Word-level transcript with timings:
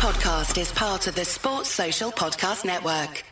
podcast 0.00 0.58
is 0.58 0.72
part 0.72 1.06
of 1.08 1.14
the 1.14 1.26
Sports 1.26 1.68
Social 1.68 2.10
Podcast 2.10 2.64
Network. 2.64 3.22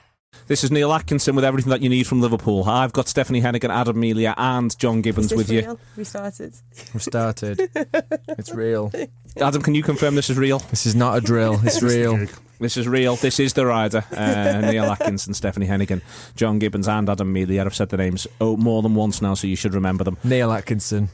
This 0.48 0.62
is 0.62 0.70
Neil 0.70 0.92
Atkinson 0.92 1.34
with 1.34 1.42
everything 1.42 1.70
that 1.70 1.80
you 1.80 1.88
need 1.88 2.06
from 2.06 2.20
Liverpool. 2.20 2.62
I've 2.64 2.92
got 2.92 3.08
Stephanie 3.08 3.40
Heneghan, 3.40 3.70
Adam 3.70 3.98
Melia, 3.98 4.34
and 4.36 4.78
John 4.78 5.00
Gibbons 5.00 5.32
with 5.32 5.50
you. 5.50 5.78
We 5.96 6.04
started. 6.04 6.52
We've 6.92 7.02
started. 7.02 7.70
it's 7.74 8.52
real. 8.52 8.92
Adam, 9.40 9.62
can 9.62 9.74
you 9.74 9.82
confirm 9.82 10.14
this 10.14 10.28
is 10.28 10.36
real? 10.36 10.58
This 10.58 10.84
is 10.84 10.94
not 10.94 11.16
a 11.16 11.22
drill. 11.22 11.58
It's 11.64 11.82
real. 11.82 12.26
This 12.60 12.76
is 12.76 12.86
real. 12.86 13.16
This 13.16 13.40
is 13.40 13.54
the 13.54 13.64
rider. 13.64 14.04
Uh, 14.14 14.60
Neil 14.60 14.84
Atkinson, 14.84 15.32
Stephanie 15.32 15.66
Heneghan, 15.66 16.02
John 16.36 16.58
Gibbons, 16.58 16.86
and 16.86 17.08
Adam 17.08 17.32
Melia. 17.32 17.64
I've 17.64 17.74
said 17.74 17.88
the 17.88 17.96
names 17.96 18.26
oh, 18.42 18.58
more 18.58 18.82
than 18.82 18.94
once 18.94 19.22
now, 19.22 19.32
so 19.32 19.46
you 19.46 19.56
should 19.56 19.72
remember 19.72 20.04
them. 20.04 20.18
Neil 20.22 20.52
Atkinson, 20.52 21.08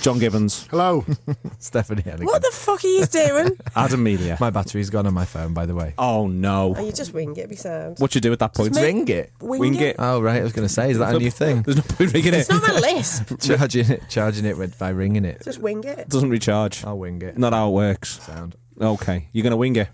John 0.00 0.18
Gibbons, 0.18 0.66
Hello. 0.70 1.04
Stephanie 1.58 2.02
Heneghan. 2.02 2.24
What 2.24 2.40
the 2.42 2.50
fuck 2.52 2.82
are 2.82 2.88
you 2.88 3.04
doing? 3.06 3.50
Adam 3.76 4.02
Melia. 4.02 4.38
My 4.40 4.48
battery's 4.50 4.88
gone 4.88 5.06
on 5.06 5.12
my 5.12 5.26
phone, 5.26 5.52
by 5.52 5.66
the 5.66 5.74
way. 5.74 5.94
Oh 5.98 6.26
no! 6.26 6.74
oh, 6.76 6.84
you 6.84 6.92
just 6.92 7.12
wing 7.12 7.36
it, 7.36 7.48
be 7.48 7.56
sound. 7.56 7.98
What 7.98 8.14
you 8.14 8.20
do 8.20 8.32
at 8.32 8.38
that 8.38 8.54
point? 8.54 8.74
make- 8.74 8.82
Ring 8.84 9.08
it. 9.08 9.32
Wing, 9.40 9.60
Wing 9.60 9.74
it? 9.74 9.82
it. 9.82 9.96
Oh 9.98 10.20
right, 10.22 10.40
I 10.40 10.42
was 10.42 10.52
going 10.52 10.66
to 10.66 10.72
say, 10.72 10.90
is 10.90 10.98
that 10.98 11.14
a 11.14 11.18
new 11.18 11.30
thing? 11.30 11.62
There's 11.62 11.76
no 11.76 11.82
point 11.82 12.12
ringing 12.14 12.34
it. 12.34 12.40
It's 12.40 12.48
not 12.50 12.62
my 12.62 12.78
lisp. 12.78 13.40
charging 13.40 13.90
it, 13.90 14.02
charging 14.08 14.44
it 14.46 14.56
with, 14.56 14.78
by 14.78 14.88
ringing 14.88 15.24
it. 15.24 15.42
Just 15.44 15.58
wing 15.60 15.84
it. 15.84 16.08
doesn't 16.08 16.30
recharge. 16.30 16.82
I'll 16.84 16.98
wing 16.98 17.20
it. 17.22 17.36
Not 17.36 17.52
how 17.52 17.68
it 17.68 17.72
works. 17.72 18.20
Sound. 18.22 18.56
Okay, 18.80 19.28
you're 19.32 19.42
gonna 19.44 19.56
wing 19.56 19.76
it. 19.76 19.88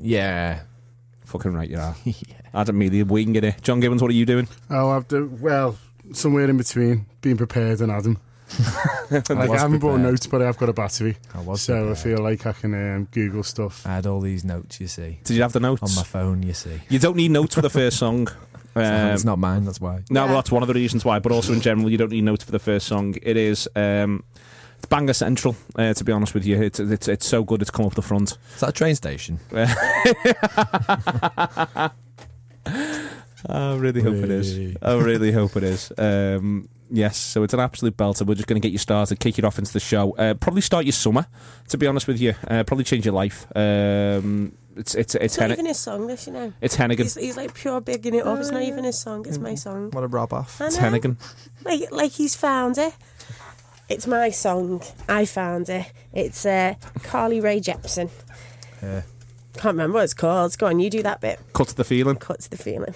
Yeah. 0.00 0.62
Fucking 1.24 1.52
right, 1.54 1.68
you 1.70 1.78
are. 1.78 1.94
Adam 2.54 2.78
Melia 2.78 3.04
winging 3.04 3.44
it. 3.44 3.62
John 3.62 3.80
Gibbons, 3.80 4.02
what 4.02 4.10
are 4.10 4.14
you 4.14 4.26
doing? 4.26 4.48
Oh, 4.70 4.90
I've 4.90 5.06
done, 5.08 5.40
well, 5.40 5.76
somewhere 6.12 6.48
in 6.48 6.56
between, 6.56 7.06
being 7.20 7.36
prepared 7.36 7.80
and 7.80 7.90
Adam. 7.92 8.18
Like, 9.10 9.30
I, 9.30 9.58
haven't 9.58 9.78
brought 9.78 9.94
prepared. 9.94 10.00
notes, 10.00 10.26
but 10.26 10.42
I 10.42 10.46
have 10.46 10.58
got 10.58 10.68
a 10.68 10.72
battery. 10.72 11.16
I 11.34 11.40
was 11.40 11.62
So 11.62 11.90
I 11.90 11.94
feel 11.94 12.18
like 12.18 12.46
I 12.46 12.52
can 12.52 12.74
um, 12.74 13.08
Google 13.10 13.42
stuff. 13.42 13.86
I 13.86 13.94
had 13.96 14.06
all 14.06 14.20
these 14.20 14.44
notes, 14.44 14.80
you 14.80 14.86
see, 14.86 15.18
Did 15.24 15.36
you 15.36 15.42
have 15.42 15.52
the 15.52 15.60
notes 15.60 15.82
on 15.82 15.94
my 15.94 16.02
phone. 16.02 16.42
You 16.42 16.54
see, 16.54 16.80
You 16.88 16.98
don't 16.98 17.16
need 17.16 17.30
notes 17.30 17.54
for 17.54 17.62
the 17.62 17.70
first 17.70 17.98
song. 17.98 18.28
Um, 18.76 19.14
it's 19.14 19.24
not 19.24 19.38
mine. 19.38 19.64
That's 19.64 19.80
why. 19.80 20.02
No, 20.10 20.20
Yeah. 20.20 20.26
well, 20.26 20.34
that's 20.34 20.52
one 20.52 20.62
of 20.62 20.68
the 20.68 20.74
reasons 20.74 21.02
why. 21.02 21.18
But 21.18 21.32
also 21.32 21.54
in 21.54 21.62
general, 21.62 21.90
you 21.90 21.96
don't 21.96 22.12
need 22.12 22.24
notes 22.24 22.44
for 22.44 22.52
the 22.52 22.58
first 22.58 22.86
song. 22.86 23.14
It 23.22 23.38
is 23.38 23.66
um, 23.74 24.22
it's 24.76 24.84
banger 24.84 25.14
central. 25.14 25.56
Uh, 25.74 25.94
to 25.94 26.04
be 26.04 26.12
honest 26.12 26.34
with 26.34 26.44
you, 26.44 26.60
it's, 26.60 26.78
it's 26.78 27.08
it's 27.08 27.26
so 27.26 27.42
good. 27.42 27.62
It's 27.62 27.70
come 27.70 27.86
up 27.86 27.94
the 27.94 28.02
front. 28.02 28.36
Is 28.54 28.60
that 28.60 28.68
a 28.68 28.72
train 28.72 28.94
station? 28.94 29.40
I 29.52 29.70
really 33.76 34.02
hope 34.02 34.16
it 34.16 34.30
is. 34.30 34.76
I 34.82 34.94
really 34.98 35.32
hope 35.32 35.56
it 35.56 35.62
is. 35.62 35.90
Um, 35.96 36.68
yes, 36.90 37.16
so 37.16 37.42
it's 37.42 37.54
an 37.54 37.60
absolute 37.60 37.96
belter. 37.96 38.26
We're 38.26 38.34
just 38.34 38.46
going 38.46 38.60
to 38.60 38.66
get 38.66 38.72
you 38.72 38.78
started, 38.78 39.18
kick 39.20 39.38
it 39.38 39.44
off 39.44 39.58
into 39.58 39.72
the 39.72 39.80
show. 39.80 40.12
Uh, 40.16 40.34
probably 40.34 40.60
start 40.62 40.84
your 40.84 40.92
summer. 40.92 41.26
To 41.68 41.78
be 41.78 41.86
honest 41.86 42.06
with 42.06 42.20
you, 42.20 42.34
uh, 42.48 42.64
probably 42.64 42.84
change 42.84 43.04
your 43.04 43.14
life. 43.14 43.46
Um, 43.56 44.52
it's 44.76 44.94
it's 44.94 45.14
it's 45.14 45.24
It's 45.24 45.38
not 45.38 45.50
even 45.52 45.66
his 45.66 45.78
song, 45.78 46.06
this, 46.06 46.26
you 46.26 46.32
know. 46.34 46.52
it's 46.60 46.76
Heneghan. 46.76 46.98
He's, 46.98 47.14
he's 47.14 47.36
like 47.36 47.54
pure 47.54 47.80
bigging 47.80 48.14
it 48.14 48.26
up. 48.26 48.38
It's 48.38 48.50
not 48.50 48.62
even 48.62 48.84
his 48.84 48.98
song, 48.98 49.24
it's 49.26 49.38
my 49.38 49.54
song. 49.54 49.90
What 49.90 50.04
a 50.04 50.06
rub 50.06 50.32
off. 50.32 50.60
I 50.60 50.66
It's. 50.66 50.76
Heneghan. 50.76 51.16
Like, 51.64 51.90
like 51.90 52.12
he's 52.12 52.36
found 52.36 52.76
it. 52.78 52.92
It's 53.88 54.06
my 54.06 54.30
song. 54.30 54.82
I 55.08 55.24
found 55.24 55.68
it. 55.68 55.92
It's 56.12 56.44
uh, 56.44 56.74
Carly 57.04 57.40
Rae 57.40 57.60
Jepsen. 57.60 58.10
Yeah. 58.82 59.02
Can't 59.54 59.72
remember 59.74 59.94
what 59.94 60.04
it's 60.04 60.12
called. 60.14 60.58
Go 60.58 60.66
on, 60.66 60.80
you 60.80 60.90
do 60.90 61.02
that 61.02 61.20
bit. 61.22 61.40
Cut 61.54 61.68
to 61.68 61.74
the 61.76 61.84
feeling. 61.84 62.16
Cut 62.16 62.40
to 62.40 62.50
the 62.50 62.58
feeling. 62.58 62.94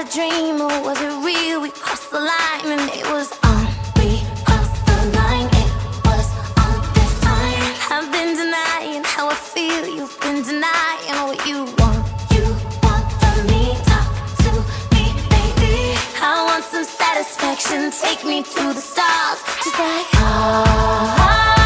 A 0.00 0.04
dream, 0.04 0.60
or 0.62 0.82
was 0.82 0.98
it 1.00 1.12
real? 1.24 1.60
We 1.60 1.70
crossed 1.70 2.10
the 2.10 2.20
line, 2.20 2.64
and 2.64 2.90
it 2.90 3.04
was 3.12 3.30
on. 3.44 3.66
We 3.96 4.22
crossed 4.46 4.86
the 4.86 4.96
line, 5.18 5.48
it 5.62 5.70
was 6.08 6.28
on 6.64 6.76
this 6.94 7.20
time. 7.20 7.74
I've 7.90 8.10
been 8.10 8.34
denying 8.34 9.04
how 9.04 9.28
I 9.28 9.34
feel. 9.34 9.86
You've 9.86 10.18
been 10.20 10.42
denying 10.42 11.18
what 11.28 11.46
you 11.46 11.64
want. 11.80 12.00
You 12.32 12.44
want 12.84 13.06
from 13.20 13.46
me, 13.52 13.76
talk 13.90 14.08
to 14.44 14.52
me, 14.94 15.04
baby. 15.28 15.94
I 16.22 16.44
want 16.48 16.64
some 16.64 16.84
satisfaction. 16.84 17.90
Take 17.90 18.24
me 18.24 18.42
to 18.42 18.72
the 18.72 18.80
stars, 18.80 19.38
just 19.62 19.78
like 19.78 20.06
ah. 20.14 21.59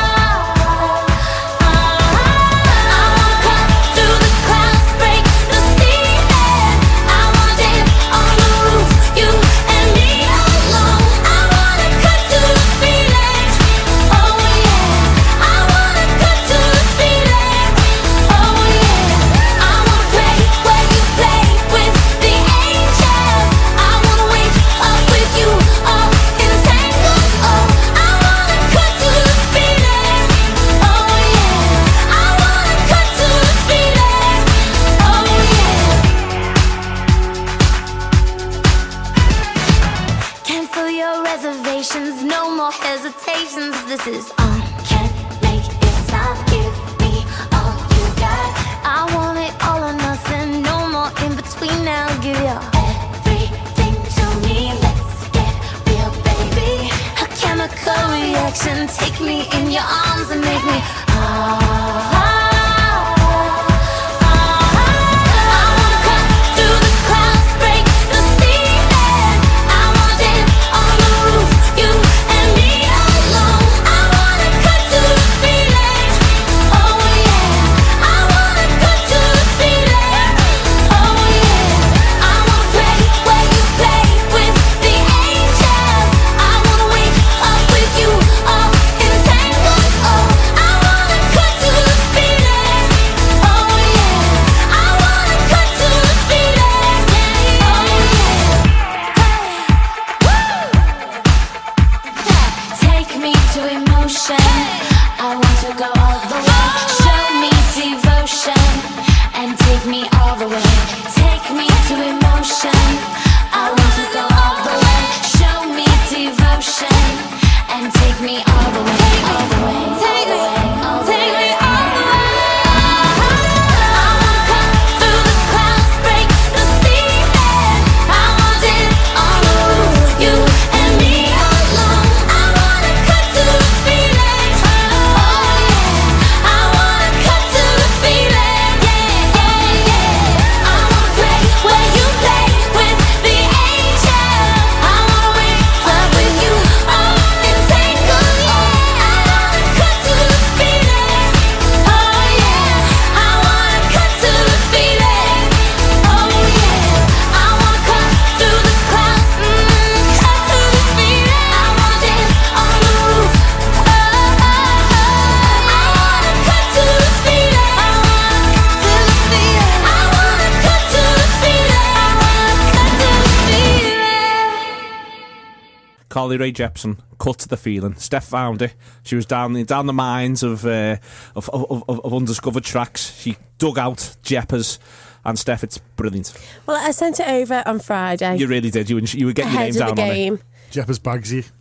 Carly 176.15 176.37
Rae 176.37 176.53
Jepsen, 176.53 176.99
cut 177.19 177.41
to 177.41 177.49
the 177.49 177.57
feeling. 177.57 177.97
Steph 177.97 178.27
found 178.27 178.63
it. 178.63 178.75
She 179.03 179.17
was 179.17 179.27
down 179.27 179.53
the, 179.53 179.65
down 179.65 179.87
the 179.87 179.93
mines 179.93 180.45
of, 180.45 180.65
uh, 180.65 180.99
of, 181.35 181.51
of, 181.51 181.83
of, 181.89 182.01
of 182.05 182.15
undiscovered 182.15 182.63
tracks. 182.63 183.19
She 183.21 183.37
dug 183.59 183.79
out 183.81 183.97
Jeppers. 184.23 184.79
And 185.25 185.37
Steph, 185.37 185.65
it's 185.65 185.79
brilliant. 185.79 186.33
Well, 186.67 186.77
I 186.77 186.93
sent 186.93 187.19
it 187.19 187.27
over 187.27 187.65
on 187.67 187.81
Friday 187.81 188.37
You 188.37 188.47
really 188.47 188.71
did. 188.71 188.89
You 188.89 188.99
and 188.99 189.09
she- 189.09 189.19
you 189.19 189.27
were 189.27 189.33
getting 189.33 189.51
your 189.55 189.63
ahead 189.63 189.75
name 189.75 189.83
of 189.83 189.89
the 189.89 189.95
down 189.97 190.09
on 190.09 190.13
it. 190.13 190.15
game. 190.15 190.41
Jeppers 190.71 191.01
Bagsy. 191.01 191.51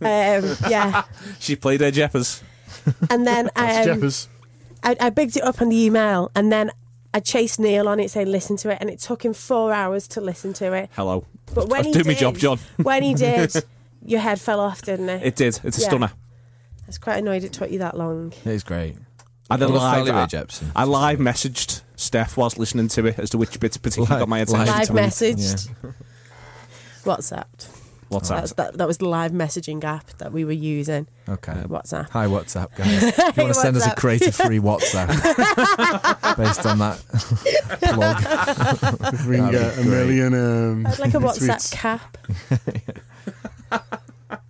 Um, 0.64 0.70
yeah, 0.70 1.02
She 1.40 1.56
played 1.56 1.80
her 1.80 1.90
Jeppers. 1.90 2.40
and 3.10 3.26
then 3.26 3.46
um, 3.56 3.66
Jeppers. 3.66 4.28
I, 4.84 4.94
I 5.00 5.10
bigged 5.10 5.36
it 5.36 5.42
up 5.42 5.60
on 5.60 5.68
the 5.70 5.76
email, 5.84 6.30
and 6.36 6.52
then 6.52 6.70
I 7.12 7.18
chased 7.18 7.58
Neil 7.58 7.88
on 7.88 7.98
it 7.98 8.12
saying 8.12 8.30
listen 8.30 8.56
to 8.58 8.70
it, 8.70 8.78
and 8.80 8.88
it 8.88 9.00
took 9.00 9.24
him 9.24 9.34
four 9.34 9.72
hours 9.72 10.06
to 10.08 10.20
listen 10.20 10.52
to 10.54 10.72
it. 10.74 10.90
Hello. 10.94 11.26
But 11.52 11.68
when 11.68 11.80
I'll 11.80 11.84
he 11.86 11.92
do 11.92 11.98
did, 11.98 12.06
my 12.06 12.14
job, 12.14 12.36
John. 12.36 12.58
when 12.82 13.02
he 13.02 13.14
did, 13.14 13.52
your 14.04 14.20
head 14.20 14.40
fell 14.40 14.60
off, 14.60 14.82
didn't 14.82 15.08
it? 15.08 15.22
It 15.24 15.36
did. 15.36 15.60
It's 15.64 15.78
a 15.78 15.80
Yeah. 15.80 15.86
stunner. 15.88 16.12
I 16.12 16.86
was 16.86 16.98
quite 16.98 17.18
annoyed 17.18 17.44
it 17.44 17.52
took 17.52 17.70
you 17.70 17.78
that 17.78 17.96
long. 17.96 18.32
It 18.44 18.50
is 18.50 18.62
great. 18.62 18.96
I 19.50 19.56
then 19.56 19.68
Love 19.72 19.82
live, 19.82 19.94
Carly 20.06 20.10
Rae 20.12 20.16
I, 20.18 20.26
Jepsen. 20.26 20.70
I 20.76 20.84
live 20.84 21.18
messaged 21.18 21.82
Steph 21.96 22.36
whilst 22.36 22.58
listening 22.58 22.88
to 22.88 23.06
it 23.06 23.18
as 23.18 23.30
to 23.30 23.38
which 23.38 23.58
bits 23.60 23.76
particularly 23.76 24.10
Live- 24.10 24.20
got 24.20 24.28
my 24.28 24.38
attention. 24.40 24.66
live 24.66 24.78
Live 24.78 24.86
to 24.88 24.92
me. 24.94 25.00
messaged. 25.02 25.68
WhatsApp. 27.04 27.44
What's 28.08 28.28
That 28.28 28.34
that? 28.36 28.42
was, 28.42 28.52
that, 28.52 28.78
that 28.78 28.86
was 28.86 28.98
the 28.98 29.08
live 29.08 29.32
messaging 29.32 29.82
app 29.82 30.06
that 30.18 30.30
we 30.32 30.44
were 30.44 30.52
using. 30.52 31.06
Okay. 31.28 31.52
WhatsApp. 31.52 32.10
Hi, 32.10 32.26
WhatsApp, 32.26 32.74
guys. 32.76 33.02
If 33.18 33.36
you 33.36 33.42
want 33.44 33.54
to 33.54 33.60
send 33.60 33.76
us 33.76 33.86
a 33.86 33.90
WhatsApp. 33.90 33.96
creative 33.96 34.34
free 34.36 34.58
WhatsApp 34.60 36.36
based 36.36 36.66
on 36.66 36.78
that 36.78 36.98
plug. 37.80 39.26
We 39.26 39.36
can 39.36 39.50
That'd 39.50 39.60
get 39.60 39.76
be 39.76 39.80
a 39.80 39.84
great. 39.84 39.86
million. 39.86 40.34
Um, 40.34 40.86
I 40.86 40.90
had 40.90 40.98
like 41.00 41.14
a 41.14 41.18
WhatsApp 41.18 41.48
tweets. 41.48 41.72
cap. 41.72 42.18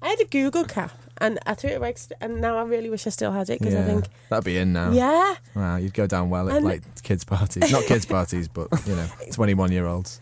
I 0.03 0.09
had 0.09 0.21
a 0.21 0.25
Google 0.25 0.65
cap, 0.65 0.93
and 1.19 1.39
I 1.47 1.55
threw 1.55 1.71
it 1.71 1.77
away, 1.77 1.95
and 2.21 2.41
now 2.41 2.57
I 2.59 2.63
really 2.63 2.91
wish 2.91 3.07
I 3.07 3.11
still 3.11 3.33
had 3.33 3.51
it 3.51 3.59
because 3.59 3.75
I 3.75 3.83
think, 3.85 4.07
That'd 4.31 4.45
be 4.45 4.57
in 4.59 4.73
now. 4.73 4.91
yeah, 4.93 5.35
Wow, 5.55 5.77
you'd 5.77 5.95
go 5.95 6.07
down 6.07 6.31
well 6.31 6.49
at 6.49 6.57
And- 6.57 6.65
like 6.65 6.83
kids' 7.03 7.25
parties. 7.25 7.71
Not 7.73 7.85
kids' 7.85 8.07
parties, 8.07 8.49
but, 8.49 8.69
you 8.87 8.95
know, 8.97 9.07
21 9.33 9.73
year 9.73 9.87
olds. 9.87 10.21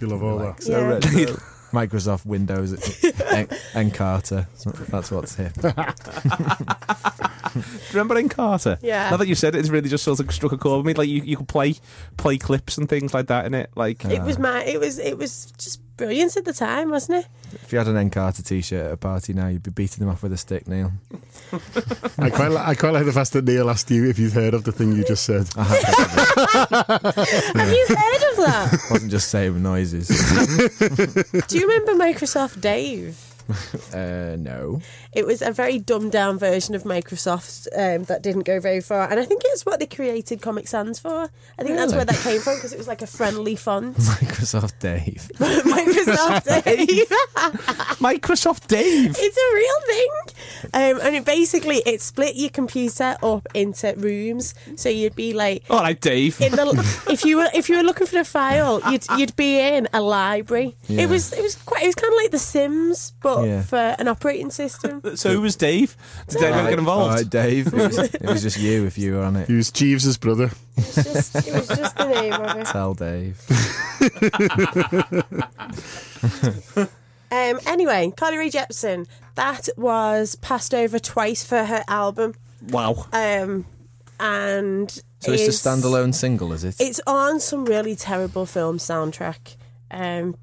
You 0.00 0.06
love 0.08 0.22
all 0.22 0.36
Like, 0.36 0.56
that. 0.58 0.62
so 0.62 0.72
Yeah. 0.78 1.24
red- 1.26 1.36
Microsoft 1.74 2.24
Windows 2.24 2.72
en- 3.04 3.48
Encarta. 3.74 4.46
That's 4.90 5.10
what's 5.10 5.34
hip. 5.34 5.52
Remember 7.92 8.14
Encarta? 8.20 8.78
Yeah. 8.82 9.10
Now 9.10 9.16
that 9.16 9.26
you 9.28 9.34
said 9.34 9.54
it, 9.54 9.58
it's 9.58 9.70
really 9.70 9.88
just 9.88 10.04
sort 10.04 10.20
of 10.20 10.32
struck 10.32 10.52
a 10.52 10.56
chord 10.58 10.78
with 10.78 10.86
me. 10.86 10.94
Like 10.94 11.08
you, 11.08 11.22
you 11.22 11.36
could 11.36 11.48
play 11.48 11.74
play 12.16 12.38
clips 12.38 12.78
and 12.78 12.88
things 12.88 13.12
like 13.14 13.26
that 13.26 13.46
in 13.46 13.54
it. 13.54 13.70
Like 13.74 14.04
it 14.04 14.22
was 14.22 14.38
my, 14.38 14.62
it 14.64 14.78
was, 14.78 14.98
it 15.00 15.18
was 15.18 15.52
just 15.58 15.80
brilliant 15.96 16.36
at 16.36 16.44
the 16.44 16.52
time, 16.52 16.90
wasn't 16.90 17.24
it? 17.24 17.26
If 17.62 17.72
you 17.72 17.78
had 17.78 17.88
an 17.88 17.94
Encarta 18.10 18.44
t 18.44 18.60
shirt 18.60 18.86
at 18.86 18.92
a 18.92 18.96
party 18.96 19.32
now, 19.32 19.48
you'd 19.48 19.62
be 19.62 19.70
beating 19.70 20.00
them 20.04 20.08
off 20.08 20.22
with 20.22 20.32
a 20.32 20.36
stick, 20.36 20.66
Neil. 20.66 20.92
I 22.18 22.30
quite, 22.30 22.48
li- 22.50 22.56
I 22.58 22.74
quite 22.74 22.90
like 22.94 23.04
the 23.04 23.12
fact 23.12 23.32
that 23.32 23.44
Neil 23.44 23.70
asked 23.70 23.90
you 23.90 24.08
if 24.08 24.18
you'd 24.18 24.32
heard 24.32 24.54
of 24.54 24.64
the 24.64 24.72
thing 24.72 24.92
you 24.92 25.04
just 25.04 25.24
said. 25.24 25.48
I 25.56 25.62
have 25.64 27.00
Have 27.56 27.70
you 27.70 27.86
heard 27.88 28.30
of 28.30 28.36
that? 28.38 28.70
I 28.72 28.78
wasn't 28.92 29.10
just 29.10 29.28
saying 29.30 29.62
noises. 29.62 30.08
Do 30.08 31.58
you 31.58 31.68
remember 31.68 31.94
Microsoft 31.94 32.60
Dave? 32.60 33.33
Uh, 33.94 34.34
no. 34.38 34.80
It 35.12 35.24
was 35.24 35.40
a 35.40 35.52
very 35.52 35.78
dumbed 35.78 36.10
down 36.10 36.36
version 36.38 36.74
of 36.74 36.82
Microsoft 36.82 37.68
um, 37.76 38.04
that 38.04 38.22
didn't 38.22 38.42
go 38.42 38.58
very 38.58 38.80
far, 38.80 39.08
and 39.08 39.20
I 39.20 39.24
think 39.24 39.42
it's 39.46 39.64
what 39.64 39.78
they 39.78 39.86
created 39.86 40.42
Comic 40.42 40.66
Sans 40.66 40.98
for. 40.98 41.30
I 41.58 41.62
think 41.62 41.76
that's 41.76 41.92
where 41.92 42.04
that 42.04 42.16
came 42.16 42.40
from 42.40 42.56
because 42.56 42.72
it 42.72 42.78
was 42.78 42.88
like 42.88 43.02
a 43.02 43.06
friendly 43.06 43.54
font. 43.54 43.96
Microsoft 43.98 44.80
Dave. 44.80 45.30
Microsoft 45.38 46.64
Dave. 46.64 47.08
Microsoft 48.00 48.66
Dave. 48.66 49.14
It's 49.16 49.36
a 49.36 49.54
real 49.54 49.80
thing. 49.86 50.10
Um, 50.74 51.06
and 51.06 51.16
it 51.16 51.24
basically 51.24 51.76
it 51.86 52.00
split 52.00 52.34
your 52.36 52.50
computer 52.50 53.16
up 53.22 53.46
into 53.54 53.94
rooms. 53.96 54.54
So 54.76 54.88
you'd 54.88 55.14
be 55.14 55.32
like 55.34 55.64
All 55.70 55.80
right, 55.80 56.00
Dave. 56.00 56.38
the 56.38 57.04
if 57.10 57.24
you 57.24 57.36
were 57.38 57.48
if 57.54 57.68
you 57.68 57.76
were 57.76 57.82
looking 57.82 58.06
for 58.06 58.18
a 58.18 58.24
file, 58.24 58.80
you'd 58.90 59.04
you'd 59.16 59.36
be 59.36 59.60
in 59.60 59.88
a 59.92 60.00
library. 60.00 60.76
Yeah. 60.88 61.02
It 61.02 61.08
was 61.08 61.32
it 61.32 61.42
was 61.42 61.54
quite 61.56 61.82
it 61.82 61.86
was 61.86 61.94
kind 61.94 62.12
of 62.12 62.16
like 62.16 62.30
The 62.30 62.38
Sims, 62.38 63.12
but 63.22 63.33
Yeah. 63.42 63.62
for 63.62 63.76
an 63.98 64.06
operating 64.08 64.50
system. 64.50 65.00
So 65.16 65.30
who 65.32 65.40
was 65.40 65.56
Dave? 65.56 65.96
Did 66.28 66.38
Dave 66.40 66.54
ever 66.54 66.70
get 66.70 66.78
involved? 66.78 67.10
All 67.10 67.16
right, 67.16 67.28
Dave. 67.30 67.66
It 67.68 67.72
was, 67.74 67.98
it 68.14 68.22
was 68.22 68.42
just 68.42 68.58
you 68.58 68.84
if 68.86 68.96
you 68.98 69.14
were 69.14 69.22
on 69.22 69.36
it. 69.36 69.48
He 69.48 69.54
was 69.54 69.70
Jeeves' 69.70 70.16
brother. 70.18 70.50
It 70.76 70.84
was 70.84 70.94
just, 71.04 71.36
it 71.48 71.54
was 71.54 71.68
just 71.68 71.96
the 71.96 72.06
name 72.08 72.32
of 72.32 72.56
it. 72.56 72.66
Tell 72.66 72.94
Dave. 72.94 73.40
Um, 77.30 77.58
anyway, 77.66 78.12
Carly 78.16 78.36
Rae 78.38 78.50
Jepsen, 78.50 79.06
that 79.34 79.68
was 79.76 80.36
passed 80.36 80.72
over 80.72 80.98
twice 81.00 81.42
for 81.44 81.64
her 81.64 81.82
album. 81.88 82.34
Wow. 82.68 83.06
Um, 83.12 83.66
and 84.20 84.88
So 85.18 85.32
it's 85.32 85.42
is- 85.42 85.66
a 85.66 85.68
standalone 85.68 86.14
single, 86.14 86.52
is 86.52 86.62
it? 86.64 86.76
It's 86.78 87.00
on 87.06 87.40
some 87.40 87.64
really 87.64 87.96
terrible 87.96 88.46
film 88.46 88.78
soundtrack. 88.78 89.56
Um, 89.90 90.36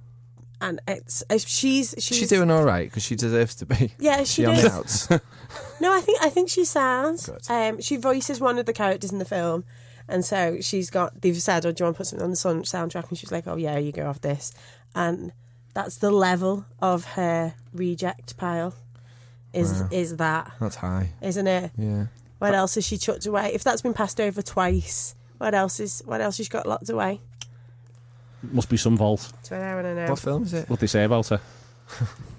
and 0.61 0.79
it's 0.87 1.23
uh, 1.29 1.37
she's 1.37 1.93
she's 1.97 2.17
She's 2.17 2.29
doing 2.29 2.49
all 2.49 2.63
right 2.63 2.87
because 2.89 3.03
she 3.03 3.15
deserves 3.15 3.55
to 3.55 3.65
be. 3.65 3.93
Yeah, 3.99 4.19
she 4.23 4.43
she 4.43 4.43
does. 4.43 5.09
No, 5.81 5.93
I 5.93 5.99
think 5.99 6.19
I 6.21 6.29
think 6.29 6.47
she 6.49 6.63
sounds. 6.63 7.29
Um, 7.49 7.81
she 7.81 7.97
voices 7.97 8.39
one 8.39 8.57
of 8.59 8.65
the 8.65 8.71
characters 8.73 9.11
in 9.11 9.17
the 9.19 9.25
film, 9.25 9.65
and 10.07 10.23
so 10.23 10.61
she's 10.61 10.89
got. 10.89 11.21
They've 11.21 11.41
said, 11.41 11.65
"Oh, 11.65 11.71
do 11.73 11.81
you 11.81 11.85
want 11.87 11.95
to 11.95 11.97
put 11.97 12.07
something 12.07 12.23
on 12.23 12.29
the 12.29 12.37
soundtrack?" 12.37 13.09
And 13.09 13.17
she's 13.17 13.31
like, 13.31 13.47
"Oh 13.47 13.57
yeah, 13.57 13.77
you 13.77 13.91
go 13.91 14.07
off 14.07 14.21
this," 14.21 14.53
and 14.95 15.33
that's 15.73 15.97
the 15.97 16.11
level 16.11 16.65
of 16.81 17.03
her 17.15 17.55
reject 17.73 18.37
pile. 18.37 18.75
Is 19.53 19.81
Wow. 19.81 19.87
is 19.91 20.15
that 20.17 20.51
That's 20.61 20.75
high. 20.77 21.09
isn't 21.21 21.47
it? 21.47 21.71
Yeah. 21.77 22.05
What 22.39 22.53
else 22.55 22.75
has 22.75 22.85
she 22.85 22.97
chucked 22.97 23.25
away? 23.25 23.51
If 23.53 23.63
that's 23.65 23.81
been 23.81 23.93
passed 23.93 24.21
over 24.21 24.41
twice, 24.41 25.13
what 25.39 25.53
else 25.53 25.79
is 25.81 26.01
what 26.05 26.21
else 26.21 26.37
has 26.37 26.45
she 26.45 26.49
got 26.49 26.65
locked 26.65 26.89
away? 26.89 27.19
Must 28.43 28.69
be 28.69 28.77
some 28.77 28.97
vault. 28.97 29.31
So 29.43 29.55
I 29.55 29.75
want 29.75 29.85
to 29.85 29.95
know. 29.95 30.09
What 30.09 30.19
film 30.19 30.43
is 30.43 30.53
it? 30.53 30.69
What 30.69 30.79
they 30.79 30.87
say 30.87 31.03
about 31.03 31.27
her? 31.27 31.39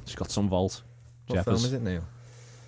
She's 0.06 0.16
got 0.16 0.30
some 0.30 0.48
vault. 0.48 0.82
What 1.26 1.38
Jeppers. 1.38 1.44
film 1.44 1.56
is 1.56 1.72
it, 1.72 1.82
Neil? 1.82 2.04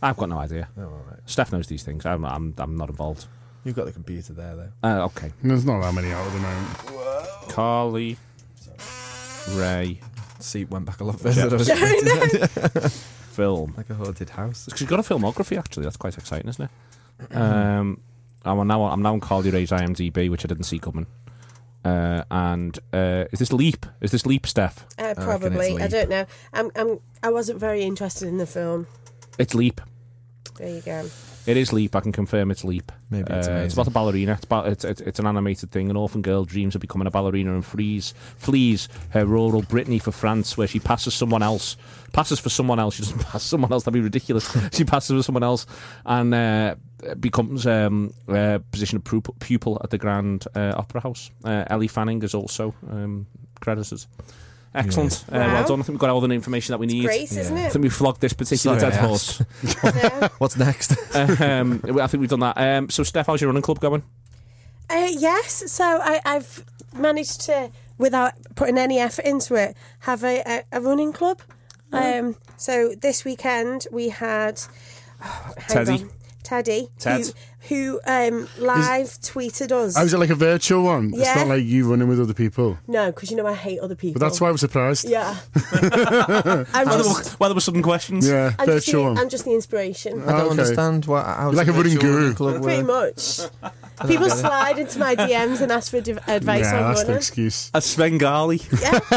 I've 0.02 0.16
got 0.16 0.28
no 0.28 0.38
idea. 0.38 0.69
Oh, 0.76 0.82
all 0.82 1.04
right. 1.10 1.18
Steph 1.26 1.52
knows 1.52 1.66
these 1.66 1.82
things. 1.82 2.04
I'm, 2.04 2.25
I'm, 2.25 2.54
I'm 2.59 2.76
not 2.76 2.90
involved. 2.90 3.26
You've 3.64 3.75
got 3.75 3.87
the 3.87 3.92
computer 3.92 4.35
there, 4.35 4.54
though. 4.54 4.73
Uh, 4.82 5.04
okay. 5.06 5.32
There's 5.42 5.64
not 5.64 5.80
that 5.80 5.94
many 5.94 6.12
out 6.12 6.26
at 6.26 6.32
the 6.32 6.38
moment. 6.38 7.49
Carly 7.49 8.18
Rae 9.52 10.00
Seat 10.40 10.70
went 10.70 10.85
back 10.85 11.00
a 11.00 11.04
lot 11.04 11.20
further 11.20 11.49
than 11.49 11.52
I 11.52 11.56
was 11.56 11.68
expecting. 11.68 12.90
film. 12.90 13.75
like 13.76 13.90
a 13.90 13.94
haunted 13.94 14.30
house. 14.30 14.68
She's 14.76 14.88
got 14.88 15.00
a 15.00 15.02
filmography 15.02 15.59
actually. 15.59 15.85
That's 15.85 15.97
quite 15.97 16.16
exciting, 16.16 16.49
isn't 16.49 16.70
it? 17.30 17.37
Um, 17.37 18.00
I'm 18.44 18.66
now 18.66 18.85
I'm 18.85 19.02
now 19.02 19.14
on 19.14 19.20
Carly 19.20 19.50
Rae's 19.50 19.70
IMDb, 19.70 20.30
which 20.30 20.44
I 20.44 20.49
didn't 20.49 20.64
see 20.64 20.78
coming. 20.78 21.06
Uh, 21.85 22.25
and 22.31 22.79
uh, 22.93 23.25
is 23.33 23.38
this 23.38 23.53
Leap? 23.53 23.85
Is 24.00 24.11
this 24.11 24.25
Leap, 24.25 24.47
Steph? 24.47 24.87
Uh, 24.99 25.14
probably. 25.14 25.73
I 25.73 25.83
Leap. 25.83 25.91
don't 25.91 26.09
know. 26.09 26.26
I'm, 26.53 26.71
I'm. 26.76 27.00
I 27.23 27.31
wasn't 27.31 27.61
very 27.61 27.83
interested 27.83 28.29
in 28.29 28.38
the 28.38 28.47
film. 28.47 28.87
It's 29.38 29.55
Leap. 29.55 29.81
There 30.59 30.69
you 30.69 30.81
go. 30.81 31.09
It 31.46 31.56
is 31.58 31.72
Leap. 31.72 31.94
I 31.94 32.00
can 32.00 32.12
confirm 32.12 32.50
it's 32.50 32.64
Leap. 32.64 32.90
Maybe 33.10 33.30
it's 33.32 33.48
Uh, 33.48 33.62
it's 33.64 33.74
about 33.74 33.86
a 33.86 33.90
ballerina. 33.90 34.32
It's 34.32 34.44
about 34.44 34.66
it's, 34.68 34.84
it's, 34.84 35.00
it's 35.02 35.18
an 35.18 35.26
animated 35.26 35.70
thing. 35.70 35.90
An 35.90 35.96
orphan 35.96 36.22
girl 36.22 36.44
dreams 36.44 36.74
of 36.74 36.80
becoming 36.80 37.06
a 37.06 37.10
ballerina 37.10 37.52
and 37.52 37.64
flees 37.64 38.14
flees 38.38 38.88
her 39.10 39.26
rural 39.26 39.62
Brittany 39.62 39.98
for 39.98 40.10
France, 40.10 40.56
where 40.56 40.66
she 40.66 40.80
passes 40.80 41.14
someone 41.14 41.42
else. 41.42 41.76
Passes 42.12 42.38
for 42.40 42.48
someone 42.48 42.78
else. 42.78 42.94
She 42.94 43.02
doesn't 43.02 43.20
pass 43.32 43.42
someone 43.42 43.72
else. 43.72 43.84
That'd 43.84 43.94
be 43.94 44.00
ridiculous. 44.00 44.50
she 44.72 44.84
passes 44.84 45.16
for 45.18 45.22
someone 45.22 45.42
else 45.42 45.66
and 46.06 46.34
uh, 46.34 46.76
becomes 47.20 47.66
um, 47.66 48.14
a 48.28 48.60
position 48.72 48.96
of 48.96 49.04
pupil, 49.04 49.36
pupil 49.40 49.80
at 49.84 49.90
the 49.90 49.98
Grand 49.98 50.46
uh, 50.54 50.72
Opera 50.76 51.02
House. 51.02 51.30
Uh, 51.44 51.64
Elle 51.68 51.88
Fanning 51.88 52.22
is 52.22 52.34
also 52.34 52.74
um, 52.90 53.26
credited. 53.60 54.06
Excellent. 54.75 55.25
Uh, 55.31 55.38
Wow. 55.38 55.54
well 55.54 55.69
done. 55.69 55.81
I 55.81 55.83
think 55.85 55.88
we've 55.95 55.99
got 55.99 56.11
all 56.11 56.21
the 56.21 56.28
information 56.31 56.73
that 56.73 56.78
we 56.78 56.87
need. 56.87 57.04
Great, 57.04 57.31
isn't 57.31 57.57
it? 57.57 57.66
I 57.66 57.69
think 57.69 57.83
we 57.85 57.88
flogged 57.88 58.21
this 58.21 58.33
particular 58.33 58.78
Sorry, 58.78 58.90
dead 58.93 59.00
horse. 59.00 59.38
What's 60.38 60.57
next? 60.57 60.93
um, 61.14 61.81
I 61.85 62.07
think 62.09 62.21
we've 62.21 62.28
done 62.31 62.40
that. 62.40 62.59
Um, 62.59 62.90
so, 62.90 63.02
Steph, 63.04 63.26
how's 63.28 63.40
your 63.40 63.49
running 63.50 63.62
club 63.62 63.78
going? 63.81 64.02
Uh, 64.90 65.09
yes, 65.11 65.71
so 65.73 65.85
I, 65.85 66.21
I've 66.25 66.64
managed 66.93 67.43
to, 67.43 67.71
without 67.99 68.33
putting 68.57 68.76
any 68.78 68.99
effort 68.99 69.25
into 69.25 69.54
it, 69.54 69.76
have 70.00 70.23
a, 70.25 70.43
a, 70.47 70.78
a 70.78 70.81
running 70.81 71.12
club. 71.12 71.40
Um, 71.93 72.35
so 72.57 72.93
this 73.00 73.25
weekend 73.25 73.87
we 73.93 74.09
had 74.09 74.61
oh, 75.25 75.52
hang 75.57 75.69
Teddy. 75.87 75.93
on. 76.02 76.11
Teddy, 76.43 76.88
Ted. 76.99 77.26
who, 77.26 77.33
who 77.68 77.99
um, 78.06 78.47
live 78.59 79.06
tweeted 79.23 79.73
us. 79.73 79.97
Oh, 79.97 80.02
is 80.04 80.12
it 80.12 80.18
like 80.18 80.30
a 80.30 80.35
virtual 80.35 80.83
one? 80.85 81.11
It's 81.14 81.18
Yeah. 81.23 81.35
not 81.37 81.49
like 81.49 81.64
you 81.64 81.88
running 81.90 82.09
with 82.09 82.21
other 82.21 82.35
people. 82.35 82.78
no, 82.87 83.06
because 83.11 83.30
you 83.30 83.37
know 83.37 83.47
I 83.47 83.54
hate 83.54 83.80
other 83.80 83.94
people. 83.94 84.18
But 84.21 84.26
that's 84.26 84.40
why 84.40 84.49
I 84.49 84.52
was 84.52 84.61
surprised. 84.61 85.09
Yeah. 85.09 85.37
I'm 85.73 85.83
Well, 85.83 86.64
there 86.64 86.85
just, 86.99 87.30
were, 87.33 87.37
well, 87.40 87.49
there 87.50 87.54
were 87.54 87.61
sudden 87.61 87.83
questions. 87.83 88.28
Yeah, 88.28 88.52
I'm, 88.59 88.66
just 88.66 88.87
the, 88.87 88.92
virtual 88.92 89.04
one. 89.04 89.18
I'm 89.18 89.28
just 89.28 89.44
the 89.44 89.52
inspiration. 89.54 90.23
I 90.23 90.26
don't 90.33 90.40
okay. 90.42 90.50
understand 90.50 91.06
what. 91.06 91.25
How 91.25 91.47
You're 91.47 91.52
like 91.54 91.68
a 91.68 91.73
running 91.73 91.97
guru. 91.99 92.35
club 92.35 92.62
Pretty 92.62 92.83
work? 92.83 93.16
much. 93.16 93.40
People 94.09 94.28
slide 94.28 94.78
into 94.78 94.99
my 94.99 95.14
DMs 95.16 95.61
and 95.61 95.71
ask 95.73 95.90
for 95.90 96.00
div- 96.00 96.18
advice 96.28 96.64
yeah, 96.64 96.76
on 96.76 96.83
that's 96.88 97.00
the 97.02 97.06
running. 97.06 97.16
excuse. 97.18 97.71
A 97.75 97.80
Svengali. 97.80 98.61
Yeah, 98.83 98.99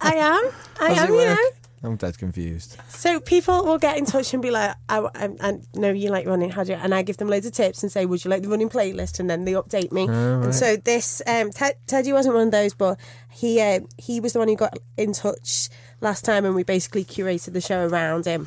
I 0.00 0.14
am. 0.16 0.50
I 0.80 0.94
How's 0.94 0.98
am, 1.08 1.14
it 1.14 1.18
you 1.18 1.24
know. 1.26 1.36
I'm 1.82 1.96
dead 1.96 2.18
confused. 2.18 2.76
So 2.88 3.20
people 3.20 3.64
will 3.64 3.78
get 3.78 3.96
in 3.96 4.04
touch 4.04 4.34
and 4.34 4.42
be 4.42 4.50
like, 4.50 4.74
I, 4.88 4.98
I, 5.14 5.28
I 5.40 5.58
know 5.74 5.90
you 5.90 6.10
like 6.10 6.26
running, 6.26 6.50
how 6.50 6.62
do 6.62 6.72
you? 6.72 6.78
And 6.78 6.94
I 6.94 7.00
give 7.00 7.16
them 7.16 7.28
loads 7.28 7.46
of 7.46 7.52
tips 7.52 7.82
and 7.82 7.90
say, 7.90 8.04
would 8.04 8.22
you 8.22 8.30
like 8.30 8.42
the 8.42 8.48
running 8.48 8.68
playlist? 8.68 9.18
And 9.18 9.30
then 9.30 9.44
they 9.46 9.52
update 9.52 9.90
me. 9.90 10.06
And 10.44 10.54
so 10.54 10.76
this, 10.76 11.22
um, 11.26 11.50
Ted, 11.50 11.76
Teddy 11.86 12.12
wasn't 12.12 12.34
one 12.34 12.48
of 12.48 12.52
those, 12.52 12.74
but 12.74 13.00
he 13.30 13.60
uh, 13.62 13.80
he 13.96 14.20
was 14.20 14.34
the 14.34 14.40
one 14.40 14.48
who 14.48 14.56
got 14.56 14.78
in 14.98 15.12
touch 15.14 15.70
last 16.02 16.24
time 16.24 16.44
and 16.44 16.54
we 16.54 16.64
basically 16.64 17.04
curated 17.04 17.54
the 17.54 17.60
show 17.62 17.86
around 17.86 18.26
him. 18.26 18.46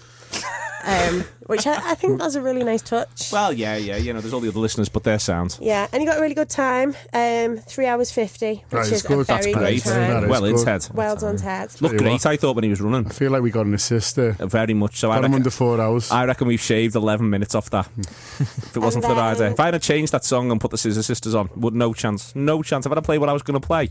Um, 0.86 1.24
which 1.46 1.66
I, 1.66 1.92
I 1.92 1.96
think 1.96 2.20
that's 2.20 2.36
a 2.36 2.42
really 2.42 2.64
nice 2.64 2.82
touch. 2.82 3.32
Well, 3.32 3.54
yeah, 3.54 3.76
yeah. 3.78 3.96
You 3.98 4.12
know, 4.14 4.20
there's 4.22 4.34
all 4.34 4.40
the 4.42 4.50
other 4.50 4.60
listeners, 4.60 4.90
but 4.90 5.04
their 5.04 5.20
sound. 5.20 5.58
yeah, 5.62 5.88
and 5.92 6.02
he 6.02 6.06
got 6.08 6.18
a 6.18 6.22
really 6.22 6.36
good 6.36 6.50
time, 6.50 6.96
um, 7.14 7.58
three 7.58 7.86
hours 7.86 8.12
fifty, 8.12 8.56
which 8.56 8.70
That 8.70 8.80
is 8.82 8.92
is 8.92 9.06
a 9.06 9.08
good. 9.08 9.28
very 9.28 9.40
That's 9.40 9.46
good 9.48 9.56
great. 9.56 9.84
time. 9.84 10.10
That 10.12 10.24
is 10.24 10.30
Well 10.30 10.46
in 10.46 10.56
good. 10.56 10.66
Ted. 10.66 10.88
Well 10.94 11.16
done, 11.16 11.38
Ted. 11.38 11.70
Looked 11.82 11.82
Tell 11.82 11.92
you 11.94 11.98
great, 12.00 12.26
I 12.26 12.38
thought, 12.38 12.56
when 12.56 12.64
he 12.64 12.70
was 12.70 12.82
running. 12.82 13.06
I 13.08 13.10
feel 13.12 13.32
like 13.32 13.42
we 13.42 13.52
got 13.52 13.66
an 13.66 13.74
assist 13.74 14.16
there. 14.18 14.36
Uh, 14.40 14.46
Very 14.48 14.74
much 14.74 14.98
so. 14.98 15.10
I 15.12 15.16
Got 15.18 15.26
him 15.26 15.34
under 15.36 15.50
four 15.50 15.80
hours. 15.80 16.12
I 16.12 16.26
reckon 16.26 16.48
we've 16.48 16.60
shaved 16.62 16.96
11 16.96 17.30
minutes 17.30 17.56
off 17.56 17.70
that. 17.70 17.90
if 17.98 18.76
it 18.76 18.80
wasn't 18.80 19.04
for 19.06 19.10
the 19.10 19.16
then- 19.16 19.24
rider. 19.24 19.46
If 19.48 19.60
I 19.60 19.72
had 19.72 19.82
changed 19.82 20.12
that 20.12 20.26
song 20.26 20.52
and 20.52 20.60
put 20.60 20.72
the 20.72 20.78
Scissor 20.78 21.04
Sisters 21.04 21.34
on, 21.36 21.50
would 21.56 21.74
no 21.76 21.94
chance. 21.94 22.36
No 22.36 22.62
chance. 22.62 22.86
If 22.86 22.92
I 22.92 22.96
had 22.96 23.04
played 23.04 23.20
what 23.20 23.30
I 23.30 23.34
was 23.34 23.42
going 23.44 23.60
to 23.60 23.66
play, 23.66 23.90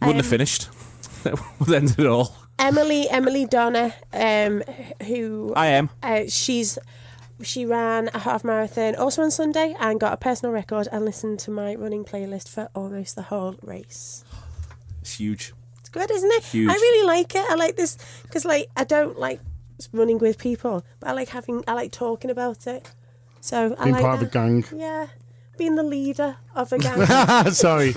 wouldn't 0.00 0.16
have 0.16 0.26
Um, 0.26 0.30
finished. 0.30 0.68
would 1.58 1.72
ended 1.72 2.00
it 2.00 2.06
all. 2.06 2.34
Emily, 2.58 3.08
Emily 3.08 3.46
Donna, 3.46 3.94
um, 4.12 4.62
who 5.06 5.52
I 5.56 5.68
am. 5.68 5.90
Uh, 6.02 6.22
she's 6.28 6.78
she 7.42 7.66
ran 7.66 8.08
a 8.14 8.20
half 8.20 8.44
marathon 8.44 8.94
also 8.94 9.22
on 9.22 9.30
Sunday 9.30 9.74
and 9.80 9.98
got 9.98 10.12
a 10.12 10.16
personal 10.16 10.52
record 10.52 10.88
and 10.92 11.04
listened 11.04 11.40
to 11.40 11.50
my 11.50 11.74
running 11.74 12.04
playlist 12.04 12.48
for 12.48 12.68
almost 12.74 13.16
the 13.16 13.22
whole 13.22 13.56
race. 13.62 14.24
It's 15.00 15.14
huge. 15.14 15.52
It's 15.80 15.88
good, 15.88 16.10
isn't 16.10 16.30
it? 16.30 16.44
Huge. 16.44 16.70
I 16.70 16.74
really 16.74 17.06
like 17.06 17.34
it. 17.34 17.44
I 17.50 17.54
like 17.56 17.76
this 17.76 17.98
because 18.22 18.44
like 18.44 18.68
I 18.76 18.84
don't 18.84 19.18
like 19.18 19.40
running 19.92 20.18
with 20.18 20.38
people, 20.38 20.84
but 21.00 21.10
I 21.10 21.12
like 21.12 21.30
having 21.30 21.64
I 21.66 21.72
like 21.74 21.92
talking 21.92 22.30
about 22.30 22.66
it. 22.66 22.92
So 23.40 23.74
I 23.78 23.84
Being 23.84 23.94
like 23.96 24.02
part 24.02 24.22
of 24.22 24.28
a 24.28 24.30
gang. 24.30 24.64
Yeah, 24.74 25.08
being 25.62 25.76
the 25.76 25.82
leader 25.84 26.36
of 26.56 26.72
a 26.72 26.78
gang. 26.78 27.06
Sorry. 27.52 27.92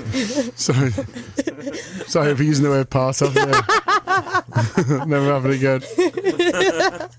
Sorry. 0.55 0.91
Sorry 2.05 2.35
for 2.35 2.43
using 2.43 2.63
the 2.63 2.69
word 2.69 2.91
part 2.91 3.19
of 3.23 3.33
there. 3.33 3.47
Never 5.07 5.33
have 5.33 5.47
it 5.47 5.55
again. 5.55 5.81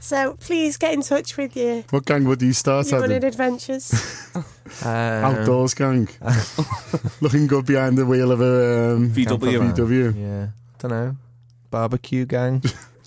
so 0.00 0.34
please 0.34 0.76
get 0.76 0.94
in 0.94 1.02
touch 1.02 1.36
with 1.36 1.56
you. 1.56 1.82
What 1.90 2.06
gang 2.06 2.26
would 2.26 2.42
you 2.42 2.52
start 2.52 2.88
your 2.92 3.00
running 3.00 3.16
at? 3.16 3.24
adventures. 3.24 4.30
Um, 4.84 4.88
Outdoors 4.88 5.74
gang. 5.74 6.08
Looking 7.20 7.48
good 7.48 7.66
behind 7.66 7.98
the 7.98 8.06
wheel 8.06 8.30
of 8.30 8.40
a 8.40 8.94
um, 8.94 9.10
VW. 9.10 9.72
VW. 9.74 10.14
Yeah, 10.16 10.46
don't 10.78 10.90
know. 10.92 11.16
Barbecue 11.72 12.24
gang. 12.24 12.62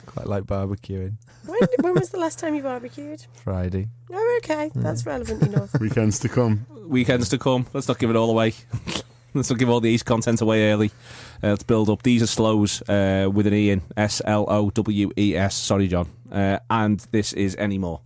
Quite 0.07 0.27
like 0.27 0.43
barbecuing. 0.43 1.13
When, 1.59 1.69
when 1.79 1.93
was 1.95 2.09
the 2.09 2.19
last 2.19 2.39
time 2.39 2.55
you 2.55 2.63
barbecued? 2.63 3.25
Friday. 3.43 3.89
Oh, 4.11 4.39
okay, 4.43 4.71
that's 4.75 5.05
relevant 5.05 5.43
enough. 5.43 5.69
Weekends 5.79 6.19
to 6.19 6.29
come. 6.29 6.65
Weekends 6.87 7.29
to 7.29 7.37
come. 7.37 7.67
Let's 7.73 7.87
not 7.87 7.99
give 7.99 8.09
it 8.09 8.15
all 8.15 8.29
away. 8.29 8.53
Let's 9.33 9.49
not 9.49 9.59
give 9.59 9.69
all 9.69 9.81
the 9.81 9.89
East 9.89 10.05
content 10.05 10.41
away 10.41 10.71
early. 10.71 10.87
Uh, 11.43 11.49
let's 11.49 11.61
build 11.61 11.91
up. 11.91 12.01
These 12.01 12.23
are 12.23 12.27
Slowes 12.27 12.81
uh, 12.89 13.29
with 13.31 13.45
an 13.45 13.53
E 13.53 13.69
in 13.69 13.83
S 13.95 14.19
L 14.25 14.45
O 14.47 14.71
W 14.71 15.11
E 15.15 15.35
S. 15.35 15.53
Sorry, 15.53 15.87
John. 15.87 16.07
Uh, 16.31 16.57
and 16.71 16.99
this 17.11 17.33
is 17.33 17.55
anymore. 17.57 18.01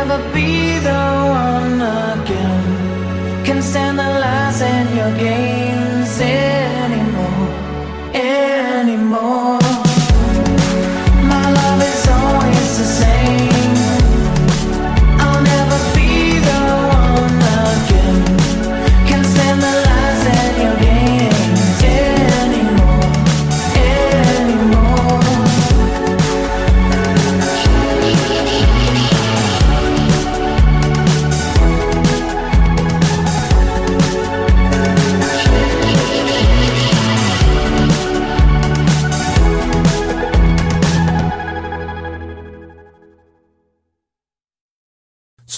Never 0.00 0.20
be 0.32 0.78
the 0.88 1.02
one 1.46 1.80
again. 2.12 2.64
Can 3.44 3.60
stand 3.60 3.98
the 3.98 4.10
lies 4.24 4.62
and 4.62 4.88
your 4.98 5.12
games 5.28 6.12
anymore, 6.20 6.69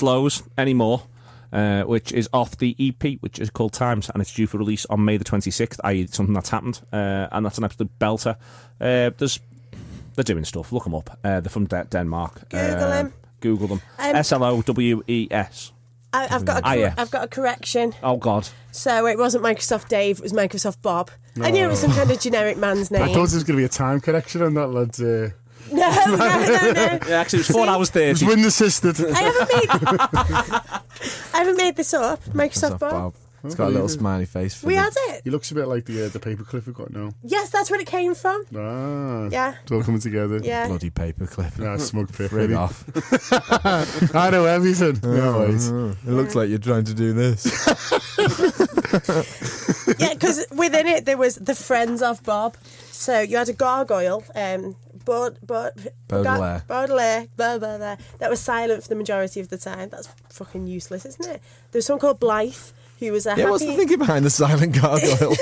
Slowes 0.02 0.42
anymore, 0.58 1.04
uh, 1.52 1.82
which 1.82 2.10
is 2.10 2.28
off 2.32 2.58
the 2.58 2.74
EP, 2.80 3.18
which 3.20 3.38
is 3.38 3.50
called 3.50 3.72
Times, 3.72 4.10
and 4.10 4.20
it's 4.20 4.34
due 4.34 4.48
for 4.48 4.58
release 4.58 4.84
on 4.86 5.04
May 5.04 5.16
the 5.16 5.22
26th, 5.24 5.78
i.e., 5.84 6.08
something 6.08 6.34
that's 6.34 6.48
happened, 6.50 6.80
uh, 6.92 7.28
and 7.30 7.46
that's 7.46 7.56
an 7.56 7.62
absolute 7.62 7.96
belter. 8.00 8.34
Uh, 8.80 9.10
there's, 9.16 9.38
they're 10.16 10.24
doing 10.24 10.44
stuff. 10.44 10.72
Look 10.72 10.82
them 10.82 10.96
up. 10.96 11.16
Uh, 11.22 11.38
they're 11.38 11.50
from 11.50 11.66
De- 11.66 11.84
Denmark. 11.84 12.48
Google 12.48 12.66
Uh, 12.84 12.88
them. 12.90 13.12
Google 13.38 13.68
them. 13.68 13.80
Um, 14.00 14.16
S 14.16 14.32
L 14.32 14.42
O 14.42 14.60
W 14.62 15.02
E 15.06 15.28
S. 15.30 15.70
I, 16.12 16.26
I've 16.34 16.44
got 16.44 16.58
a 16.58 16.62
cor- 16.62 16.74
yeah. 16.76 16.94
I've 16.98 17.10
got 17.12 17.22
a 17.24 17.28
correction. 17.28 17.94
Oh 18.02 18.16
God. 18.16 18.48
So 18.72 19.06
it 19.06 19.16
wasn't 19.18 19.44
Microsoft 19.44 19.86
Dave, 19.88 20.18
it 20.18 20.22
was 20.24 20.32
Microsoft 20.32 20.82
Bob. 20.82 21.12
I 21.40 21.52
knew 21.52 21.64
it 21.64 21.68
was 21.68 21.78
some 21.78 21.92
kind 21.92 22.10
of 22.10 22.18
generic 22.20 22.56
man's 22.58 22.90
name. 22.90 23.02
I 23.02 23.06
thought 23.06 23.28
there 23.28 23.36
was 23.36 23.44
going 23.44 23.56
to 23.56 23.62
be 23.62 23.64
a 23.64 23.68
time 23.68 24.00
correction 24.00 24.42
on 24.42 24.54
that, 24.54 24.66
lad. 24.66 25.32
No, 25.72 25.90
no, 26.06 26.16
no, 26.16 26.72
no. 26.72 26.98
Yeah, 27.08 27.20
actually, 27.20 27.40
it 27.40 27.48
was 27.48 27.48
four 27.48 27.66
hours 27.66 27.90
it 27.94 28.08
was 28.08 28.20
thirty. 28.20 28.26
wind 28.26 28.44
assisted. 28.46 28.96
I 29.00 29.22
haven't 29.22 29.48
made. 29.54 29.70
I 31.34 31.38
haven't 31.38 31.56
made 31.56 31.76
this 31.76 31.94
up. 31.94 32.22
Microsoft 32.26 32.32
Microsoft 32.72 32.78
Bob. 32.80 32.90
Bob. 32.90 33.14
It's 33.44 33.56
got 33.56 33.66
a 33.66 33.70
little 33.70 33.88
smiley 33.88 34.24
face. 34.26 34.54
For 34.54 34.68
We 34.68 34.74
the- 34.74 34.80
had 34.82 34.92
it. 35.08 35.22
He 35.24 35.30
looks 35.30 35.50
a 35.50 35.54
bit 35.56 35.66
like 35.66 35.84
the 35.84 36.06
uh, 36.06 36.08
the 36.10 36.20
paperclip 36.20 36.64
we've 36.64 36.74
got 36.76 36.92
now. 36.92 37.10
Yes, 37.24 37.50
that's 37.50 37.72
where 37.72 37.80
it 37.80 37.88
came 37.88 38.14
from. 38.14 38.44
Ah, 38.56 39.26
Yeah. 39.32 39.54
it's 39.64 39.72
all 39.72 39.82
coming 39.82 40.00
together. 40.00 40.38
Yeah. 40.40 40.68
bloody 40.68 40.90
paperclip. 40.90 41.80
Smug 41.80 42.06
pick. 42.16 42.30
Frig 42.30 42.32
really. 42.32 42.54
off. 42.54 42.84
I 44.14 44.30
know 44.30 44.44
everything. 44.44 45.00
No 45.12 45.38
worries. 45.38 45.72
Uh, 45.72 45.96
it 46.06 46.12
looks 46.12 46.36
like 46.36 46.50
you're 46.50 46.60
trying 46.60 46.84
to 46.84 46.94
do 46.94 47.12
this. 47.12 47.46
Yeah, 49.98 50.14
because 50.14 50.44
within 50.52 50.86
it 50.86 51.04
there 51.06 51.16
was 51.18 51.36
the 51.36 51.54
friends 51.54 52.02
of 52.02 52.22
Bob. 52.22 52.56
So 52.90 53.20
you 53.20 53.36
had 53.36 53.48
a 53.48 53.52
gargoyle, 53.52 54.24
um, 54.34 54.76
but 55.04 55.44
but 55.46 55.76
Baudelaire. 56.08 56.64
Baudelaire, 56.66 57.26
blah, 57.36 57.58
blah, 57.58 57.78
blah, 57.78 57.96
that 58.18 58.30
was 58.30 58.40
silent 58.40 58.82
for 58.82 58.88
the 58.88 58.94
majority 58.94 59.40
of 59.40 59.48
the 59.48 59.58
time. 59.58 59.88
That's 59.88 60.08
fucking 60.30 60.66
useless, 60.66 61.04
isn't 61.06 61.26
it? 61.26 61.42
There 61.70 61.78
was 61.78 61.86
someone 61.86 62.00
called 62.00 62.20
Blythe 62.20 62.54
who 62.98 63.12
was 63.12 63.26
a 63.26 63.34
yeah, 63.36 63.50
what's 63.50 63.64
the 63.64 63.74
thinking 63.74 63.98
behind 63.98 64.24
the 64.24 64.30
silent 64.30 64.74
gargoyle? 64.80 65.34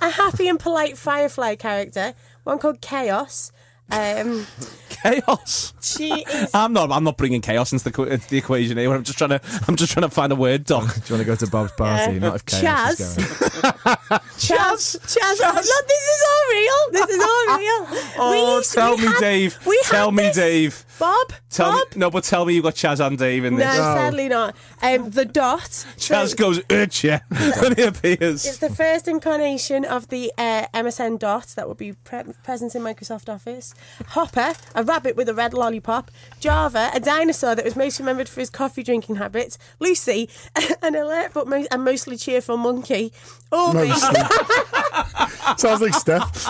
a 0.00 0.10
happy 0.10 0.48
and 0.48 0.58
polite 0.58 0.98
Firefly 0.98 1.54
character. 1.54 2.14
One 2.44 2.58
called 2.58 2.80
Chaos. 2.80 3.52
Um, 3.90 4.46
Chaos. 4.88 5.74
she 5.82 6.10
is. 6.22 6.50
I'm 6.54 6.72
not. 6.72 6.90
I'm 6.92 7.04
not 7.04 7.16
bringing 7.16 7.40
chaos 7.40 7.72
into 7.72 7.90
the, 7.90 8.02
into 8.04 8.28
the 8.30 8.38
equation 8.38 8.78
here. 8.78 8.92
I'm 8.94 9.02
just 9.02 9.18
trying 9.18 9.30
to. 9.30 9.40
I'm 9.68 9.76
just 9.76 9.92
trying 9.92 10.02
to 10.08 10.10
find 10.14 10.32
a 10.32 10.36
word, 10.36 10.64
Doc. 10.64 10.84
do 10.94 11.00
you 11.06 11.14
want 11.16 11.20
to 11.20 11.24
go 11.24 11.34
to 11.34 11.46
Bob's 11.48 11.72
party? 11.72 12.14
Yeah. 12.14 12.18
Not 12.20 12.36
if 12.36 12.46
chaos 12.46 13.00
is 13.00 13.16
Chaz. 13.18 13.62
going. 13.62 14.20
Chaz, 14.38 14.98
Chaz, 14.98 15.40
no, 15.40 15.52
this 15.88 16.04
is 16.08 16.22
all 16.30 16.50
real. 16.52 16.92
This 16.92 17.08
is 17.10 17.22
all 17.22 17.58
real. 17.58 17.86
Oh, 18.18 18.58
We- 18.58 18.64
tell 18.64 18.96
we 18.96 19.02
me, 19.02 19.08
had- 19.08 19.20
Dave. 19.20 19.58
We 19.66 19.80
Tell 19.84 20.12
me, 20.12 20.22
this- 20.24 20.36
Dave. 20.36 20.86
Bob, 20.98 21.32
Tell 21.50 21.72
Bob. 21.72 21.92
me. 21.94 21.98
No, 22.00 22.10
but 22.10 22.22
tell 22.22 22.44
me 22.44 22.54
you 22.54 22.62
got 22.62 22.74
Chaz 22.74 23.04
and 23.04 23.18
Dave 23.18 23.44
in 23.44 23.56
this. 23.56 23.64
No, 23.64 23.70
this. 23.72 23.80
sadly 23.80 24.28
not. 24.28 24.54
Um, 24.82 25.10
the 25.10 25.24
dot. 25.24 25.60
Chaz 25.96 26.28
So 26.30 26.36
goes, 26.36 26.58
Urcha, 26.60 27.22
when 27.62 27.74
he 27.74 27.82
appears. 27.82 28.44
It's 28.46 28.58
the 28.58 28.70
first 28.70 29.08
incarnation 29.08 29.84
of 29.84 30.08
the 30.08 30.32
uh, 30.38 30.66
MSN 30.74 31.18
dot 31.18 31.48
that 31.56 31.66
will 31.66 31.74
be 31.74 31.94
pre- 32.04 32.22
present 32.44 32.74
in 32.76 32.82
Microsoft 32.82 33.28
Office. 33.32 33.74
Hopper, 34.08 34.54
a 34.74 34.84
rabbit 34.84 35.16
with 35.16 35.28
a 35.28 35.34
red 35.34 35.54
lollipop. 35.54 36.10
Java, 36.40 36.90
a 36.94 37.00
dinosaur 37.00 37.54
that 37.54 37.64
was 37.64 37.76
most 37.76 37.98
remembered 37.98 38.28
for 38.28 38.40
his 38.40 38.50
coffee 38.50 38.82
drinking 38.82 39.16
habits. 39.16 39.58
Lucy, 39.78 40.28
an 40.82 40.94
alert 40.94 41.32
but 41.34 41.46
mo- 41.46 41.66
a 41.70 41.78
mostly 41.78 42.16
cheerful 42.16 42.56
monkey. 42.56 43.12
Orby, 43.52 43.92
Sounds 45.58 45.82
like 45.82 45.94
Steph. 45.94 46.32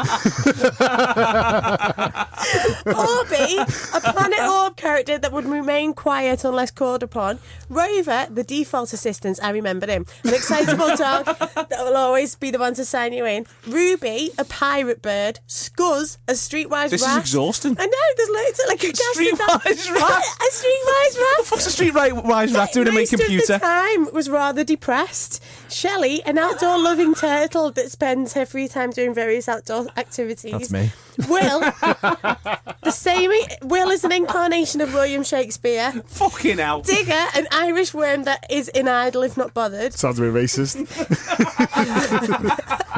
Orby, 2.85 3.59
a 3.95 4.01
planet 4.12 4.40
orb 4.40 4.77
character 4.77 5.18
that 5.18 5.33
would 5.33 5.45
remain 5.47 5.95
quiet 5.95 6.45
unless 6.45 6.71
called 6.71 7.03
upon. 7.03 7.38
Rover, 7.68 8.27
the 8.31 8.45
default 8.45 8.92
assistant, 8.92 9.38
I 9.42 9.51
remember 9.51 9.87
him. 9.87 10.07
An 10.25 10.35
excitable 10.35 10.95
dog 10.97 11.25
that 11.27 11.77
will 11.81 11.97
always 11.97 12.35
be 12.37 12.51
the 12.51 12.59
one 12.59 12.75
to 12.75 12.85
sign 12.85 13.12
you 13.12 13.25
in. 13.27 13.47
Ruby, 13.66 14.31
a 14.38 14.45
pirate 14.45 15.03
bird. 15.03 15.40
Scuzz, 15.49 16.18
a 16.29 16.33
streetwise 16.33 16.90
This 16.90 17.03
is 17.12 17.18
exhausting. 17.18 17.77
I 17.79 17.87
know, 17.87 17.98
there's 18.16 18.31
loads 18.31 18.61
of 18.61 18.68
like 18.68 18.85
a 18.85 18.92
Streetwise 18.92 19.90
rat? 19.92 20.25
A 20.25 20.53
streetwise 20.53 21.18
rat. 21.18 21.51
What's 21.51 21.66
a 21.66 21.70
street 21.70 21.94
right 21.94 22.14
wise 22.25 22.53
rat 22.53 22.72
doing 22.72 22.88
in 22.88 22.94
my 22.94 23.05
computer? 23.05 23.55
Of 23.55 23.61
the 23.61 23.66
time 23.66 24.12
was 24.12 24.29
rather 24.29 24.64
depressed. 24.64 25.42
Shelley, 25.68 26.22
an 26.25 26.38
outdoor 26.38 26.79
loving 26.79 27.14
turtle 27.14 27.70
that 27.72 27.90
spends 27.90 28.35
her 28.35 28.46
free 28.46 28.68
time 28.68 28.90
doing 28.90 29.14
various 29.14 29.48
outdoor 29.48 29.87
activities. 29.96 30.53
That's 30.53 30.70
me. 30.70 30.90
Will, 31.29 31.61
the 31.61 32.90
same. 32.90 33.31
Will 33.62 33.90
is 33.90 34.05
an 34.05 34.12
incarnation 34.12 34.81
of 34.81 34.92
William 34.94 35.22
Shakespeare. 35.22 35.92
Fucking 36.07 36.59
hell. 36.59 36.83
Digger, 36.83 37.27
an 37.35 37.46
Irish 37.53 37.92
worm 37.94 38.25
that 38.25 38.46
is 38.51 38.70
inidle 38.75 39.25
if 39.25 39.37
not 39.37 39.53
bothered. 39.55 39.92
Sounds 39.92 40.18
a 40.18 40.22
bit 40.22 40.33
racist. 40.33 40.77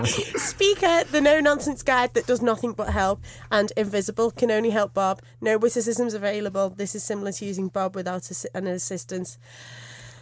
Speaker, 0.39 1.05
the 1.11 1.21
no 1.21 1.41
nonsense 1.41 1.83
guide 1.83 2.15
that 2.15 2.27
does 2.27 2.43
nothing 2.43 2.73
but 2.73 2.91
help. 2.91 3.21
And 3.51 3.73
Invisible 3.77 4.31
can 4.31 4.51
only 4.51 4.71
help 4.71 4.95
Bob. 4.95 5.21
No 5.41 5.59
witticisms 5.59 6.15
available. 6.15 6.71
This 6.71 6.95
is 6.95 7.03
similar 7.05 7.33
to 7.33 7.45
using 7.45 7.69
Bob 7.69 7.95
without 7.95 8.23
assi- 8.23 8.47
an 8.55 8.67
assistant. 8.67 9.37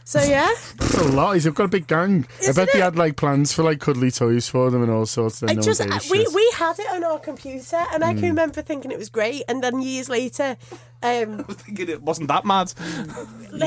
So 0.04 0.20
yeah, 0.22 0.50
That's 0.76 0.94
a 0.98 1.08
lot. 1.08 1.34
He's 1.34 1.46
got 1.46 1.64
a 1.64 1.68
big 1.68 1.86
gang. 1.86 2.26
I 2.40 2.42
Isn't 2.42 2.56
bet 2.56 2.72
they 2.72 2.80
it? 2.80 2.82
had 2.82 2.96
like 2.96 3.16
plans 3.16 3.52
for 3.52 3.62
like 3.62 3.80
cuddly 3.80 4.10
toys 4.10 4.48
for 4.48 4.70
them 4.70 4.82
and 4.82 4.90
all 4.90 5.06
sorts. 5.06 5.40
That 5.40 5.50
I 5.50 5.54
just 5.54 5.80
gave 5.80 6.10
we 6.10 6.24
shit. 6.24 6.34
we 6.34 6.52
had 6.56 6.78
it 6.78 6.90
on 6.90 7.04
our 7.04 7.18
computer, 7.18 7.82
and 7.92 8.02
I 8.04 8.12
can 8.14 8.22
remember 8.24 8.62
thinking 8.62 8.90
it 8.90 8.98
was 8.98 9.08
great. 9.10 9.44
And 9.48 9.62
then 9.62 9.80
years 9.80 10.08
later, 10.08 10.56
um, 11.02 11.44
thinking 11.48 11.88
it 11.88 12.02
wasn't 12.02 12.28
that 12.28 12.44
mad. 12.44 12.72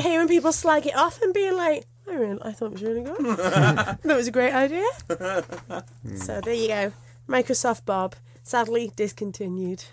hearing 0.01 0.27
people 0.27 0.51
slag 0.51 0.85
it 0.85 0.95
off 0.95 1.21
and 1.21 1.33
being 1.33 1.55
like, 1.55 1.85
I 2.07 2.13
really, 2.13 2.39
I 2.43 2.51
thought 2.51 2.67
it 2.67 2.71
was 2.73 2.83
really 2.83 3.03
good. 3.03 3.17
that 3.37 3.99
was 4.03 4.27
a 4.27 4.31
great 4.31 4.53
idea. 4.53 4.85
so 6.15 6.41
there 6.41 6.53
you 6.53 6.67
go, 6.67 6.93
Microsoft 7.29 7.85
Bob. 7.85 8.15
Sadly 8.43 8.91
discontinued. 8.95 9.83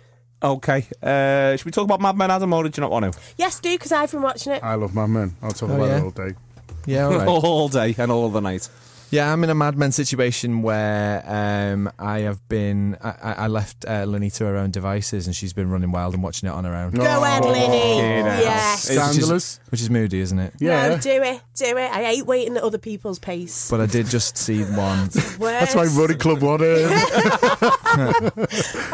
Okay. 0.42 0.86
Uh, 1.02 1.56
should 1.56 1.66
we 1.66 1.72
talk 1.72 1.84
about 1.84 2.00
Mad 2.00 2.16
Men, 2.16 2.30
Adam, 2.30 2.52
or 2.52 2.62
did 2.64 2.76
you 2.76 2.80
not 2.80 2.90
want 2.90 3.12
to? 3.12 3.18
Yes, 3.36 3.60
do 3.60 3.70
because 3.74 3.92
I've 3.92 4.10
been 4.10 4.22
watching 4.22 4.52
it. 4.54 4.62
I 4.62 4.74
love 4.74 4.94
Mad 4.94 5.06
Men. 5.08 5.36
I'll 5.42 5.50
talk 5.52 5.70
Oh, 5.70 5.74
about 5.76 5.86
yeah? 5.88 5.98
it 5.98 6.02
all 6.04 6.10
day. 6.10 6.34
Yeah, 6.86 7.04
all 7.06 7.12
right. 7.16 7.28
All 7.28 7.68
day 7.68 7.94
and 7.96 8.10
all 8.10 8.28
the 8.28 8.40
night. 8.40 8.68
Yeah, 9.12 9.30
I'm 9.30 9.44
in 9.44 9.50
a 9.50 9.54
madman 9.54 9.92
situation 9.92 10.62
where 10.62 11.22
um, 11.26 11.92
I 11.98 12.20
have 12.20 12.48
been. 12.48 12.96
I, 13.04 13.10
I 13.22 13.32
I 13.44 13.46
left 13.48 13.84
uh, 13.86 14.06
Lenny 14.06 14.30
to 14.30 14.46
her 14.46 14.56
own 14.56 14.70
devices, 14.70 15.26
and 15.26 15.36
she's 15.36 15.52
been 15.52 15.68
running 15.70 15.92
wild 15.92 16.14
and 16.14 16.22
watching 16.22 16.48
it 16.48 16.52
on 16.52 16.64
her 16.64 16.74
own, 16.74 16.92
No. 16.94 17.04
Go 17.04 17.22
Ed, 17.22 17.40
Lenny. 17.44 17.68
fucking 17.68 18.24
hell. 18.24 18.40
Yes. 18.42 18.88
which 18.88 18.98
Scandalous. 18.98 19.44
is, 19.52 19.60
which 19.70 19.80
is 19.82 19.90
moody, 19.90 20.18
isn't 20.20 20.38
it? 20.38 20.54
Yeah. 20.58 20.88
No, 20.88 20.96
do 20.96 21.10
it, 21.22 21.42
do 21.56 21.76
it. 21.76 21.90
I 21.92 22.04
hate 22.04 22.24
waiting 22.24 22.56
at 22.56 22.62
other 22.62 22.78
people's 22.78 23.18
pace. 23.18 23.68
But 23.70 23.82
I 23.82 23.86
did 23.86 24.06
just 24.06 24.38
see 24.38 24.62
one. 24.64 25.10
That's 25.12 25.74
why 25.74 25.84
Running 25.94 26.18
Club 26.18 26.40
wanted. 26.40 26.88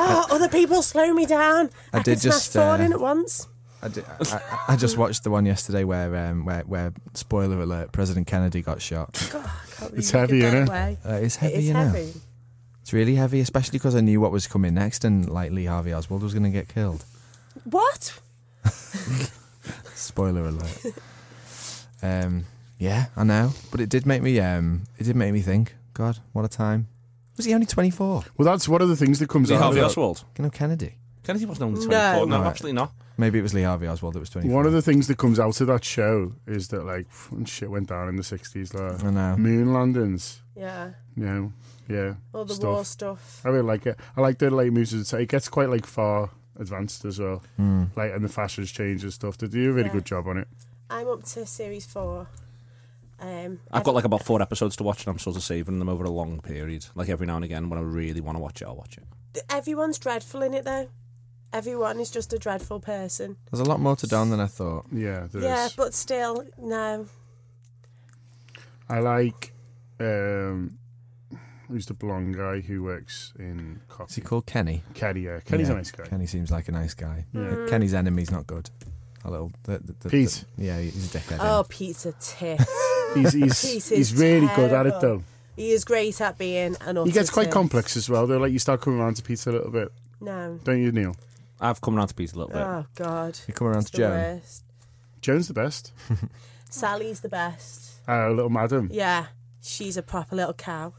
Oh, 0.01 0.27
other 0.31 0.49
people 0.49 0.83
slow 0.83 1.13
me 1.15 1.25
down. 1.27 1.71
I 1.93 1.99
I, 1.99 2.03
did 2.03 2.13
could 2.15 2.21
smash 2.23 2.35
just, 2.35 2.53
forward 2.55 2.81
uh, 2.81 2.85
in 2.85 2.93
at 2.93 3.01
once. 3.01 3.47
I, 3.81 3.89
did, 3.89 4.05
I, 4.09 4.35
I- 4.35 4.59
I 4.73 4.77
just 4.77 4.97
watched 4.99 5.23
the 5.23 5.31
one 5.31 5.47
yesterday 5.47 5.85
where, 5.85 6.15
um, 6.17 6.45
where, 6.45 6.63
where 6.63 6.93
spoiler 7.15 7.61
alert, 7.61 7.93
President 7.93 8.27
Kennedy 8.27 8.61
got 8.63 8.83
shot. 8.83 9.13
God, 9.33 9.45
I 9.47 9.49
can't 9.49 9.68
It's 9.95 10.11
believe 10.13 10.13
you 10.13 10.19
heavy, 10.19 10.41
did 10.41 10.69
that 10.69 10.69
innit? 10.69 10.97
Uh, 11.07 11.13
it's 11.25 11.37
heavy, 11.37 11.55
It 11.55 11.59
is 11.59 11.67
you 11.69 11.75
know. 11.75 11.89
heavy. 11.89 12.13
It's 12.83 12.93
really 12.93 13.15
heavy, 13.17 13.41
especially 13.41 13.79
because 13.79 13.95
I 13.95 14.01
knew 14.01 14.21
what 14.21 14.33
was 14.33 14.47
coming 14.47 14.75
next, 14.75 15.05
and 15.05 15.29
like 15.29 15.53
Lee 15.53 15.67
Harvey 15.67 15.93
Oswald 15.93 16.23
was 16.23 16.33
going 16.33 16.45
to 16.45 16.51
get 16.51 16.69
killed. 16.69 17.05
What? 17.65 18.19
Spoiler 19.95 20.47
alert. 20.47 20.81
um, 22.03 22.45
yeah, 22.79 23.07
I 23.17 23.25
know, 23.25 23.53
but 23.71 23.81
it 23.81 23.89
did 23.89 24.07
make 24.07 24.23
me. 24.23 24.39
Um, 24.41 24.83
it 24.99 25.05
did 25.05 25.17
make 25.17 25.33
me 25.33 25.41
think. 25.41 25.75
God, 25.95 26.19
what 26.33 26.45
a 26.45 26.49
time! 26.49 26.87
Was 27.37 27.47
he 27.47 27.55
only 27.55 27.67
twenty 27.67 27.91
four? 27.91 28.25
well, 28.37 28.47
that's 28.47 28.69
one 28.69 28.81
of 28.83 28.89
the 28.89 28.97
things 28.97 29.19
that 29.19 29.29
comes 29.29 29.51
Lee 29.51 29.57
out. 29.57 29.63
Harvey 29.63 29.81
of 29.81 29.85
it. 29.85 29.89
Oswald. 29.89 30.25
You 30.39 30.45
know 30.45 30.51
Kennedy. 30.51 30.95
Kennedy 31.25 31.45
wasn't 31.47 31.67
only 31.69 31.81
No. 31.81 31.87
24. 31.87 32.27
No, 32.27 32.39
Right. 32.41 32.47
absolutely 32.47 32.75
not. 32.77 32.93
Maybe 33.19 33.39
it 33.39 33.43
was 33.43 33.53
Lee 33.53 33.63
Harvey 33.63 33.87
Oswald 33.89 34.15
that 34.15 34.21
was 34.21 34.31
24. 34.31 34.55
One 34.57 34.65
of 34.65 34.73
the 34.73 34.81
things 34.81 35.09
that 35.09 35.19
comes 35.19 35.39
out 35.41 35.61
of 35.61 35.67
that 35.67 35.85
show 35.85 36.33
is 36.47 36.69
that 36.69 36.85
like 36.87 37.07
shit 37.45 37.71
went 37.71 37.89
down 37.89 38.09
in 38.09 38.17
the 38.17 38.23
sixties, 38.23 38.73
like 38.73 39.03
I 39.05 39.11
know. 39.11 39.37
moon 39.37 39.73
landings. 39.75 40.41
Yeah. 40.57 40.91
You 41.17 41.25
know, 41.25 41.53
yeah. 41.89 42.15
All 42.33 42.45
the 42.45 42.55
stuff. 42.55 42.65
war 42.71 42.85
stuff. 42.85 43.43
I 43.45 43.49
really 43.49 43.63
like 43.67 43.87
it. 43.87 43.99
I 44.17 44.21
like 44.21 44.39
the 44.39 44.51
late 44.51 44.73
moves. 44.73 45.13
It 45.13 45.29
gets 45.29 45.49
quite 45.49 45.69
like 45.69 45.85
far 45.85 46.31
advanced 46.59 47.05
as 47.05 47.19
well. 47.19 47.43
Hmm. 47.57 47.85
Like 47.97 48.13
and 48.13 48.25
the 48.25 48.29
fashions 48.29 48.71
change 48.71 49.03
and 49.03 49.13
stuff. 49.13 49.37
They 49.37 49.49
do 49.49 49.71
a 49.71 49.73
really 49.73 49.89
Yeah. 49.89 49.95
good 49.95 50.05
job 50.07 50.29
on 50.29 50.39
it. 50.39 50.49
I'm 50.89 51.09
up 51.09 51.25
to 51.25 51.45
series 51.45 51.87
four. 51.87 52.29
Um, 53.21 53.59
I've 53.73 53.83
got 53.83 53.97
like 53.97 54.05
about 54.05 54.23
four 54.25 54.41
episodes 54.41 54.77
to 54.77 54.85
watch, 54.85 55.05
and 55.05 55.13
I'm 55.13 55.19
sort 55.19 55.35
of 55.37 55.43
saving 55.43 55.81
them 55.81 55.89
over 55.89 56.05
a 56.05 56.11
long 56.11 56.41
period. 56.41 56.87
Like 56.95 57.09
every 57.09 57.27
now 57.27 57.35
and 57.35 57.45
again, 57.45 57.69
when 57.69 57.79
I 57.79 57.83
really 57.83 58.21
want 58.21 58.37
to 58.37 58.41
watch 58.41 58.63
it, 58.63 58.67
I'll 58.69 58.77
watch 58.77 58.97
it. 58.97 59.43
Everyone's 59.51 59.99
dreadful 59.99 60.41
in 60.43 60.55
it 60.55 60.65
though. 60.65 60.89
Everyone 61.53 61.99
is 61.99 62.11
just 62.11 62.33
a 62.33 62.39
dreadful 62.39 62.79
person. 62.81 63.37
There's 63.51 63.61
a 63.61 63.65
lot 63.65 63.81
more 63.81 63.97
to 63.97 64.07
Don 64.07 64.31
than 64.31 64.41
I 64.41 64.47
thought. 64.47 64.87
Yeah, 64.93 65.27
there 65.33 65.41
is. 65.41 65.45
yeah, 65.45 65.69
but 65.77 65.95
still, 65.95 66.45
no. 66.59 67.07
I 68.89 69.01
like 69.01 69.53
um 70.01 70.79
who's 71.69 71.87
the 71.87 71.95
blonde 71.95 72.37
guy 72.37 72.61
who 72.61 72.83
works 72.83 73.33
in 73.39 73.81
Is 73.89 73.95
coffee. 73.95 74.15
he 74.17 74.21
called 74.23 74.47
Kenny? 74.47 74.83
Kenny, 74.95 75.21
yeah. 75.23 75.41
Kenny's 75.41 75.69
Yeah, 75.69 75.75
a 75.75 75.77
nice 75.79 75.91
guy. 75.91 76.05
Kenny 76.05 76.27
seems 76.27 76.51
like 76.51 76.69
a 76.69 76.73
nice 76.73 76.95
guy. 76.95 77.27
Yeah. 77.33 77.67
Kenny's 77.69 77.93
enemy's 77.95 78.31
not 78.31 78.47
good. 78.47 78.71
A 79.25 79.31
little. 79.31 79.53
The, 79.65 79.79
the, 79.79 79.95
the, 80.01 80.09
Pete. 80.09 80.45
the- 80.57 80.65
yeah, 80.65 80.81
he's 80.81 81.15
a 81.15 81.19
dickhead. 81.19 81.39
Oh, 81.41 81.65
Pete's 81.69 82.07
a 82.07 82.13
tit. 82.21 82.61
He's 83.15 83.33
he's 83.33 83.63
He's 83.63 83.89
he's 83.89 84.15
really 84.15 84.49
good 84.55 84.71
at 84.71 84.87
it 84.87 84.95
though. 85.01 85.23
he 85.57 85.71
is 85.71 85.83
great 85.87 86.21
at 86.21 86.37
being 86.37 86.77
an 86.83 87.07
He 87.07 87.11
gets 87.11 87.31
quite 87.31 87.45
tit. 87.45 87.53
complex 87.55 87.97
as 87.97 88.07
well. 88.11 88.27
Though, 88.27 88.37
like 88.37 88.53
you 88.53 88.59
start 88.59 88.83
coming 88.83 89.01
around 89.01 89.15
to 89.17 89.23
Pete 89.23 89.47
a 89.47 89.53
little 89.53 89.71
bit, 89.71 89.91
No. 90.21 90.61
don't 90.63 90.79
you, 90.83 90.93
Neil? 90.93 91.17
I've 91.61 91.81
come 91.81 91.97
around 91.97 92.09
to 92.09 92.15
Pete 92.15 92.33
a 92.33 92.37
little 92.39 92.53
bit. 92.53 92.63
Oh 92.63 92.87
God. 92.95 93.39
You 93.49 93.55
come 93.55 93.69
around 93.69 93.83
It's 93.83 93.91
to 93.91 93.97
Joan. 93.99 94.11
worst. 94.11 94.65
Joan's 95.21 95.49
the 95.49 95.55
best. 95.55 95.93
Sally's 96.71 97.21
the 97.21 97.29
best. 97.29 97.93
Uh, 98.09 98.31
little 98.31 98.51
madam. 98.51 98.89
Yeah, 98.93 99.27
she's 99.63 99.97
a 99.97 100.03
proper 100.03 100.37
little 100.37 100.55
cow. 100.55 100.95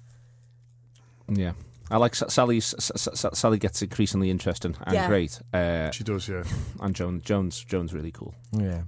Yeah. 1.28 1.54
I 1.92 1.98
like 1.98 2.12
S- 2.14 2.32
Sally's. 2.34 2.76
Sally 2.78 3.58
gets 3.58 3.82
increasingly 3.82 4.30
interesting 4.30 4.76
and 4.86 4.94
Yeah. 4.96 5.08
great. 5.08 5.40
Uh, 5.54 5.90
She 5.92 6.04
does, 6.04 6.28
yeah. 6.28 6.44
and 6.82 6.96
Joan, 6.96 7.22
Jones, 7.22 7.64
Jones, 7.64 7.94
really 7.94 8.12
cool. 8.12 8.36
Yeah. 8.52 8.82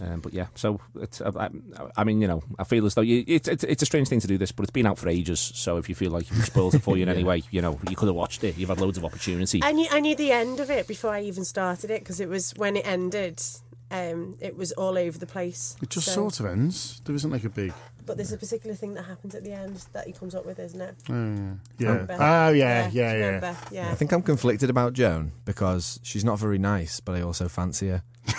Um, 0.00 0.20
but 0.20 0.32
yeah, 0.32 0.46
so 0.54 0.80
it's, 1.00 1.20
I, 1.20 1.28
I, 1.28 1.50
I 1.96 2.04
mean, 2.04 2.20
you 2.20 2.28
know, 2.28 2.42
I 2.58 2.64
feel 2.64 2.86
as 2.86 2.94
though 2.94 3.02
you, 3.02 3.24
it's, 3.26 3.48
it's 3.48 3.64
it's 3.64 3.82
a 3.82 3.86
strange 3.86 4.08
thing 4.08 4.20
to 4.20 4.28
do 4.28 4.38
this, 4.38 4.52
but 4.52 4.62
it's 4.62 4.70
been 4.70 4.86
out 4.86 4.98
for 4.98 5.08
ages. 5.08 5.40
So 5.40 5.76
if 5.76 5.88
you 5.88 5.94
feel 5.94 6.12
like 6.12 6.30
you've 6.30 6.44
spoiled 6.44 6.74
it 6.74 6.82
for 6.82 6.96
you 6.96 7.02
in 7.02 7.08
any 7.16 7.24
way, 7.24 7.42
you 7.50 7.60
know, 7.60 7.78
you 7.90 7.96
could 7.96 8.06
have 8.06 8.14
watched 8.14 8.44
it. 8.44 8.56
You've 8.56 8.68
had 8.68 8.80
loads 8.80 8.96
of 8.96 9.04
opportunity. 9.04 9.60
I 9.62 9.72
knew 9.72 9.88
I 9.90 10.00
knew 10.00 10.14
the 10.14 10.30
end 10.32 10.60
of 10.60 10.70
it 10.70 10.86
before 10.86 11.10
I 11.10 11.22
even 11.22 11.44
started 11.44 11.90
it 11.90 12.00
because 12.00 12.20
it 12.20 12.28
was 12.28 12.52
when 12.56 12.76
it 12.76 12.86
ended. 12.86 13.42
Um, 13.90 14.36
it 14.40 14.56
was 14.56 14.72
all 14.72 14.98
over 14.98 15.18
the 15.18 15.26
place. 15.26 15.76
It 15.82 15.88
just 15.90 16.06
So- 16.06 16.12
sort 16.14 16.40
of 16.40 16.46
ends. 16.46 17.00
There 17.04 17.14
isn't 17.14 17.30
like 17.30 17.44
a 17.44 17.48
big. 17.48 17.72
But 18.04 18.16
there's 18.16 18.32
a 18.32 18.38
particular 18.38 18.74
thing 18.74 18.94
that 18.94 19.02
happens 19.04 19.34
at 19.34 19.44
the 19.44 19.52
end 19.52 19.84
that 19.92 20.06
he 20.06 20.12
comes 20.12 20.34
up 20.34 20.46
with, 20.46 20.58
isn't 20.58 20.80
it? 20.80 20.94
Uh, 21.10 21.56
yeah. 21.78 21.88
Remember? 21.88 22.16
Oh, 22.18 22.48
yeah, 22.52 22.88
do 22.88 22.96
yeah, 22.96 23.14
yeah. 23.40 23.54
yeah. 23.70 23.90
I 23.90 23.94
think 23.94 24.12
I'm 24.12 24.22
conflicted 24.22 24.70
about 24.70 24.94
Joan 24.94 25.32
because 25.44 26.00
she's 26.02 26.24
not 26.24 26.38
very 26.38 26.56
nice, 26.58 27.00
but 27.00 27.14
I 27.16 27.20
also 27.22 27.48
fancy 27.48 27.88
her. 27.88 28.02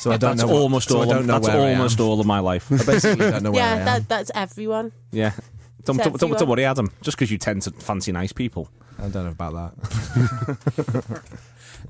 so 0.00 0.10
I 0.10 0.16
don't 0.16 0.20
that's 0.20 0.40
know. 0.42 0.46
what- 0.48 0.62
almost 0.62 0.88
so 0.88 0.96
I 0.96 1.04
all. 1.04 1.06
don't 1.10 1.18
Of, 1.20 1.26
know 1.26 1.32
that's 1.34 1.48
where 1.48 1.60
I 1.60 1.70
am. 1.70 1.76
almost 1.78 2.00
all 2.00 2.18
of 2.20 2.26
my 2.26 2.38
life. 2.38 2.70
I 2.72 2.76
basically 2.84 3.30
don't 3.30 3.42
know 3.42 3.50
where 3.50 3.62
I 3.62 3.66
yeah, 3.66 3.76
am. 3.76 3.84
that, 3.86 4.08
that's 4.08 4.30
everyone. 4.34 4.92
yeah. 5.10 5.32
Don't, 5.84 5.96
It's 5.98 6.04
don't, 6.08 6.18
don't, 6.20 6.38
don't 6.38 6.48
worry, 6.48 6.64
Adam. 6.64 6.92
Just 7.02 7.16
because 7.18 7.30
you 7.32 7.38
tend 7.38 7.62
to 7.62 7.72
fancy 7.72 8.12
nice 8.12 8.32
people. 8.32 8.68
I 8.98 9.08
don't 9.08 9.24
know 9.24 9.30
about 9.32 9.74
that. 9.76 11.22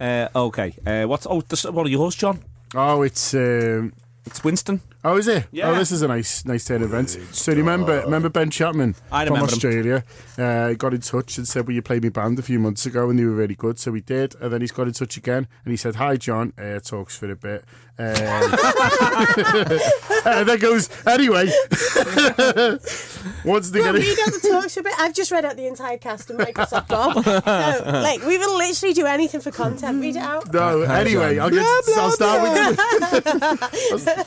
Uh, 0.01 0.27
okay. 0.35 0.75
Uh, 0.87 1.05
what's 1.05 1.27
oh, 1.29 1.43
this, 1.43 1.65
what 1.65 1.87
are 1.87 1.91
yours, 1.91 2.15
John? 2.15 2.43
Oh, 2.75 3.03
it's. 3.03 3.35
Um, 3.35 3.93
It's 4.25 4.43
Winston. 4.45 4.81
Oh, 5.05 5.17
is 5.17 5.29
it? 5.29 5.47
Yeah. 5.53 5.71
Oh, 5.71 5.75
this 5.75 5.93
is 5.93 6.03
a 6.03 6.09
nice, 6.09 6.45
nice 6.45 6.65
turn 6.65 6.83
of 6.83 6.93
events. 6.93 7.19
So 7.37 7.53
remember, 7.53 8.01
remember 8.03 8.29
Ben 8.29 8.51
Chapman 8.51 8.95
I 9.11 9.25
from 9.27 9.35
remember 9.35 9.53
him. 9.53 9.57
Australia? 9.57 10.05
Uh, 10.39 10.73
got 10.75 10.95
in 10.95 11.01
touch 11.01 11.39
and 11.39 11.47
said, 11.47 11.67
"Will 11.67 11.75
you 11.75 11.83
play 11.83 12.01
me 12.01 12.09
band 12.09 12.39
a 12.39 12.43
few 12.43 12.59
months 12.59 12.87
ago?" 12.87 13.11
And 13.11 13.19
they 13.19 13.25
were 13.25 13.33
really 13.33 13.55
good, 13.55 13.79
so 13.79 13.91
we 13.91 14.01
did. 14.01 14.35
And 14.41 14.53
then 14.53 14.61
he's 14.61 14.73
got 14.73 14.87
in 14.87 14.93
touch 14.95 15.17
again, 15.17 15.47
and 15.65 15.71
he 15.73 15.77
said, 15.77 15.97
"Hi, 15.97 16.17
John." 16.17 16.53
Uh, 16.59 16.81
talks 16.81 17.17
for 17.17 17.31
a 17.31 17.37
bit, 17.37 17.65
um, 17.99 18.07
and 20.25 20.49
then 20.49 20.59
goes, 20.59 20.89
"Anyway, 21.07 21.47
what's 23.45 23.71
the 23.71 23.81
Well, 23.81 23.93
getting?" 23.93 24.09
read 24.09 24.19
out 24.27 24.33
the 24.33 24.49
talks 24.51 24.77
a 24.77 24.83
bit. 24.83 24.95
I've 24.99 25.15
just 25.15 25.31
read 25.31 25.45
out 25.45 25.57
the 25.57 25.67
entire 25.67 25.99
cast 25.99 26.31
of 26.31 26.37
Microsoft 26.37 26.89
Bob. 26.89 27.25
So, 27.43 27.83
like, 27.87 28.25
we 28.25 28.39
will 28.39 28.57
literally 28.57 28.95
do 28.95 29.05
anything 29.07 29.41
for 29.41 29.51
content. 29.51 30.01
Read 30.01 30.17
it 30.17 30.23
out. 30.23 30.53
No, 30.53 30.83
anyway, 30.83 31.39
I'll, 31.39 31.51
get, 31.51 31.65
I'll 31.97 32.11
start 32.11 32.43
with 32.43 32.57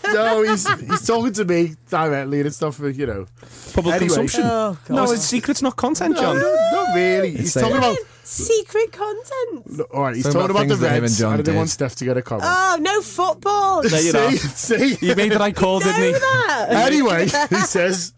you. 0.03 0.13
no, 0.13 0.41
he's 0.43 0.64
he's 0.89 1.05
talking 1.07 1.33
to 1.33 1.45
me 1.45 1.75
directly 1.89 2.39
and 2.39 2.47
it's 2.47 2.55
stuff 2.57 2.75
for 2.75 2.89
you 2.89 3.05
know. 3.05 3.25
Public 3.73 3.95
Anyway. 3.95 4.07
consumption. 4.07 4.41
Oh, 4.45 4.77
God. 4.87 4.95
no, 4.95 5.11
it's 5.11 5.23
secrets, 5.23 5.61
not 5.61 5.75
content, 5.75 6.15
No, 6.15 6.21
John. 6.21 6.35
no, 6.39 6.55
not 6.71 6.95
really. 6.95 7.31
He's 7.31 7.53
Say 7.53 7.61
talking 7.61 7.75
it. 7.77 7.79
about. 7.79 7.97
Secret 8.25 8.91
content. 8.91 9.77
no, 9.77 9.83
All 9.93 10.01
right, 10.01 10.15
he's 10.15 10.23
Talking 10.25 10.39
talking 10.41 10.51
about 10.55 10.65
about, 10.65 10.79
the 10.79 10.87
things 10.87 10.93
and 10.95 11.01
Reds. 11.03 11.19
John 11.19 11.33
I 11.33 11.37
didn't 11.37 11.45
did. 11.45 11.55
want 11.57 11.69
Steph 11.69 11.95
to 11.97 12.05
get 12.05 12.17
a 12.17 12.21
comment. 12.23 12.45
Oh, 12.47 12.77
no 12.81 13.01
football. 13.01 13.83
There 13.89 14.01
you 14.01 14.13
are. 14.17 14.31
see, 14.31 14.37
see. 14.97 15.05
You 15.05 15.15
made 15.15 15.31
the 15.31 15.37
right 15.37 15.55
call, 15.55 15.79
know 15.79 15.85
didn't 15.85 16.03
he? 16.03 16.11
that. 16.19 16.67
Anyway, 16.71 17.25
he 17.25 17.61
says, 17.61 18.13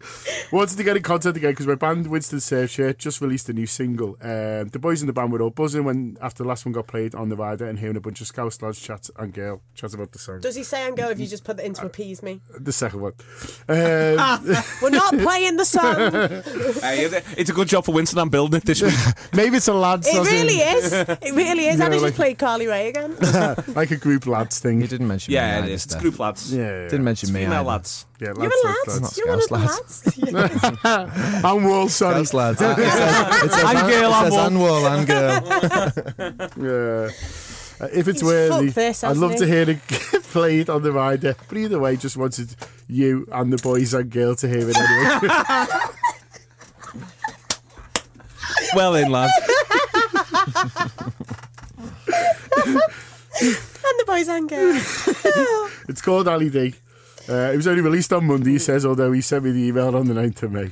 wants 0.50 0.74
to 0.76 0.82
get 0.82 0.96
in 0.96 1.02
contact 1.02 1.36
again 1.36 1.50
because 1.50 1.66
my 1.66 1.74
band 1.74 2.06
Winston 2.06 2.38
Surfshirt 2.38 2.96
just 2.98 3.20
released 3.20 3.48
a 3.50 3.52
new 3.52 3.66
single. 3.66 4.16
Um, 4.22 4.68
the 4.68 4.78
boys 4.80 5.02
in 5.02 5.06
the 5.08 5.12
band 5.12 5.30
were 5.30 5.42
all 5.42 5.50
buzzing 5.50 5.84
when 5.84 6.16
after 6.22 6.42
the 6.42 6.48
last 6.48 6.64
one 6.64 6.72
got 6.72 6.86
played 6.86 7.14
on 7.14 7.28
the 7.28 7.36
rider 7.36 7.66
and 7.66 7.78
hearing 7.78 7.96
a 7.96 8.00
bunch 8.00 8.20
of 8.22 8.26
Scouse 8.26 8.62
lads 8.62 8.80
chat 8.80 9.10
and 9.18 9.32
girl 9.34 9.60
chat 9.74 9.92
about 9.92 10.12
the 10.12 10.18
song. 10.18 10.40
Does 10.40 10.56
he 10.56 10.62
say 10.62 10.86
and 10.86 10.96
go 10.96 11.10
if 11.10 11.20
you 11.20 11.26
just 11.26 11.44
put 11.44 11.58
that 11.58 11.66
in 11.66 11.74
to 11.74 11.84
appease 11.86 12.22
me? 12.22 12.40
The 12.58 12.72
second 12.72 13.00
one. 13.02 13.12
Um, 13.68 14.56
We're 14.82 14.90
not 14.90 15.12
playing 15.18 15.56
the 15.56 15.64
song. 15.64 15.96
Hey, 16.80 17.04
it's 17.36 17.50
a 17.50 17.52
good 17.52 17.68
job 17.68 17.84
for 17.84 17.92
Winston. 17.92 18.18
I'm 18.18 18.30
building 18.30 18.56
it 18.58 18.64
this 18.64 18.80
week. 18.82 18.94
maybe 19.34 19.56
it's 19.58 19.68
a 19.68 19.74
lads. 20.04 20.08
It 20.08 20.20
as 20.20 20.28
in- 20.28 20.34
really 20.34 20.54
is. 20.60 20.92
It 21.28 21.34
really 21.34 21.66
is. 21.68 21.78
Yeah, 21.78 21.84
and 21.86 21.94
I 21.94 21.96
just 21.96 22.02
like- 22.04 22.14
played 22.14 22.38
Carly 22.38 22.66
Rae 22.66 22.88
again. 22.88 23.16
like 23.74 23.90
a 23.90 23.96
group 23.96 24.26
lads 24.26 24.58
thing. 24.60 24.80
You 24.80 24.86
didn't 24.88 25.08
mention 25.08 25.32
me. 25.32 25.36
yeah, 25.36 25.56
it 25.58 25.62
either, 25.64 25.72
is. 25.72 25.84
It's 25.86 25.94
group 25.96 26.18
lads. 26.18 26.54
Yeah, 26.54 26.62
yeah. 26.64 26.88
Didn't 26.88 27.04
mention 27.04 27.28
It's 27.28 27.34
me. 27.34 27.40
female 27.44 27.60
either. 27.60 27.68
lads. 27.68 28.06
Yeah, 28.20 28.28
You're 28.28 28.36
lads, 28.36 28.54
a 28.64 28.66
lads, 28.66 28.88
lad. 28.88 29.02
lads. 29.02 29.16
You're 29.18 29.26
one 29.28 29.38
of 29.38 29.48
the 29.48 29.58
Scouse 29.58 30.84
lads. 30.84 31.44
I'm 31.44 31.64
Wall, 31.64 31.88
sorry. 31.88 32.24
Scouse 32.26 32.34
lads. 32.34 32.60
It 32.60 32.76
says, 32.76 33.44
it 33.44 33.50
says, 33.52 33.64
And 33.64 33.78
an- 33.78 33.86
girl, 33.90 34.10
it 34.10 34.14
and 34.14 34.24
says 34.24 34.32
wall. 34.32 34.46
and 34.46 34.60
wall 34.60 34.86
and 34.86 35.06
girl. 35.06 36.48
Yeah. 36.56 37.10
Uh, 37.80 37.86
if 37.92 38.08
it's 38.08 38.20
He's 38.22 38.24
worthy, 38.24 38.66
fucked 38.66 38.74
this, 38.74 39.04
I'd 39.04 39.16
love 39.16 39.32
he? 39.34 39.38
to 39.38 39.46
hear 39.46 39.70
it 39.70 39.78
played 40.24 40.68
on 40.68 40.82
the 40.82 40.90
rider. 40.90 41.36
But 41.48 41.58
either 41.58 41.78
way, 41.78 41.96
just 41.96 42.16
wanted 42.16 42.56
you 42.88 43.28
and 43.30 43.52
the 43.52 43.56
boys 43.58 43.94
and 43.94 44.10
girl 44.10 44.34
to 44.34 44.48
hear 44.48 44.68
it 44.68 44.76
anyway. 44.76 45.68
Well 48.74 48.94
in, 48.96 49.10
lads. 49.10 49.32
And 53.40 53.96
the 53.98 54.04
boys 54.06 54.28
and 54.28 54.48
girls. 54.48 55.08
it's 55.88 56.02
called 56.02 56.28
Ali 56.28 56.50
D. 56.50 56.74
Uh, 57.28 57.50
it 57.52 57.56
was 57.56 57.66
only 57.66 57.82
released 57.82 58.12
on 58.12 58.26
Monday, 58.26 58.52
he 58.52 58.58
says, 58.58 58.84
although 58.86 59.12
he 59.12 59.20
sent 59.20 59.44
me 59.44 59.50
the 59.52 59.60
email 59.60 59.94
on 59.94 60.06
the 60.06 60.14
9th 60.14 60.42
of 60.44 60.52
May. 60.52 60.70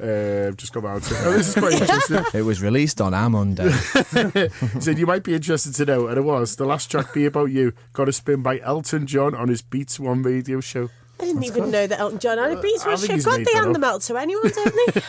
Uh, 0.00 0.50
just 0.56 0.72
come 0.72 0.84
out. 0.86 1.02
Oh, 1.24 1.32
this 1.32 1.48
is 1.48 1.54
quite 1.54 1.80
interesting. 1.80 2.24
It 2.34 2.42
was 2.42 2.60
released 2.60 3.00
on 3.00 3.14
a 3.14 3.30
Monday. 3.30 3.70
He 3.70 4.80
said, 4.80 4.98
You 4.98 5.06
might 5.06 5.22
be 5.22 5.34
interested 5.34 5.72
to 5.76 5.84
know, 5.84 6.08
and 6.08 6.18
it 6.18 6.22
was 6.22 6.56
the 6.56 6.64
last 6.66 6.90
track 6.90 7.14
be 7.14 7.26
about 7.26 7.52
you. 7.52 7.72
Got 7.92 8.08
a 8.08 8.12
spin 8.12 8.42
by 8.42 8.58
Elton 8.60 9.06
John 9.06 9.36
on 9.36 9.48
his 9.48 9.62
Beats 9.62 10.00
One 10.00 10.22
radio 10.22 10.60
show. 10.60 10.90
I 11.20 11.26
didn't 11.26 11.44
even 11.44 11.70
know 11.70 11.86
that 11.86 12.00
Elton 12.00 12.18
John 12.18 12.38
had 12.38 12.50
a 12.50 12.60
beats 12.60 12.84
I 12.84 12.88
with 12.90 13.00
think 13.00 13.06
shit. 13.12 13.14
he's 13.18 13.24
God, 13.24 13.38
made 13.38 13.46
they 13.46 13.52
that 13.52 13.58
hand 13.58 13.66
up. 13.68 13.72
them 13.74 13.84
out 13.84 14.00
to 14.02 14.16
anyone, 14.16 14.50
don't 14.52 14.74
they? 14.94 15.02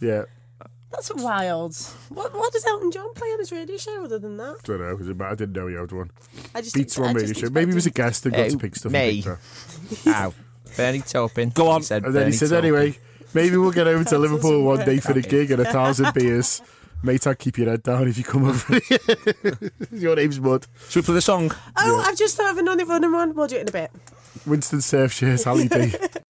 Yeah, 0.00 0.22
That's 0.90 1.14
wild. 1.14 1.76
What 2.08 2.34
What 2.34 2.52
does 2.52 2.64
Elton 2.66 2.90
John 2.90 3.12
play 3.14 3.28
on 3.28 3.38
his 3.38 3.52
radio 3.52 3.76
show 3.76 4.04
other 4.04 4.18
than 4.18 4.36
that? 4.38 4.56
don't 4.64 4.80
know. 4.80 4.96
is 4.96 5.08
it- 5.08 5.20
I 5.20 5.34
didn't 5.34 5.52
know 5.52 5.66
he 5.66 5.74
had 5.74 5.92
one. 5.92 6.10
I 6.54 6.60
just 6.62 6.74
Beats 6.74 6.98
I 6.98 7.02
One 7.02 7.14
just 7.14 7.26
radio 7.28 7.40
show. 7.48 7.52
Maybe 7.52 7.70
he 7.72 7.74
was 7.74 7.86
a 7.86 7.90
guest 7.90 8.24
and 8.26 8.34
got 8.34 8.42
Hey, 8.44 8.50
to 8.50 8.58
pick 8.58 8.76
stuff. 8.76 8.92
me. 8.92 9.22
and 9.26 9.36
that. 10.04 10.06
Ow. 10.16 10.34
Bernie 10.76 11.00
Taupin. 11.00 11.50
Go 11.50 11.68
on. 11.68 11.82
Said 11.82 12.04
And 12.04 12.14
then 12.14 12.22
he 12.22 12.24
Bernie 12.26 12.36
said, 12.36 12.48
Taupin. 12.50 12.64
anyway, 12.64 12.98
maybe 13.34 13.56
we'll 13.56 13.70
get 13.70 13.86
over 13.86 14.04
to 14.04 14.18
Liverpool 14.18 14.50
doesn't 14.50 14.64
one 14.64 14.84
day 14.86 14.98
for 14.98 15.12
the 15.12 15.22
gig 15.22 15.50
and 15.50 15.60
a 15.60 15.70
thousand 15.70 16.12
beers. 16.14 16.62
Mate, 17.02 17.26
I'll 17.28 17.34
keep 17.36 17.58
your 17.58 17.68
head 17.70 17.82
down 17.84 18.08
if 18.08 18.18
you 18.18 18.24
come 18.24 18.44
over 18.48 18.80
here. 18.80 18.98
your 19.92 20.16
name's 20.16 20.40
Mud. 20.40 20.66
Should 20.88 21.02
we 21.02 21.04
play 21.06 21.14
the 21.14 21.20
song? 21.20 21.52
Oh, 21.76 22.02
I've 22.04 22.16
just 22.18 22.36
thought 22.36 22.50
of 22.50 22.58
another 22.58 22.84
running 22.86 23.12
one. 23.12 23.34
We'll 23.34 23.46
do 23.46 23.56
it 23.56 23.62
in 23.62 23.68
a 23.68 23.72
bit. 23.72 23.90
Winston 24.46 24.80
Surfshirt, 24.80 25.44
Hallie 25.44 25.68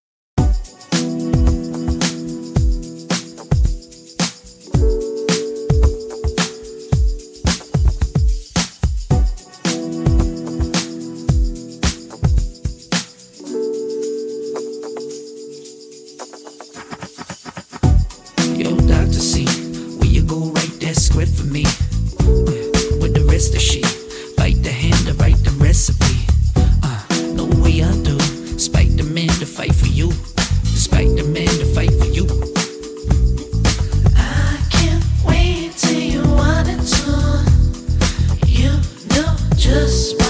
just. 39.89 40.28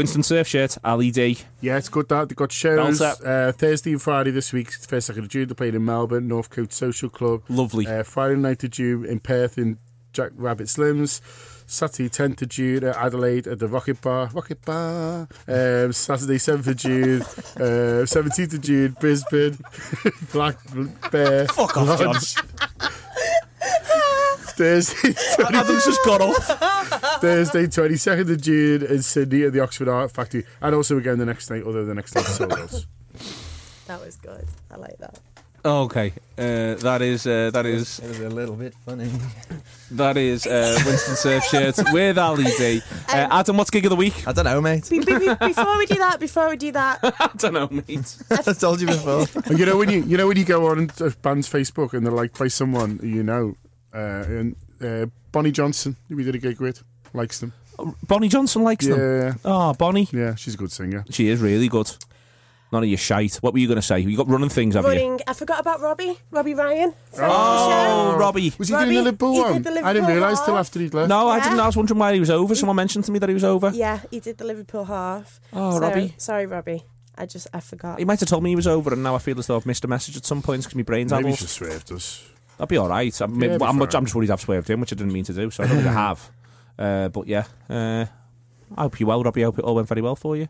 Winston 0.00 0.22
Surfshirt, 0.22 0.78
Ali 0.82 1.10
D. 1.10 1.36
Yeah, 1.60 1.76
it's 1.76 1.90
good 1.90 2.08
that. 2.08 2.30
They've 2.30 2.36
got 2.36 2.50
shows 2.50 3.02
uh, 3.02 3.52
Thursday 3.54 3.92
and 3.92 4.00
Friday 4.00 4.30
this 4.30 4.50
week. 4.50 4.72
First, 4.72 5.08
second 5.08 5.24
of 5.24 5.28
June, 5.28 5.46
they 5.46 5.52
played 5.52 5.74
in 5.74 5.84
Melbourne, 5.84 6.26
Northcote 6.26 6.72
Social 6.72 7.10
Club. 7.10 7.42
Lovely. 7.50 7.86
Uh, 7.86 8.02
Friday 8.02 8.36
night 8.36 8.64
of 8.64 8.70
June 8.70 9.04
in 9.04 9.20
Perth 9.20 9.58
in 9.58 9.76
Jack 10.14 10.30
Rabbit 10.36 10.68
Slims. 10.68 11.20
Saturday 11.66 12.08
10th 12.08 12.40
of 12.40 12.48
June 12.48 12.82
at 12.82 12.96
Adelaide 12.96 13.46
at 13.46 13.58
the 13.58 13.68
Rocket 13.68 14.00
Bar. 14.00 14.30
Rocket 14.32 14.64
Bar. 14.64 15.28
Um, 15.46 15.92
Saturday 15.92 16.38
7th 16.38 16.66
of 16.66 16.76
June. 16.76 17.20
Uh, 17.20 18.06
17th 18.06 18.54
of 18.54 18.60
June, 18.62 18.96
Brisbane. 18.98 19.58
Black 20.32 20.56
Bear. 21.10 21.46
Fuck 21.46 21.76
off, 21.76 21.98
John. 22.00 22.90
Lodge. 24.60 24.84
Thursday, 24.84 25.14
Adam's 25.56 25.84
just 25.84 26.04
got 26.04 26.20
off. 26.20 26.46
Thursday, 27.20 27.66
22nd 27.66 28.30
of 28.32 28.40
June 28.40 28.82
in 28.82 29.02
Sydney 29.02 29.44
at 29.44 29.52
the 29.52 29.60
Oxford 29.60 29.88
Art 29.88 30.12
Factory. 30.12 30.44
And 30.60 30.74
also 30.74 30.96
again 30.98 31.18
the 31.18 31.26
next 31.26 31.50
night, 31.50 31.62
other 31.64 31.80
than 31.80 31.88
the 31.88 31.94
next 31.94 32.14
night, 32.14 32.24
sold 32.26 32.52
out. 32.52 32.86
That 33.86 34.04
was 34.06 34.14
good. 34.16 34.46
I 34.70 34.76
like 34.76 34.96
that. 34.98 35.18
Okay, 35.64 36.12
uh, 36.38 36.76
that 36.76 37.02
is 37.02 37.26
uh, 37.26 37.50
that 37.52 37.66
is 37.66 37.98
It 37.98 38.06
was 38.08 38.20
a 38.20 38.28
little 38.30 38.54
bit 38.54 38.72
funny. 38.86 39.10
that 39.90 40.16
is 40.16 40.46
uh, 40.46 40.78
Winston 40.86 41.16
Surfshirt 41.16 41.92
with 41.92 42.16
Ali 42.16 42.44
D. 42.56 42.80
Uh, 43.08 43.26
Adam, 43.32 43.56
what's 43.56 43.68
gig 43.68 43.84
of 43.84 43.90
the 43.90 43.96
week? 43.96 44.28
I 44.28 44.32
don't 44.32 44.44
know, 44.44 44.60
mate. 44.60 44.88
Be- 44.88 45.00
be- 45.00 45.18
be- 45.18 45.34
before 45.34 45.76
we 45.76 45.86
do 45.86 45.96
that, 45.96 46.18
before 46.20 46.48
we 46.50 46.56
do 46.56 46.70
that, 46.70 47.00
I 47.02 47.30
don't 47.36 47.52
know, 47.52 47.68
mate. 47.68 48.16
I 48.30 48.52
told 48.52 48.80
you 48.80 48.86
before. 48.86 49.26
You 49.56 49.66
know 49.66 49.76
when 49.76 49.90
you 49.90 50.04
you 50.04 50.16
know 50.16 50.28
when 50.28 50.36
you 50.36 50.44
go 50.44 50.68
on 50.68 50.88
a 51.00 51.10
band's 51.20 51.48
Facebook 51.50 51.94
and 51.94 52.06
they're 52.06 52.12
like 52.12 52.38
by 52.38 52.46
someone 52.46 53.00
you 53.02 53.24
know, 53.24 53.56
and 53.92 54.56
uh, 54.82 55.06
Bonnie 55.32 55.52
Johnson, 55.52 55.96
who 56.08 56.16
we 56.16 56.24
did 56.24 56.34
a 56.34 56.38
gig 56.38 56.60
with, 56.60 56.82
likes 57.14 57.40
them. 57.40 57.52
Bonnie 58.06 58.28
Johnson 58.28 58.62
likes 58.62 58.86
them. 58.86 58.98
Yeah, 58.98 59.34
Oh, 59.44 59.72
Bonnie. 59.74 60.08
yeah, 60.12 60.34
she's 60.34 60.54
a 60.54 60.56
good 60.58 60.70
singer. 60.72 61.04
She 61.10 61.28
is 61.28 61.40
really 61.40 61.68
good. 61.68 61.90
None 62.72 62.84
of 62.84 62.88
your 62.88 62.98
shite. 62.98 63.34
What 63.36 63.52
were 63.52 63.58
you 63.58 63.66
going 63.66 63.80
to 63.80 63.82
say? 63.82 63.98
You 63.98 64.16
got 64.16 64.28
running 64.28 64.48
things, 64.48 64.74
have 64.76 64.84
you? 64.84 64.90
running. 64.90 65.18
I 65.26 65.32
forgot 65.32 65.58
about 65.58 65.80
Robbie. 65.80 66.16
Robbie 66.30 66.54
Ryan. 66.54 66.94
Oh. 67.18 68.16
Robbie. 68.16 68.52
Was 68.58 68.68
he 68.68 68.74
Robbie, 68.74 68.84
doing 68.92 68.96
the 68.98 69.02
Liverpool 69.04 69.32
he 69.32 69.38
did 69.58 69.64
one? 69.64 69.74
the 69.74 69.84
I 69.84 69.92
didn't 69.92 70.08
realise 70.08 70.40
till 70.42 70.56
after 70.56 70.78
he'd 70.78 70.94
left. 70.94 71.08
No, 71.08 71.26
I 71.28 71.40
didn't. 71.40 71.58
I 71.58 71.66
was 71.66 71.76
wondering 71.76 71.98
why 71.98 72.14
he 72.14 72.20
was 72.20 72.30
over. 72.30 72.54
Someone 72.54 72.76
mentioned 72.76 73.06
to 73.06 73.12
me 73.12 73.18
that 73.18 73.28
he 73.28 73.34
was 73.34 73.42
over. 73.42 73.70
Yeah, 73.74 74.00
he 74.10 74.20
did 74.20 74.38
the 74.38 74.44
Liverpool 74.44 74.84
half. 74.84 75.40
Oh, 75.52 75.72
So- 75.72 75.80
Robbie. 75.80 76.14
Sorry, 76.16 76.46
Robbie. 76.46 76.84
I 77.18 77.26
just 77.26 77.48
I 77.52 77.58
forgot. 77.60 77.98
He 77.98 78.04
might 78.04 78.20
have 78.20 78.28
told 78.28 78.44
me 78.44 78.50
he 78.50 78.56
was 78.56 78.68
over, 78.68 78.92
and 78.92 79.02
now 79.02 79.14
I 79.16 79.18
feel 79.18 79.38
as 79.38 79.46
though 79.48 79.56
I've 79.56 79.66
missed 79.66 79.84
a 79.84 79.88
message 79.88 80.16
at 80.16 80.24
some 80.24 80.40
point 80.40 80.62
because 80.62 80.76
my 80.76 80.82
brain's 80.82 81.10
Maybe 81.12 81.30
he 81.30 81.36
just 81.36 81.54
swerved 81.54 81.90
us. 81.92 82.24
That'd 82.60 82.68
be 82.68 82.76
all 82.76 82.88
right. 82.90 83.20
I'm, 83.22 83.40
Yeah, 83.40 83.46
it'd 83.46 83.58
be 83.60 83.64
I'm, 83.64 83.78
much. 83.78 83.94
I'm 83.94 84.04
just 84.04 84.14
worried 84.14 84.30
I've 84.30 84.40
swerved 84.42 84.68
him, 84.68 84.80
which 84.80 84.92
I 84.92 84.96
didn't 84.96 85.14
mean 85.14 85.24
to 85.24 85.32
do, 85.32 85.50
so 85.50 85.64
I 85.64 85.66
don't 85.66 85.76
think 85.76 85.88
I 85.88 85.92
have. 85.94 86.30
Uh, 86.78 87.08
but 87.08 87.26
yeah, 87.26 87.44
uh, 87.70 88.04
I 88.76 88.82
hope 88.82 89.00
you 89.00 89.06
well, 89.06 89.22
Robbie. 89.22 89.40
I 89.40 89.46
hope 89.46 89.58
it 89.58 89.64
all 89.64 89.76
went 89.76 89.88
very 89.88 90.02
well 90.02 90.14
for 90.14 90.36
you. 90.36 90.46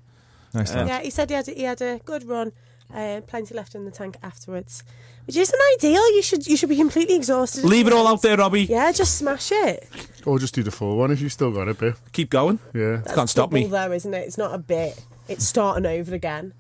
Nice 0.52 0.74
Uh. 0.74 0.86
Yeah, 0.88 1.02
he 1.02 1.10
said 1.10 1.30
he 1.30 1.36
had 1.36 1.46
he 1.46 1.62
had 1.62 1.80
a 1.80 2.00
good 2.04 2.24
run. 2.24 2.50
Uh, 2.92 3.20
plenty 3.28 3.54
left 3.54 3.76
in 3.76 3.84
the 3.84 3.92
tank 3.92 4.16
afterwards, 4.24 4.82
which 5.24 5.36
isn't 5.36 5.60
ideal. 5.76 6.04
You 6.16 6.22
should 6.22 6.48
you 6.48 6.56
should 6.56 6.68
be 6.68 6.76
completely 6.76 7.14
exhausted. 7.14 7.64
Leave 7.64 7.86
it 7.86 7.92
all 7.92 8.08
out 8.08 8.22
there, 8.22 8.36
Robbie. 8.36 8.64
Yeah, 8.64 8.90
just 8.90 9.16
smash 9.16 9.52
it. 9.52 9.88
Or 10.26 10.40
just 10.40 10.52
do 10.52 10.64
the 10.64 10.72
full 10.72 10.96
one 10.96 11.12
if 11.12 11.20
you've 11.20 11.30
still 11.32 11.52
got 11.52 11.68
a 11.68 11.74
bit. 11.74 11.94
Keep 12.10 12.30
going. 12.30 12.58
Yeah. 12.74 12.96
That's 12.96 13.14
Can't 13.14 13.30
stop 13.30 13.52
me. 13.52 13.62
double 13.62 13.70
Though, 13.88 13.92
isn't 13.94 14.12
it? 14.12 14.26
It's 14.26 14.36
not 14.36 14.52
a 14.52 14.58
bit. 14.58 15.00
It's 15.28 15.44
starting 15.46 15.86
over 15.86 16.12
again. 16.12 16.52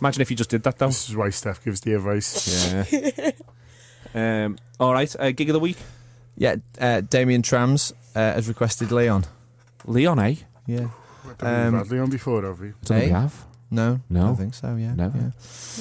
Imagine 0.00 0.22
if 0.22 0.30
you 0.30 0.36
just 0.36 0.50
did 0.50 0.62
that, 0.62 0.78
though. 0.78 0.86
This 0.86 1.08
is 1.10 1.16
why 1.16 1.30
Steph 1.30 1.64
gives 1.64 1.80
the 1.80 1.94
advice. 1.94 2.72
Yeah. 2.72 3.30
um, 4.14 4.56
all 4.78 4.92
right, 4.92 5.14
uh, 5.18 5.30
gig 5.32 5.48
of 5.48 5.54
the 5.54 5.60
week. 5.60 5.76
Yeah, 6.36 6.56
uh, 6.80 7.00
Damien 7.02 7.42
Trams 7.42 7.92
uh, 8.14 8.18
has 8.34 8.48
requested 8.48 8.90
Leon. 8.92 9.24
Leon, 9.86 10.18
eh? 10.18 10.34
Yeah. 10.66 10.88
We've 11.26 11.42
Um, 11.42 11.74
had 11.74 11.90
Leon 11.90 12.10
before, 12.10 12.42
have 12.44 12.60
we? 12.60 12.68
Don't 12.68 12.98
think 12.98 13.04
we 13.04 13.10
have. 13.10 13.46
No, 13.70 14.00
No. 14.08 14.20
I 14.22 14.26
don't 14.26 14.36
think 14.36 14.54
so. 14.54 14.74
Yeah, 14.76 14.94
No. 14.94 15.12
yeah. 15.14 15.30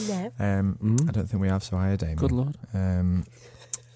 No. 0.08 0.32
Um, 0.60 0.78
Mm. 0.84 1.10
I 1.10 1.12
don't 1.12 1.28
think 1.30 1.42
we 1.42 1.48
have. 1.50 1.64
So 1.64 1.78
hire 1.78 1.98
Damien. 1.98 2.18
Good 2.18 2.32
lord. 2.32 2.58
Um, 2.74 3.26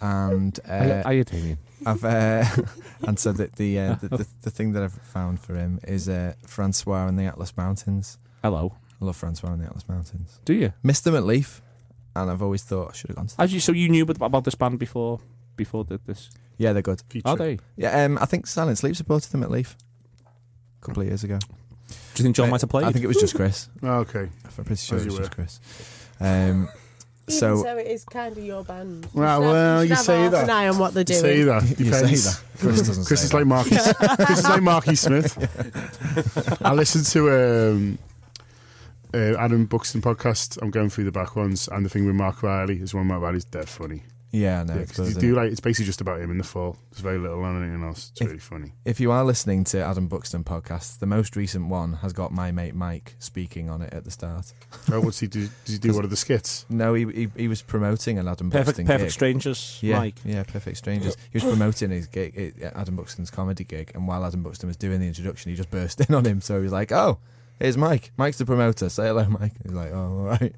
and 0.02 0.60
Uh, 0.68 1.02
Are 1.06 1.14
you 1.14 1.24
Damien? 1.24 1.58
I've 1.86 2.04
uh, 2.04 2.46
and 3.08 3.20
so 3.20 3.34
the 3.34 3.50
the, 3.56 3.80
uh, 3.80 3.96
the 4.02 4.08
the 4.18 4.28
the 4.44 4.50
thing 4.52 4.72
that 4.74 4.84
I've 4.84 4.94
found 4.94 5.40
for 5.42 5.56
him 5.56 5.80
is 5.88 6.08
uh, 6.08 6.34
Francois 6.48 7.08
and 7.08 7.20
the 7.20 7.26
Atlas 7.26 7.56
Mountains. 7.58 8.18
Hello. 8.42 8.76
I 9.02 9.06
love 9.06 9.18
Francois 9.18 9.52
and 9.52 9.62
the 9.62 9.66
Atlas 9.66 9.88
Mountains. 9.90 10.40
Do 10.46 10.54
you? 10.54 10.72
Missed 10.82 11.04
them 11.04 11.16
at 11.16 11.24
Leaf, 11.24 11.62
and 12.16 12.30
I've 12.32 12.42
always 12.42 12.64
thought 12.64 12.92
I 12.92 12.94
should 12.94 13.10
have 13.10 13.18
gone 13.18 13.28
to. 13.28 13.42
As 13.42 13.54
you, 13.54 13.60
so 13.60 13.72
you 13.72 13.90
knew 13.90 14.04
about 14.04 14.22
about 14.26 14.44
this 14.44 14.56
band 14.56 14.80
before 14.80 15.20
before 15.56 15.84
the, 15.84 16.00
this? 16.06 16.30
Yeah, 16.58 16.74
they're 16.74 16.82
good. 16.82 17.02
Feature. 17.10 17.28
Are 17.28 17.36
they? 17.36 17.60
Yeah, 17.78 18.04
um, 18.06 18.18
I 18.22 18.26
think 18.26 18.48
Silent 18.48 18.78
Sleep 18.78 18.96
supported 18.96 19.32
them 19.32 19.44
at 19.44 19.50
Leaf 19.52 19.76
a 20.82 20.86
couple 20.86 21.02
of 21.02 21.08
years 21.08 21.24
ago. 21.24 21.40
Do 21.88 21.96
you 22.22 22.24
think 22.24 22.36
John 22.36 22.50
might 22.50 22.62
have 22.62 22.70
played? 22.70 22.86
I 22.86 22.92
think 22.92 23.04
it 23.04 23.08
was 23.08 23.18
just 23.18 23.36
Chris. 23.36 23.70
Oh, 23.84 24.00
okay. 24.00 24.30
I'm 24.46 24.52
pretty 24.66 24.76
sure 24.76 24.98
As 24.98 25.04
it 25.04 25.06
was 25.08 25.14
you 25.16 25.20
just 25.20 25.32
Chris. 25.32 25.60
Um, 26.20 26.64
Even 27.28 27.40
So- 27.40 27.64
so, 27.64 27.78
it 27.78 27.88
is 27.88 28.04
kind 28.06 28.38
of 28.38 28.44
your 28.44 28.64
band. 28.64 29.08
Well, 29.14 29.40
should 29.40 29.44
have- 29.46 29.54
well, 29.54 29.82
should 29.82 29.90
you 29.90 29.96
have 29.96 30.06
say 30.06 30.22
half 30.22 30.32
that. 30.32 30.44
An 30.44 30.50
eye 30.50 30.68
on 30.68 30.78
what 30.78 30.94
they're 30.94 31.02
You 31.02 31.06
doing. 31.06 31.22
say 31.22 31.44
that. 31.44 31.64
You 31.80 31.92
say 31.94 32.02
that. 32.16 32.42
Chris 32.60 32.82
doesn't 32.88 33.06
Chris 33.06 33.20
say 33.22 33.26
is 33.26 33.30
that. 33.32 33.38
like 33.38 33.46
Marky. 33.48 33.70
Chris 34.26 34.40
is 34.40 34.44
like 34.50 34.62
Marky 34.62 34.96
Smith. 34.96 36.60
I 36.64 36.74
listened 36.74 37.06
to 37.08 37.30
um, 37.72 37.98
uh, 39.14 39.38
Adam 39.38 39.66
Buxton 39.66 40.02
podcast. 40.02 40.60
I'm 40.62 40.72
going 40.72 40.90
through 40.90 41.06
the 41.06 41.12
back 41.12 41.36
ones, 41.36 41.68
and 41.68 41.86
the 41.86 41.90
thing 41.90 42.06
with 42.06 42.16
Marc 42.16 42.44
Riley 42.44 42.80
is 42.82 42.94
one. 42.94 43.02
of 43.02 43.08
Marc 43.08 43.22
Riley's 43.22 43.46
dead 43.46 43.70
funny. 43.70 44.04
Yeah, 44.36 44.64
no. 44.64 44.74
Yeah, 44.74 44.80
it's 44.82 44.94
'cause 44.94 45.14
you 45.14 45.22
do 45.22 45.36
like 45.36 45.52
it's 45.52 45.60
basically 45.60 45.86
just 45.86 46.02
about 46.02 46.20
him 46.20 46.32
in 46.32 46.40
the 46.40 46.44
fall. 46.44 46.76
There's 46.90 47.02
very 47.02 47.20
little 47.20 47.44
on 47.44 47.62
anything 47.64 47.84
else. 47.84 48.10
It's 48.14 48.22
If- 48.22 48.28
really 48.28 48.40
funny. 48.40 48.74
If 48.84 49.00
you 49.00 49.12
are 49.12 49.24
listening 49.24 49.64
to 49.66 49.84
Adam 49.86 50.08
Buxton 50.08 50.44
podcast, 50.44 50.98
the 50.98 51.06
most 51.06 51.36
recent 51.36 51.68
one 51.68 51.94
has 52.02 52.14
got 52.14 52.32
my 52.32 52.52
mate 52.52 52.74
Mike 52.74 53.14
speaking 53.20 53.70
on 53.70 53.84
it 53.84 53.94
at 53.94 54.06
the 54.06 54.10
start. 54.10 54.52
Oh, 54.92 55.02
what's 55.02 55.20
he 55.20 55.28
do? 55.28 55.42
Did 55.66 55.72
he 55.74 55.78
do 55.78 55.94
one 55.94 56.04
of 56.04 56.10
the 56.10 56.16
skits? 56.18 56.66
No, 56.68 56.96
he 56.96 57.06
he, 57.14 57.28
he 57.38 57.48
was 57.48 57.62
promoting 57.62 58.18
an 58.18 58.28
Adam 58.28 58.50
Perfect, 58.50 58.66
Buxton 58.70 58.86
perfect 58.88 59.04
gig. 59.04 59.12
strangers, 59.12 59.78
Yeah, 59.84 60.00
Mike. 60.00 60.16
yeah, 60.26 60.42
perfect 60.42 60.78
strangers. 60.78 61.16
He 61.30 61.36
was 61.38 61.44
promoting 61.44 61.92
his 61.92 62.08
gig, 62.08 62.56
Adam 62.74 62.96
Buxton's 62.96 63.30
comedy 63.30 63.66
gig, 63.66 63.92
and 63.94 64.08
while 64.08 64.26
Adam 64.26 64.42
Buxton 64.42 64.66
was 64.66 64.78
doing 64.78 65.00
the 65.00 65.06
introduction, 65.06 65.52
he 65.52 65.56
just 65.56 65.70
burst 65.70 66.02
in 66.10 66.16
on 66.16 66.26
him. 66.26 66.42
So 66.42 66.56
he 66.58 66.64
was 66.64 66.72
like, 66.72 66.92
"Oh, 66.92 67.20
here's 67.64 67.78
Mike. 67.78 68.12
Mike's 68.18 68.38
the 68.38 68.46
promoter. 68.46 68.90
Say 68.90 69.08
hello, 69.08 69.26
Mike." 69.28 69.54
He's 69.64 69.72
like, 69.74 69.92
"Oh, 69.92 70.20
all 70.20 70.24
right." 70.26 70.54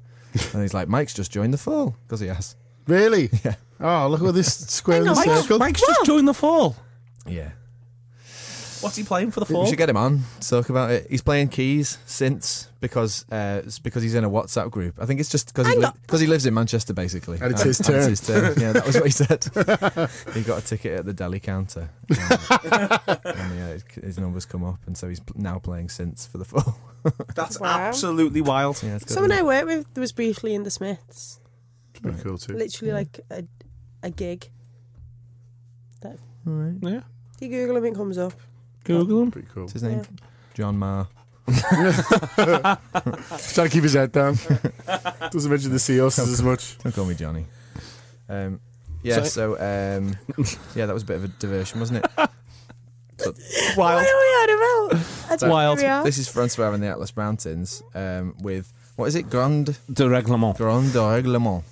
and 0.52 0.62
he's 0.62 0.74
like, 0.74 0.88
"Mike's 0.88 1.14
just 1.14 1.32
joined 1.32 1.54
the 1.54 1.58
fall 1.58 1.96
because 2.06 2.20
he 2.20 2.26
has." 2.26 2.56
Really? 2.86 3.30
Yeah. 3.44 3.54
Oh, 3.80 4.08
look 4.08 4.22
at 4.22 4.34
this 4.34 4.68
square 4.68 4.98
in 4.98 5.04
the 5.04 5.14
Mike's, 5.14 5.42
circle. 5.42 5.58
Mike's 5.58 5.80
just 5.86 6.04
joined 6.06 6.26
the 6.26 6.32
fall. 6.34 6.76
Yeah. 7.26 7.50
What's 8.80 8.96
he 8.96 9.02
playing 9.04 9.30
for 9.30 9.40
the 9.40 9.58
We 9.58 9.66
should 9.66 9.78
get 9.78 9.88
him 9.88 9.96
on 9.96 10.22
to 10.40 10.48
talk 10.48 10.68
about 10.68 10.90
it. 10.90 11.06
He's 11.10 11.22
playing 11.22 11.48
keys 11.48 11.98
since 12.06 12.68
because 12.80 13.24
uh, 13.30 13.62
it's 13.64 13.78
because 13.78 14.02
he's 14.02 14.14
in 14.14 14.24
a 14.24 14.30
WhatsApp 14.30 14.70
group. 14.70 14.96
I 15.00 15.06
think 15.06 15.20
it's 15.20 15.28
just 15.30 15.48
because 15.48 15.66
he, 15.68 15.76
li- 15.76 15.88
he 16.20 16.26
lives 16.26 16.46
in 16.46 16.54
Manchester, 16.54 16.92
basically. 16.94 17.38
And 17.40 17.52
it's 17.52 17.62
his 17.62 17.78
turn. 17.78 18.08
his 18.08 18.20
turn. 18.20 18.54
Yeah, 18.60 18.72
that 18.72 18.86
was 18.86 18.94
what 18.96 19.04
he 19.04 19.10
said. 19.10 19.44
he 20.34 20.42
got 20.42 20.62
a 20.62 20.66
ticket 20.66 21.00
at 21.00 21.04
the 21.06 21.12
deli 21.12 21.40
counter, 21.40 21.88
and, 22.08 22.18
and, 23.24 23.58
yeah, 23.58 23.68
his, 23.72 23.84
his 24.02 24.18
numbers 24.18 24.44
come 24.46 24.64
up, 24.64 24.80
and 24.86 24.96
so 24.96 25.08
he's 25.08 25.20
now 25.34 25.58
playing 25.58 25.88
synths 25.88 26.28
for 26.28 26.38
the 26.38 26.44
fall. 26.44 26.78
That's 27.34 27.58
Wow. 27.60 27.78
absolutely 27.78 28.40
wild. 28.40 28.82
Yeah, 28.82 28.98
Someone 28.98 29.32
I 29.32 29.42
worked 29.42 29.66
with 29.66 29.96
was 29.98 30.12
briefly 30.12 30.54
in 30.54 30.62
the 30.64 30.70
Smiths. 30.70 31.40
Pretty 32.02 32.22
cool 32.22 32.38
too. 32.38 32.52
Literally 32.54 32.92
like 32.92 33.20
a, 33.30 33.44
a 34.02 34.10
gig. 34.10 34.48
All 36.04 36.52
right. 36.52 36.74
Yeah. 36.80 37.00
If 37.34 37.42
you 37.42 37.48
Google 37.48 37.76
him, 37.78 37.86
it 37.86 37.94
comes 37.94 38.18
up. 38.18 38.32
Google 38.86 39.22
him. 39.22 39.30
Pretty 39.30 39.48
cool. 39.52 39.64
What's 39.64 39.74
his 39.74 39.82
name? 39.82 40.02
John 40.54 40.78
Marr. 40.78 41.08
Trying 42.36 42.76
to 42.76 43.68
keep 43.70 43.82
his 43.84 43.94
head 43.94 44.12
down. 44.12 44.36
Doesn't 45.30 45.50
mention 45.50 45.70
the 45.72 45.78
sea 45.78 45.98
horses 45.98 46.32
as 46.32 46.42
much. 46.42 46.78
Don't 46.78 46.94
call 46.94 47.04
me 47.04 47.14
Johnny. 47.14 47.46
Um, 48.28 48.60
yeah, 49.02 49.22
so 49.22 49.52
um, 49.54 50.16
yeah, 50.74 50.86
that 50.86 50.92
was 50.92 51.04
a 51.04 51.06
bit 51.06 51.16
of 51.16 51.24
a 51.24 51.28
diversion, 51.28 51.80
wasn't 51.80 52.04
it? 52.04 52.10
What 53.18 53.76
Wild. 53.78 54.02
are 54.02 54.04
we 54.04 54.08
on 54.08 54.90
about? 54.90 55.06
I 55.30 55.36
don't 55.36 55.50
Wild. 55.50 55.78
where 55.78 55.86
we 55.86 55.90
are. 55.90 56.04
This 56.04 56.18
is 56.18 56.28
Francois 56.28 56.72
in 56.72 56.82
the 56.82 56.88
Atlas 56.88 57.16
Mountains 57.16 57.82
um, 57.94 58.34
with 58.40 58.70
what 58.96 59.06
is 59.06 59.14
it? 59.14 59.30
Grand 59.30 59.78
Dereglement. 59.90 60.58
Grand 60.58 60.92
Règlement. 60.92 61.62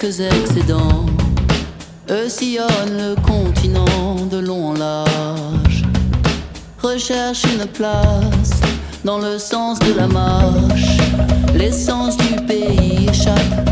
Quelques 0.00 0.20
excédents. 0.20 1.06
Eux 2.10 2.28
sillonnent 2.28 2.96
le 2.96 3.14
continent 3.22 4.14
de 4.30 4.38
long 4.38 4.70
en 4.70 4.72
large, 4.72 5.84
recherchent 6.82 7.44
une 7.44 7.66
place 7.66 8.60
dans 9.04 9.18
le 9.18 9.38
sens 9.38 9.78
de 9.80 9.92
la 9.92 10.06
marche. 10.06 10.98
L'essence 11.54 12.16
du 12.16 12.36
pays 12.46 13.08
échappe, 13.08 13.70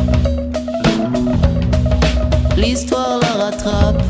l'histoire 2.57 3.21
la 3.21 3.45
rattrape, 3.45 4.03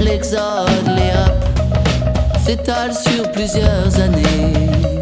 l'exode 0.00 0.86
les 0.86 1.12
s'étale 2.44 2.92
sur 2.94 3.30
plusieurs 3.32 4.00
années. 4.00 4.95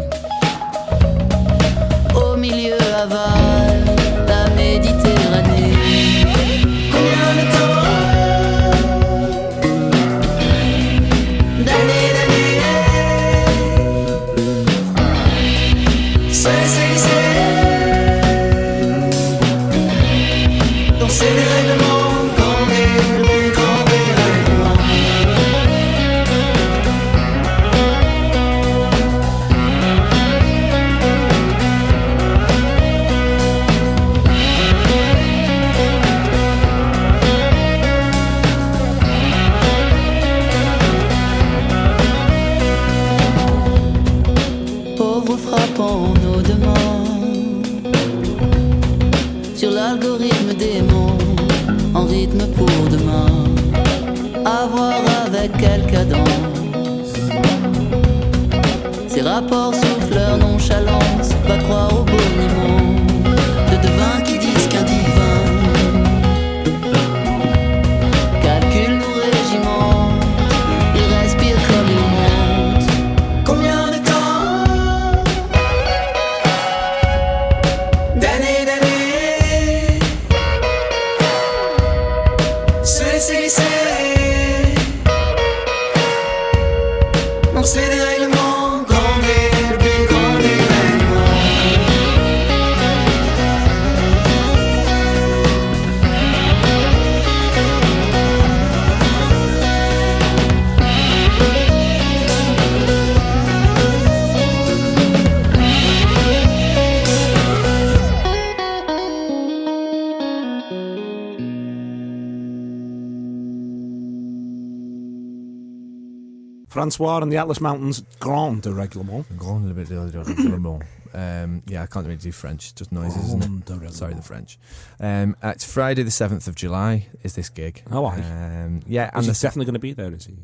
Francois 116.75 117.19
and 117.21 117.31
the 117.31 117.37
Atlas 117.37 117.61
Mountains 117.61 118.03
Grand 118.19 118.61
Dereglement. 118.63 119.23
Grand 119.37 119.65
de 119.65 119.73
règlement. 120.23 120.81
Um, 121.13 121.63
yeah, 121.67 121.83
I 121.83 121.85
can't 121.85 122.05
really 122.05 122.17
do 122.17 122.33
French, 122.33 122.75
just 122.75 122.91
noises, 122.91 123.33
isn't 123.33 123.69
it? 123.69 123.93
Sorry, 123.93 124.13
the 124.13 124.21
French. 124.21 124.59
Um, 124.99 125.37
uh, 125.41 125.53
it's 125.55 125.63
Friday 125.63 126.03
the 126.03 126.09
7th 126.09 126.49
of 126.49 126.55
July 126.55 127.07
is 127.23 127.35
this 127.35 127.47
gig. 127.47 127.81
Oh, 127.89 128.05
aye. 128.07 128.17
Um, 128.17 128.81
yeah, 128.85 129.09
And 129.13 129.23
he's 129.25 129.39
the, 129.39 129.47
definitely 129.47 129.67
going 129.67 129.75
to 129.75 129.79
be 129.79 129.93
there, 129.93 130.11
is 130.11 130.25
he? 130.25 130.35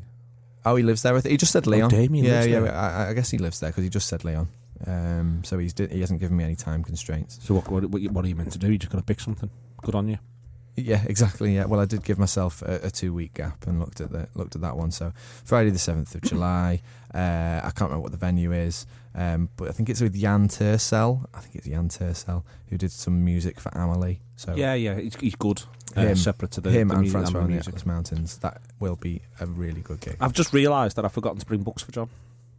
oh, 0.65 0.77
he 0.77 0.83
lives 0.83 1.01
there. 1.01 1.13
With, 1.13 1.25
he 1.25 1.35
just 1.35 1.51
said 1.51 1.67
Leon. 1.67 1.89
Damien 1.89 2.23
yeah, 2.23 2.43
yeah. 2.43 2.59
I, 2.59 3.09
I 3.09 3.13
guess 3.13 3.29
he 3.29 3.37
lives 3.37 3.59
there 3.59 3.71
because 3.71 3.83
he 3.83 3.89
just 3.89 4.07
said 4.07 4.23
Leon. 4.23 4.47
Um, 4.87 5.43
so 5.43 5.59
he's 5.59 5.73
he 5.77 5.99
hasn't 5.99 6.21
given 6.21 6.37
me 6.37 6.45
any 6.45 6.55
time 6.55 6.81
constraints. 6.81 7.39
So 7.41 7.55
what, 7.55 7.67
what, 7.67 7.83
what, 7.89 8.23
are 8.23 8.27
you 8.29 8.35
meant 8.37 8.53
to 8.53 8.57
do? 8.57 8.69
You're 8.69 8.77
just 8.77 8.91
got 8.93 8.99
to 8.99 9.03
pick 9.03 9.19
something. 9.19 9.49
Good 9.81 9.95
on 9.95 10.07
you. 10.07 10.17
Yeah, 10.85 11.03
exactly. 11.07 11.55
Yeah. 11.55 11.65
Well, 11.65 11.79
I 11.79 11.85
did 11.85 12.03
give 12.03 12.17
myself 12.19 12.61
a, 12.61 12.79
a 12.83 12.91
two 12.91 13.13
week 13.13 13.33
gap 13.35 13.65
and 13.67 13.79
looked 13.79 14.01
at 14.01 14.11
the 14.11 14.27
looked 14.35 14.55
at 14.55 14.61
that 14.61 14.75
one. 14.77 14.91
So 14.91 15.13
Friday 15.45 15.69
the 15.69 15.79
seventh 15.79 16.13
of 16.15 16.21
July. 16.31 16.81
Uh, 17.13 17.59
I 17.63 17.71
can't 17.75 17.89
remember 17.89 18.03
what 18.03 18.11
the 18.11 18.17
venue 18.17 18.53
is, 18.53 18.85
um, 19.15 19.49
but 19.57 19.67
I 19.67 19.71
think 19.73 19.89
it's 19.89 19.99
with 19.99 20.15
Yann 20.15 20.47
Tiersen. 20.47 21.25
I 21.33 21.39
think 21.41 21.55
it's 21.55 21.67
Yann 21.67 21.89
Tiersen 21.89 22.43
who 22.69 22.77
did 22.77 22.91
some 22.91 23.25
music 23.25 23.59
for 23.59 23.69
Amelie. 23.75 24.21
So 24.37 24.55
Yeah, 24.55 24.75
yeah, 24.75 24.97
he's, 24.97 25.15
he's 25.15 25.35
good. 25.35 25.63
Uh, 25.95 26.01
Him- 26.03 26.15
separate 26.15 26.51
to 26.51 26.61
the 26.61 26.71
him 26.71 26.87
the 26.87 26.95
and 26.95 27.11
Francois 27.11 27.41
on 27.41 27.51
the. 27.51 27.57
Atlas 27.57 27.85
Mountains. 27.85 28.37
That 28.37 28.61
will 28.79 28.95
be 28.95 29.21
a 29.41 29.45
really 29.45 29.81
good 29.81 29.99
gig. 29.99 30.15
I've 30.21 30.31
just 30.31 30.53
realised 30.53 30.95
that 30.95 31.03
I've 31.03 31.11
forgotten 31.11 31.39
to 31.39 31.45
bring 31.45 31.63
books 31.63 31.83
for 31.83 31.91
John. 31.91 32.09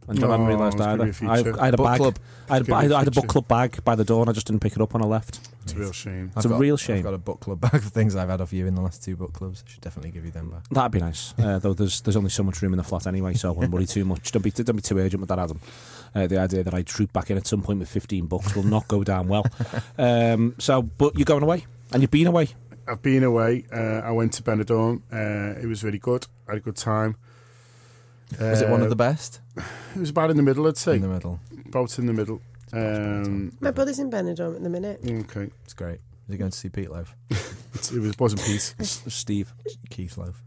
And 0.07 0.19
John 0.19 0.29
hadn't 0.31 0.45
Oh, 0.45 0.49
realised 0.49 0.75
it's 0.75 0.85
gonna 0.85 1.03
either. 1.03 1.03
be 1.03 1.25
a 1.25 1.29
I, 1.29 1.37
feature. 1.37 1.61
I 1.61 1.65
had 1.65 1.73
a 1.73 1.77
Book 1.77 1.85
bag. 1.85 1.97
club. 1.97 2.19
I 2.49 2.53
had, 2.53 2.61
It's 2.63 2.71
I, 2.71 2.81
had, 2.81 2.91
a 2.91 2.95
I 2.95 2.99
had 2.99 3.07
a 3.07 3.11
book 3.11 3.27
club 3.27 3.47
bag 3.47 3.83
by 3.85 3.95
the 3.95 4.03
door 4.03 4.21
and 4.21 4.29
I 4.29 4.33
just 4.33 4.47
didn't 4.47 4.59
pick 4.61 4.73
it 4.75 4.81
up 4.81 4.93
when 4.93 5.01
I 5.01 5.05
left. 5.05 5.39
It's 5.63 5.71
a 5.71 5.77
real 5.77 5.93
shame. 5.93 6.29
It's 6.35 6.45
a 6.45 6.49
got- 6.49 6.59
real 6.59 6.75
shame. 6.75 6.97
I've 6.97 7.03
got 7.03 7.13
a 7.13 7.17
book 7.17 7.39
club 7.39 7.61
bag 7.61 7.75
of 7.75 7.85
things 7.85 8.15
I've 8.17 8.27
had 8.27 8.41
off 8.41 8.51
you 8.51 8.67
in 8.67 8.75
the 8.75 8.81
last 8.81 9.01
two 9.01 9.15
book 9.15 9.31
clubs. 9.31 9.63
I 9.65 9.71
should 9.71 9.81
definitely 9.81 10.11
give 10.11 10.25
you 10.25 10.31
them 10.31 10.49
back. 10.49 10.67
That'd 10.69 10.91
be 10.91 10.99
nice. 10.99 11.33
Uh, 11.43 11.57
though 11.59 11.73
there's 11.73 12.01
there's 12.01 12.17
only 12.17 12.29
so 12.29 12.43
much 12.43 12.61
room 12.61 12.73
in 12.73 12.77
the 12.77 12.83
flat 12.83 13.07
anyway, 13.07 13.33
so 13.33 13.47
I 13.49 13.51
wouldn't 13.53 13.73
worry 13.73 13.85
too 13.85 14.03
much. 14.03 14.31
Don't 14.33 14.41
be 14.41 14.51
don't 14.51 14.75
be 14.75 14.81
too 14.81 14.97
urgent 14.97 15.21
with 15.21 15.29
that, 15.29 15.39
Adam. 15.39 15.59
Uh, 16.13 16.27
the 16.27 16.37
idea 16.37 16.63
that 16.63 16.73
I 16.73 16.81
troop 16.83 17.11
back 17.13 17.31
in 17.31 17.37
at 17.37 17.47
some 17.47 17.61
point 17.61 17.79
with 17.79 17.89
15 17.89 18.25
books 18.27 18.55
will 18.55 18.63
not 18.63 18.87
go 18.89 19.03
down 19.03 19.27
well. 19.29 19.45
Um, 19.97 20.55
so, 20.59 20.81
but 20.81 21.15
you're 21.17 21.25
going 21.25 21.43
away, 21.43 21.65
and 21.91 22.01
you've 22.01 22.11
been 22.11 22.27
away. 22.27 22.49
I've 22.87 23.01
been 23.01 23.23
away. 23.23 23.65
Uh, 23.71 24.01
I 24.03 24.11
went 24.11 24.33
to 24.33 24.43
Benidorm. 24.43 25.01
Uh, 25.11 25.59
it 25.61 25.65
was 25.67 25.83
really 25.83 25.99
good. 25.99 26.27
I 26.47 26.51
had 26.51 26.57
a 26.57 26.61
good 26.63 26.75
time. 26.75 27.15
Was 28.39 28.61
it 28.61 28.69
one 28.69 28.81
Uh, 28.81 28.85
of 28.85 28.89
the 28.89 28.95
best? 28.95 29.39
It 29.95 29.99
was 29.99 30.09
about 30.09 30.31
in 30.31 30.37
the 30.37 30.43
middle, 30.43 30.65
I'd 30.67 30.77
say. 30.77 30.95
In 30.95 31.01
the 31.01 31.07
middle. 31.07 31.39
About 31.67 31.99
in 31.99 32.07
the 32.07 32.13
middle. 32.13 32.41
Um, 32.71 33.51
My 33.59 33.69
brother's 33.71 33.99
in 33.99 34.09
Benidorm 34.09 34.55
at 34.55 34.63
the 34.63 34.69
minute. 34.69 34.99
okay. 35.05 35.51
It's 35.63 35.73
great. 35.75 35.99
Is 36.27 36.31
he 36.31 36.37
going 36.37 36.49
to 36.51 36.57
see 36.57 36.69
Pete 36.69 36.89
Loaf? 36.89 37.15
It 37.93 37.99
was 37.99 38.17
wasn't 38.17 38.41
Pete. 38.43 38.73
S- 38.79 39.03
Steve. 39.07 39.53
Keith 39.89 40.17
Loaf. 40.17 40.41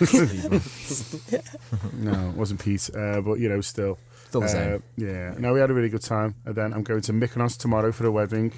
No, 1.92 2.30
it 2.30 2.36
wasn't 2.36 2.60
Pete. 2.64 2.88
Uh, 2.94 3.20
but 3.20 3.34
you 3.40 3.48
know, 3.48 3.60
still. 3.60 3.98
Still 4.28 4.40
the 4.42 4.46
Uh, 4.46 4.50
same. 4.50 4.82
yeah. 4.96 5.34
No, 5.38 5.52
we 5.52 5.60
had 5.60 5.70
a 5.70 5.74
really 5.74 5.88
good 5.88 6.02
time. 6.02 6.34
And 6.44 6.54
then 6.54 6.72
I'm 6.72 6.82
going 6.82 7.00
to 7.02 7.12
Mykonos 7.12 7.56
tomorrow 7.56 7.92
for 7.92 8.06
a 8.06 8.10
wedding, 8.12 8.52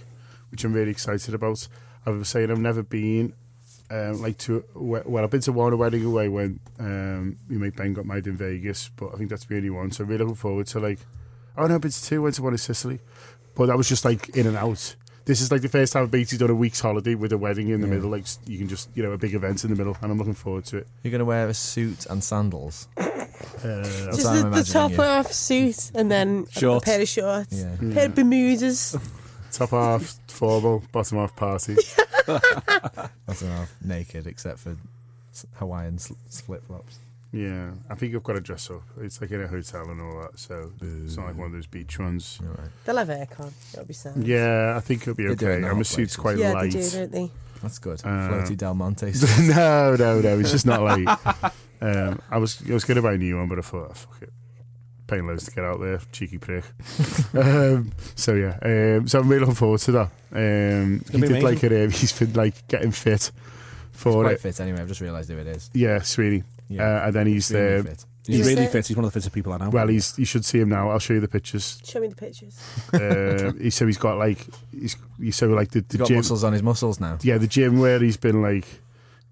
which 0.50 0.64
I'm 0.64 0.72
really 0.72 0.90
excited 0.90 1.32
about. 1.34 1.66
I 2.06 2.10
was 2.10 2.28
saying 2.28 2.50
I've 2.50 2.58
never 2.58 2.82
been 2.82 3.32
um, 3.90 4.20
like 4.22 4.38
to 4.38 4.64
a 4.74 4.78
well, 4.78 5.24
I've 5.24 5.30
been 5.30 5.40
to 5.42 5.52
one 5.52 5.76
wedding 5.76 6.04
away 6.04 6.28
when 6.28 6.60
um, 6.78 7.36
my 7.48 7.56
mate 7.58 7.76
Ben 7.76 7.92
got 7.92 8.06
married 8.06 8.26
in 8.26 8.36
Vegas, 8.36 8.88
but 8.96 9.12
I 9.14 9.16
think 9.18 9.30
that's 9.30 9.44
the 9.44 9.56
only 9.56 9.70
one. 9.70 9.90
So 9.90 10.04
I'm 10.04 10.10
really 10.10 10.20
looking 10.24 10.36
forward 10.36 10.66
to 10.68 10.80
like. 10.80 10.98
Oh 11.56 11.66
no, 11.66 11.74
I've 11.74 11.80
been 11.80 11.90
to 11.90 12.04
two. 12.04 12.22
Went 12.22 12.36
to 12.36 12.42
one 12.42 12.52
in 12.54 12.58
Sicily, 12.58 13.00
but 13.54 13.66
that 13.66 13.76
was 13.76 13.88
just 13.88 14.04
like 14.04 14.28
in 14.30 14.46
and 14.46 14.56
out. 14.56 14.96
This 15.26 15.40
is 15.42 15.52
like 15.52 15.60
the 15.60 15.68
first 15.68 15.92
time 15.92 16.04
I've 16.04 16.10
basically 16.10 16.38
done 16.38 16.50
a 16.50 16.54
week's 16.58 16.80
holiday 16.80 17.14
with 17.14 17.32
a 17.32 17.38
wedding 17.38 17.68
in 17.68 17.80
the 17.82 17.86
Yeah. 17.86 17.94
middle. 17.94 18.10
Like 18.10 18.24
you 18.46 18.56
can 18.58 18.68
just 18.68 18.88
you 18.94 19.02
know 19.02 19.12
a 19.12 19.18
big 19.18 19.34
event 19.34 19.64
in 19.64 19.70
the 19.70 19.76
middle, 19.76 19.96
and 20.00 20.10
I'm 20.10 20.18
looking 20.18 20.34
forward 20.34 20.64
to 20.66 20.78
it. 20.78 20.88
You're 21.02 21.10
going 21.10 21.18
to 21.20 21.24
wear 21.24 21.48
a 21.48 21.54
suit 21.54 22.06
and 22.06 22.22
sandals. 22.24 22.88
Uh, 22.96 23.82
Just 23.82 24.22
the, 24.22 24.50
the 24.54 24.64
top 24.64 24.92
you. 24.92 25.02
off 25.02 25.32
suit 25.32 25.90
and 25.94 26.10
then 26.10 26.46
a- 26.54 26.58
Shorts. 26.58 26.84
a 26.84 26.90
pair 26.90 27.00
of 27.02 27.08
shorts, 27.08 27.52
Yeah. 27.62 27.92
pair 27.94 28.06
of 28.06 28.14
Bermudas. 28.14 28.96
top 29.52 29.70
half 29.70 30.18
formal, 30.28 30.82
bottom 30.92 31.18
half 31.18 31.34
party. 31.36 31.76
bottom 32.26 33.48
enough. 33.48 33.74
Naked, 33.84 34.26
except 34.26 34.58
for 34.60 34.76
Hawaiian 35.56 35.98
flip 35.98 36.64
flops. 36.66 36.98
Yeah, 37.32 37.70
I 37.88 37.94
think 37.94 38.14
I've 38.14 38.24
got 38.24 38.32
to 38.32 38.40
dress 38.40 38.68
up. 38.70 38.82
It's 39.00 39.20
like 39.20 39.30
in 39.30 39.40
a 39.40 39.46
hotel 39.46 39.88
and 39.88 40.00
all 40.00 40.20
that, 40.22 40.36
so 40.38 40.72
it's 40.82 41.16
not 41.16 41.26
like 41.26 41.36
one 41.36 41.46
of 41.46 41.52
those 41.52 41.66
beach 41.66 41.96
ones. 41.98 42.40
All 42.42 42.48
right. 42.48 42.70
They'll 42.84 42.96
have 42.96 43.08
aircon. 43.08 43.52
It'll 43.72 43.84
be 43.86 43.92
sound. 43.94 44.26
Yeah, 44.26 44.74
I 44.76 44.80
think 44.80 45.02
it'll 45.02 45.14
be 45.14 45.26
They 45.26 45.30
okay. 45.34 45.46
in 45.52 45.52
And 45.58 45.64
our 45.66 45.74
my 45.74 45.82
suit's 45.82 46.16
places. 46.16 46.16
quite 46.16 46.38
yeah, 46.38 46.52
light. 46.52 46.72
they 46.72 46.80
do, 46.80 46.90
don't 46.90 47.12
they? 47.12 47.30
That's 47.62 47.78
good. 47.78 48.00
Uh, 48.00 48.08
Floaty 48.28 48.56
Del 48.56 48.74
Monte. 48.74 49.06
no, 49.42 49.94
no, 49.96 50.20
no. 50.20 50.38
It's 50.40 50.50
just 50.50 50.66
not 50.66 50.82
like. 50.82 51.06
um, 51.80 52.20
I 52.30 52.38
was 52.38 52.60
I 52.68 52.72
was 52.72 52.84
going 52.84 52.96
to 52.96 53.02
buy 53.02 53.12
a 53.12 53.18
new 53.18 53.36
one, 53.36 53.48
but 53.48 53.58
I 53.58 53.62
thought, 53.62 53.88
oh, 53.90 53.94
fuck 53.94 54.22
it. 54.22 54.32
Paying 55.10 55.26
loads 55.26 55.44
to 55.46 55.50
get 55.50 55.64
out 55.64 55.80
there, 55.80 56.00
cheeky 56.12 56.38
prick. 56.38 56.64
um, 57.34 57.90
so 58.14 58.34
yeah, 58.34 58.56
um, 58.62 59.08
so 59.08 59.18
I'm 59.18 59.28
really 59.28 59.40
looking 59.40 59.56
forward 59.56 59.80
to 59.80 59.92
that. 59.92 60.10
Um, 60.32 61.02
he 61.10 61.18
gonna 61.20 61.26
did 61.34 61.42
like 61.42 61.64
it. 61.64 61.72
Um, 61.72 61.90
he's 61.90 62.16
been 62.16 62.32
like 62.34 62.68
getting 62.68 62.92
fit 62.92 63.32
for 63.90 64.22
quite 64.22 64.34
it. 64.34 64.40
fit 64.40 64.60
anyway. 64.60 64.80
I've 64.80 64.86
just 64.86 65.00
realised 65.00 65.28
who 65.28 65.38
it 65.38 65.48
is. 65.48 65.68
Yeah, 65.74 66.00
sweetie. 66.00 66.44
Yeah. 66.68 66.84
Uh, 67.02 67.06
and 67.06 67.14
then 67.16 67.26
he's 67.26 67.50
Extremely 67.50 67.80
uh, 67.80 67.82
fit. 67.82 68.04
He's 68.24 68.40
Is 68.40 68.46
really 68.46 68.62
it? 68.66 68.70
fit. 68.70 68.86
He's 68.86 68.96
one 68.96 69.04
of 69.04 69.12
the 69.12 69.18
fittest 69.18 69.34
people 69.34 69.52
I 69.52 69.56
know. 69.56 69.70
well, 69.70 69.88
he's 69.88 70.16
you 70.16 70.24
should 70.24 70.44
see 70.44 70.60
him 70.60 70.68
now. 70.68 70.90
I'll 70.90 71.00
show 71.00 71.14
you 71.14 71.20
the 71.20 71.26
pictures. 71.26 71.82
Show 71.84 71.98
me 71.98 72.06
the 72.06 72.14
pictures. 72.14 72.56
uh, 72.94 73.50
he 73.60 73.70
so 73.70 73.86
he's 73.86 73.98
got 73.98 74.16
like 74.16 74.46
he's 74.70 74.96
he's 75.20 75.34
so 75.34 75.48
like 75.48 75.72
the, 75.72 75.80
the 75.80 75.86
He's 75.90 75.98
got 75.98 76.06
gym. 76.08 76.16
muscles 76.18 76.44
on 76.44 76.52
his 76.52 76.62
muscles 76.62 77.00
now. 77.00 77.18
Yeah, 77.22 77.38
the 77.38 77.48
gym 77.48 77.80
where 77.80 77.98
he's 77.98 78.16
been 78.16 78.42
like 78.42 78.64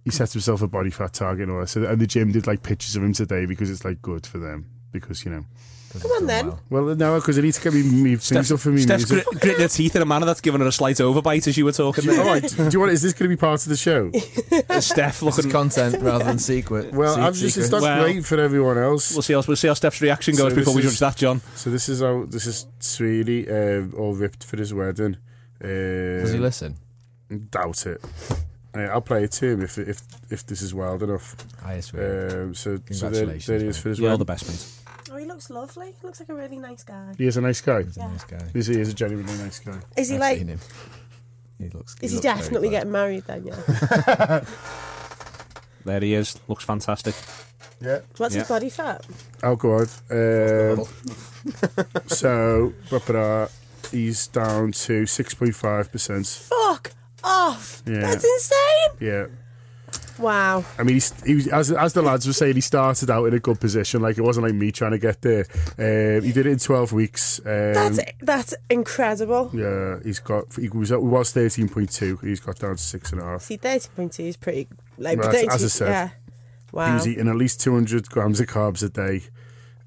he 0.05 0.11
set 0.11 0.33
himself 0.33 0.61
a 0.61 0.66
body 0.66 0.91
fat 0.91 1.12
target 1.12 1.45
and 1.45 1.53
all 1.53 1.61
that. 1.61 1.68
So 1.68 1.85
and 1.85 2.01
the 2.01 2.07
gym 2.09 2.33
did 2.33 2.49
like 2.49 2.64
pictures 2.64 2.97
of 2.97 3.05
him 3.05 3.12
today 3.12 3.47
because 3.47 3.70
it's 3.70 3.85
like 3.85 4.03
good 4.03 4.26
for 4.26 4.39
them 4.39 4.66
because 4.93 5.24
you 5.24 5.30
know. 5.30 5.45
Come 6.01 6.11
on 6.11 6.26
then. 6.26 6.47
well. 6.49 6.84
Well, 6.84 6.95
no, 6.97 7.18
because 7.18 7.39
it 7.39 7.43
needs 7.43 7.57
to 7.59 7.64
get 7.64 7.72
me, 7.72 7.82
me 7.82 8.16
things 8.16 8.53
up 8.53 8.61
for 8.61 8.68
me. 8.70 8.82
Steph's 8.82 9.11
music. 9.11 9.26
grit, 9.26 9.41
gritting 9.41 9.62
her 9.62 9.68
teeth 9.68 9.97
in 9.97 10.03
a 10.03 10.05
manner 10.05 10.26
that's 10.26 10.43
given 10.43 10.61
her 10.61 10.66
a 10.66 10.70
slight 10.72 10.97
overbite 10.97 11.47
as 11.49 11.57
you 11.57 11.64
were 11.64 11.72
talking 11.72 12.07
All 12.11 12.14
there. 12.14 12.24
right, 12.26 12.43
do 12.57 12.68
you 12.70 12.78
want? 12.80 12.93
Is 12.93 13.01
this 13.01 13.14
going 13.14 13.30
to 13.30 13.34
be 13.34 13.41
part 13.41 13.62
of 13.62 13.70
the 13.70 13.76
show? 13.76 14.11
Steph 14.80 15.22
It's 15.22 15.22
looking. 15.22 15.51
content 15.51 15.97
rather 16.03 16.24
than 16.24 16.39
secret. 16.39 16.93
Well, 16.93 17.14
se- 17.14 17.20
I've 17.22 17.34
just 17.34 17.57
it's 17.57 17.70
not 17.70 17.80
Well- 17.80 18.03
great 18.05 18.22
for 18.26 18.39
everyone 18.39 18.76
else. 18.76 19.12
We'll 19.14 19.22
see 19.22 19.32
how 19.32 19.43
we'll 19.49 19.57
see 19.57 19.68
how 19.68 19.74
Steph's 19.74 20.03
reaction 20.03 20.36
goes 20.36 20.53
So 20.53 20.57
before 20.57 20.74
we 20.74 20.82
this 20.82 20.91
judge 20.91 20.95
is- 20.95 21.01
that, 21.01 21.16
John. 21.16 21.41
So 21.57 21.70
this 21.70 21.89
is 21.89 22.03
how 22.03 22.26
this 22.26 22.47
is 22.47 22.66
Sweetie 22.80 23.49
uh, 23.51 23.86
all 23.97 24.12
ripped 24.14 24.45
for 24.45 24.59
his 24.59 24.74
wedding. 24.74 25.16
Uh, 25.64 25.66
Does 25.66 26.32
he 26.34 26.39
listen? 26.39 26.76
Doubt 27.51 27.86
it. 27.86 28.05
Uh, 28.76 28.80
I'll 28.82 29.01
play 29.01 29.24
it 29.24 29.32
to 29.32 29.47
him 29.53 29.62
if 29.62 29.78
if 29.78 30.03
if 30.30 30.45
this 30.47 30.61
is 30.61 30.74
wild 30.74 31.03
enough. 31.03 31.34
I 31.64 31.80
swear. 31.80 32.43
Um, 32.43 32.55
so 32.55 32.76
so 32.91 33.09
there, 33.09 33.22
Congratulations, 33.24 33.47
there 33.47 33.59
he 33.61 33.66
is 33.68 33.78
for 33.78 33.89
his 33.89 33.99
You're 33.99 34.09
wedding. 34.11 34.18
the 34.18 34.24
best, 34.26 34.47
mate. 34.49 34.74
Oh, 35.11 35.16
he 35.16 35.24
looks 35.24 35.48
lovely. 35.50 35.94
He 36.00 36.06
looks 36.06 36.20
like 36.20 36.28
a 36.28 36.34
really 36.34 36.59
nice 36.59 36.82
guy. 36.84 37.14
He 37.16 37.26
is 37.26 37.36
a 37.36 37.40
nice 37.40 37.61
guy. 37.61 37.82
He's 37.82 37.96
a 37.96 38.00
Yeah. 38.00 38.09
nice 38.09 38.24
guy. 38.24 38.38
He 38.52 38.59
is, 38.59 38.66
he 38.66 38.80
is 38.80 38.88
a 38.90 38.94
genuinely 38.94 39.34
nice 39.38 39.59
guy. 39.61 39.78
Is 39.96 40.09
he 40.09 40.14
I've 40.16 40.20
like? 40.20 40.38
seen 40.38 40.48
him. 40.48 40.61
He 41.59 41.68
looks. 41.70 41.96
Is 42.00 42.11
he 42.11 42.16
looks 42.16 42.26
very 42.26 42.36
definitely 42.38 42.68
good. 42.68 42.74
getting 42.76 42.92
married 42.92 43.24
then? 43.26 43.46
Yeah. 43.46 44.44
There 45.84 46.00
he 46.00 46.14
is. 46.14 46.38
Looks 46.48 46.64
fantastic. 46.64 47.14
Yeah. 47.80 48.00
What's 48.18 48.34
Yeah. 48.34 48.40
his 48.42 48.48
body 48.48 48.68
fat? 48.68 49.06
Oh 49.42 49.56
god. 49.56 49.88
Um, 50.11 50.84
so, 52.06 52.74
ba-ba-da, 52.90 53.46
he's 53.90 54.26
down 54.26 54.72
to 54.72 55.06
six 55.06 55.32
point 55.34 55.54
five 55.54 55.90
percent. 55.90 56.26
Fuck 56.26 56.90
off. 57.24 57.82
Yeah. 57.86 58.00
That's 58.00 58.24
insane. 58.24 58.90
Yeah. 59.00 59.26
Wow. 60.18 60.64
I 60.78 60.82
mean, 60.82 60.96
he's, 60.96 61.24
he 61.24 61.34
was, 61.36 61.46
as, 61.48 61.72
as 61.72 61.92
the 61.92 62.02
lads 62.02 62.26
were 62.26 62.32
saying, 62.32 62.54
he 62.54 62.60
started 62.60 63.10
out 63.10 63.24
in 63.26 63.34
a 63.34 63.38
good 63.38 63.60
position. 63.60 64.02
Like, 64.02 64.18
it 64.18 64.22
wasn't 64.22 64.46
like 64.46 64.54
me 64.54 64.72
trying 64.72 64.92
to 64.92 64.98
get 64.98 65.22
there. 65.22 65.46
Um, 65.78 66.24
he 66.24 66.32
did 66.32 66.46
it 66.46 66.50
in 66.52 66.58
12 66.58 66.92
weeks. 66.92 67.38
Um, 67.40 67.44
That's 67.74 68.00
that's 68.20 68.54
incredible. 68.68 69.50
Yeah, 69.52 69.98
he's 70.02 70.18
got, 70.18 70.44
he 70.54 70.68
was, 70.68 70.88
he 70.90 70.96
was 70.96 71.32
13.2. 71.32 72.24
He's 72.24 72.40
got 72.40 72.58
down 72.58 72.76
to 72.76 72.82
6.5. 72.82 73.40
See, 73.42 73.58
13.2 73.58 74.20
is 74.20 74.36
pretty. 74.36 74.68
Like, 74.98 75.18
Well, 75.18 75.30
32 75.30 75.50
as 75.52 75.64
I 75.64 75.68
said, 75.68 75.88
yeah. 75.88 76.08
He 76.88 76.92
was 76.94 77.08
eating 77.08 77.28
at 77.28 77.36
least 77.36 77.60
200 77.60 78.08
grams 78.10 78.40
of 78.40 78.46
carbs 78.46 78.82
a 78.84 78.88
day. 78.88 79.22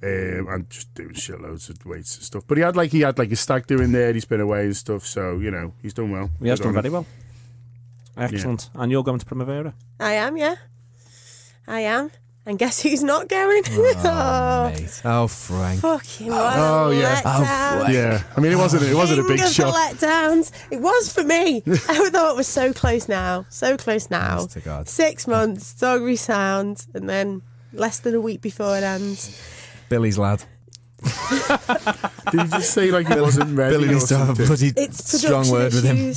Um, 0.03 0.47
and 0.49 0.67
just 0.67 0.91
doing 0.95 1.11
shitloads 1.11 1.69
of 1.69 1.85
weights 1.85 2.15
and 2.15 2.25
stuff. 2.25 2.43
But 2.47 2.57
he 2.57 2.63
had 2.63 2.75
like 2.75 2.89
he 2.91 3.01
had 3.01 3.19
like 3.19 3.31
a 3.31 3.35
stag 3.35 3.67
doing 3.67 3.91
there. 3.91 4.11
He's 4.11 4.25
been 4.25 4.41
away 4.41 4.63
and 4.63 4.75
stuff, 4.75 5.05
so 5.05 5.37
you 5.37 5.51
know 5.51 5.75
he's 5.83 5.93
done 5.93 6.09
well. 6.09 6.31
He 6.41 6.47
has 6.47 6.59
Good 6.59 6.73
done 6.73 6.73
very 6.73 6.89
well. 6.89 7.05
Excellent. 8.17 8.69
And 8.75 8.91
you're 8.91 9.03
going 9.03 9.19
to 9.19 9.25
Primavera. 9.25 9.73
I 9.99 10.13
am. 10.13 10.37
Yeah. 10.37 10.55
I 11.67 11.81
am. 11.81 12.11
And 12.43 12.57
guess 12.57 12.81
who's 12.81 13.03
not 13.03 13.27
going? 13.27 13.61
Oh, 13.69 14.73
mate. 14.75 15.01
Oh, 15.05 15.27
Frank. 15.27 15.79
Fucking 15.81 16.31
oh, 16.31 16.35
what 16.35 16.57
Oh, 16.57 16.89
yeah. 16.89 17.21
Oh, 17.23 17.29
letdown. 17.29 17.93
Yeah, 17.93 18.23
I 18.35 18.41
mean 18.41 18.51
it 18.51 18.57
wasn't 18.57 18.83
it 18.83 18.95
wasn't 18.95 19.19
a 19.19 19.23
big 19.27 19.39
of 19.41 19.47
shock. 19.47 19.73
The 19.99 20.07
letdowns. 20.07 20.51
It 20.71 20.81
was 20.81 21.13
for 21.13 21.23
me. 21.23 21.57
I 21.67 22.09
thought 22.09 22.31
it 22.31 22.35
was 22.35 22.47
so 22.47 22.73
close 22.73 23.07
now. 23.07 23.45
So 23.49 23.77
close 23.77 24.09
now. 24.09 24.39
Honest 24.39 24.51
to 24.53 24.61
God. 24.61 24.89
Six 24.89 25.27
months, 25.27 25.75
Doggery 25.75 26.15
Sound, 26.15 26.87
and 26.95 27.07
then 27.07 27.43
less 27.73 27.99
than 27.99 28.15
a 28.15 28.21
week 28.21 28.41
before 28.41 28.75
it 28.75 28.83
ends. 28.83 29.39
Billy's 29.89 30.17
lad. 30.17 30.43
Did 32.31 32.41
you 32.41 32.47
just 32.47 32.71
say 32.71 32.89
like 32.91 33.09
it 33.09 33.21
wasn't 33.21 33.55
ready? 33.55 33.75
Billy 33.75 33.89
or 33.89 33.91
needs 33.93 34.07
to 34.09 34.17
have 34.17 34.29
a 34.29 34.33
bloody 34.33 34.71
It's 34.75 35.19
strong 35.19 35.43
production 35.43 35.53
word 35.53 35.73
with 35.73 35.83
him. 35.83 36.13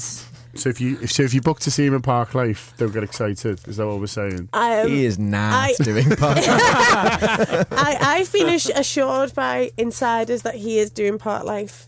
Issues. 0.54 0.62
So 0.62 0.68
if 0.70 0.80
you 0.80 0.98
if, 1.02 1.12
so 1.12 1.22
if 1.22 1.34
you 1.34 1.40
book 1.40 1.60
to 1.60 1.70
see 1.70 1.86
him 1.86 1.94
in 1.94 2.02
Parklife, 2.02 2.76
don't 2.76 2.92
get 2.92 3.02
excited. 3.02 3.60
Is 3.68 3.76
that 3.76 3.86
what 3.86 4.00
we're 4.00 4.06
saying? 4.06 4.48
Um, 4.52 4.88
he 4.88 5.04
is 5.04 5.18
not 5.18 5.52
I- 5.70 5.74
doing 5.82 6.10
part. 6.16 6.38
I, 6.40 7.96
I've 8.00 8.32
been 8.32 8.48
ass- 8.48 8.70
assured 8.70 9.34
by 9.34 9.70
insiders 9.76 10.42
that 10.42 10.54
he 10.54 10.78
is 10.78 10.90
doing 10.90 11.18
part 11.18 11.44
life. 11.46 11.86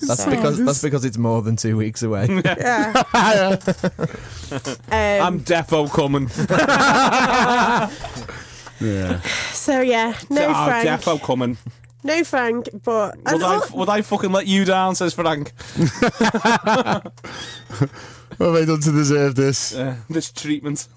That's 0.00 0.24
So- 0.24 0.30
because 0.30 0.64
that's 0.64 0.82
because 0.82 1.04
it's 1.04 1.18
more 1.18 1.42
than 1.42 1.56
two 1.56 1.76
weeks 1.76 2.02
away. 2.02 2.26
Yeah. 2.44 3.02
I'm 4.90 5.34
Um, 5.34 5.40
defo 5.40 5.88
coming. 5.92 6.28
Yeah. 8.80 9.20
so 9.52 9.80
yeah, 9.82 10.14
no 10.30 10.46
oh, 10.48 10.64
Frank, 10.66 10.88
defo 10.88 11.20
coming. 11.22 11.58
No 12.02 12.24
Frank, 12.24 12.68
but 12.84 13.16
Would 13.32 13.42
I, 13.42 13.60
would 13.74 13.88
I 13.88 14.02
fucking 14.02 14.32
let 14.32 14.46
you 14.46 14.64
down? 14.64 14.94
Says 14.94 15.14
Frank. 15.14 15.52
What 18.38 18.46
have 18.46 18.54
I 18.56 18.64
done 18.64 18.80
to 18.80 18.92
deserve 18.92 19.34
this? 19.34 19.74
Uh, 19.74 19.96
this 20.08 20.32
treatment. 20.32 20.88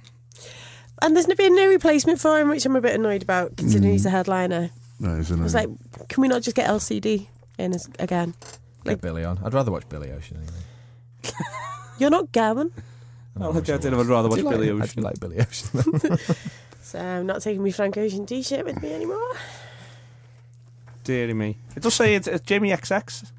and 1.02 1.14
there's 1.16 1.26
been 1.28 1.56
no 1.56 1.68
replacement 1.68 2.22
for 2.22 2.40
him, 2.40 2.48
which 2.48 2.66
I'm 2.66 2.76
a 2.78 2.82
bit 2.82 2.96
annoyed 2.96 3.22
about, 3.22 3.58
considering 3.58 3.90
Mm. 3.92 3.94
he's 3.94 4.06
a 4.06 4.10
headliner. 4.10 4.70
No, 5.00 5.18
isn't 5.18 5.40
I 5.40 5.44
was 5.44 5.54
like, 5.54 5.68
can 6.08 6.22
we 6.22 6.30
not 6.30 6.42
just 6.42 6.56
get 6.56 6.70
LCD 6.70 7.28
in 7.58 7.74
as, 7.74 7.90
again? 8.00 8.34
Get 8.86 9.02
Billy 9.02 9.26
on. 9.26 9.40
I'd 9.44 9.54
rather 9.54 9.72
watch 9.72 9.90
Billy 9.90 10.12
Ocean 10.12 10.38
anyway. 10.38 11.34
You're 12.00 12.10
not 12.12 12.32
going, 12.32 12.72
I 13.40 13.48
like 13.48 13.66
the 13.66 13.74
idea 13.74 13.92
of 13.92 14.00
I'd 14.00 14.06
rather 14.06 14.30
watch 14.30 14.38
Do 14.38 14.44
you 14.44 14.50
like- 14.50 14.60
Billy 14.60 14.82
I 14.82 14.86
do 14.86 15.02
like 15.02 15.20
Billy 15.20 15.40
Ocean. 15.42 16.18
so 16.82 17.00
I'm 17.00 17.26
not 17.26 17.42
taking 17.42 17.62
my 17.64 17.72
Frank 17.72 17.98
Ocean 17.98 18.26
t-shirt 18.26 18.64
with 18.64 18.82
me 18.82 18.94
anymore. 18.94 19.32
Deary 21.04 21.34
me. 21.34 21.58
It 21.76 21.84
does 21.84 21.94
say 21.94 22.16
it's, 22.16 22.28
it's 22.28 22.44
Jamie 22.46 22.70
XX 22.72 23.32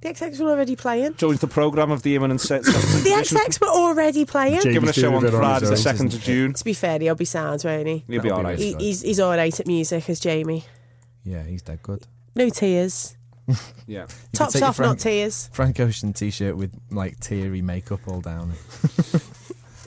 The 0.00 0.08
XX 0.10 0.40
were 0.40 0.50
already 0.50 0.76
playing. 0.76 1.14
joins 1.16 1.40
the 1.40 1.46
programme 1.48 1.90
of 1.90 2.02
the 2.02 2.14
imminent 2.16 2.40
set. 2.40 2.62
The 2.64 2.70
XX 3.22 3.60
were 3.60 3.68
already 3.68 4.24
playing. 4.24 4.60
Jamie- 4.60 4.74
Giving 4.74 4.88
a 4.88 4.92
show 4.92 5.14
on 5.14 5.22
Jamie's 5.22 5.30
doing 5.30 5.34
a 5.34 5.38
bit 5.38 5.44
on 5.44 5.60
Friday, 5.60 5.66
the 5.66 6.04
2nd 6.04 6.14
of 6.14 6.20
June. 6.22 6.52
To 6.54 6.64
be 6.64 6.72
fair, 6.74 6.98
he'll 6.98 7.14
be 7.14 7.24
sound, 7.24 7.62
won't 7.64 7.86
he? 7.86 8.04
He'll 8.06 8.22
be 8.22 8.28
That'll 8.28 8.38
alright. 8.38 8.58
really 8.58 8.74
he 8.78 8.84
he's 8.86 9.02
he's 9.02 9.20
alright 9.20 9.58
at 9.60 9.66
music 9.66 10.08
as 10.10 10.20
Jamie. 10.20 10.64
yeah, 11.24 11.42
he's 11.42 11.62
dead 11.62 11.82
good. 11.82 12.06
No 12.34 12.48
tears. 12.48 13.16
Yeah. 13.86 14.00
You 14.02 14.06
could 14.06 14.32
Tops 14.32 14.52
take 14.54 14.60
your 14.60 14.68
off, 14.70 14.76
Frank, 14.76 14.90
not 14.92 14.98
tears. 15.00 15.50
Frank 15.52 15.78
Ocean 15.78 16.14
t-shirt 16.14 16.56
with 16.56 16.72
like 16.90 17.20
teary 17.20 17.60
makeup 17.60 18.00
all 18.08 18.22
down 18.22 18.52
it. 18.52 19.22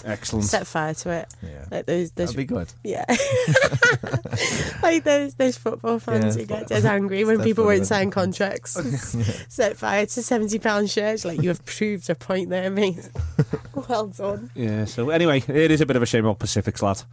Excellent. 0.08 0.46
Set 0.46 0.66
fire 0.66 0.94
to 0.94 1.10
it. 1.12 1.28
Yeah, 1.44 1.66
Like 1.70 1.86
those, 1.86 2.12
those 2.12 2.34
that'd 2.34 2.38
be 2.38 2.46
good. 2.46 2.72
yeah. 2.84 3.06
like 4.82 5.04
those 5.04 5.36
those 5.36 5.58
football 5.58 6.00
fans 6.00 6.36
Yeah, 6.36 6.42
who 6.42 6.48
get 6.48 6.60
football 6.60 6.82
dead 6.82 6.86
angry 6.86 7.24
when 7.26 7.38
people 7.42 7.64
Definitely. 7.66 7.76
won't 7.76 7.88
sign 7.88 8.12
contracts. 8.12 8.72
Set 9.54 9.78
fire 9.78 10.06
to 10.06 10.24
seventy 10.24 10.60
pound 10.60 10.90
shirts. 10.90 11.26
Like 11.26 11.42
you 11.42 11.50
have 11.50 11.64
proved 11.66 12.10
a 12.10 12.16
point 12.16 12.50
there, 12.50 12.70
mate. 12.70 13.10
well 13.90 14.08
done. 14.08 14.50
Yeah, 14.56 14.86
so 14.86 15.10
anyway, 15.10 15.44
it 15.48 15.72
is 15.72 15.82
a 15.82 15.86
bit 15.86 15.96
of 15.96 16.02
a 16.04 16.06
shame 16.06 16.26
about 16.26 16.40
Pacifics, 16.40 16.82
lad. 16.82 17.04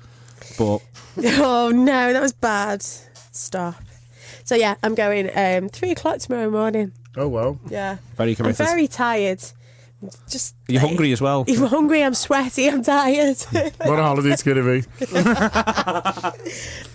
But 0.58 0.78
Oh 1.18 1.70
no, 1.74 2.12
that 2.12 2.22
was 2.22 2.32
bad. 2.32 2.82
Stop. 2.82 3.74
So 4.44 4.54
yeah, 4.54 4.74
I'm 4.82 4.94
going 4.94 5.30
um, 5.36 5.68
three 5.68 5.90
o'clock 5.90 6.18
tomorrow 6.18 6.50
morning. 6.50 6.92
Oh 7.16 7.28
well. 7.28 7.58
Yeah, 7.68 7.96
very 8.16 8.36
I'm 8.38 8.52
very 8.52 8.88
tired. 8.88 9.42
Just 10.28 10.54
Are 10.68 10.72
you 10.72 10.80
hungry 10.80 11.12
as 11.12 11.20
well? 11.20 11.44
I'm 11.48 11.66
hungry. 11.66 12.02
I'm 12.02 12.14
sweaty. 12.14 12.68
I'm 12.68 12.82
tired. 12.82 13.36
What 13.78 13.98
a 13.98 14.02
holiday 14.02 14.30
it's 14.30 14.42
going 14.42 14.56
to 14.56 14.82
be. 14.82 14.84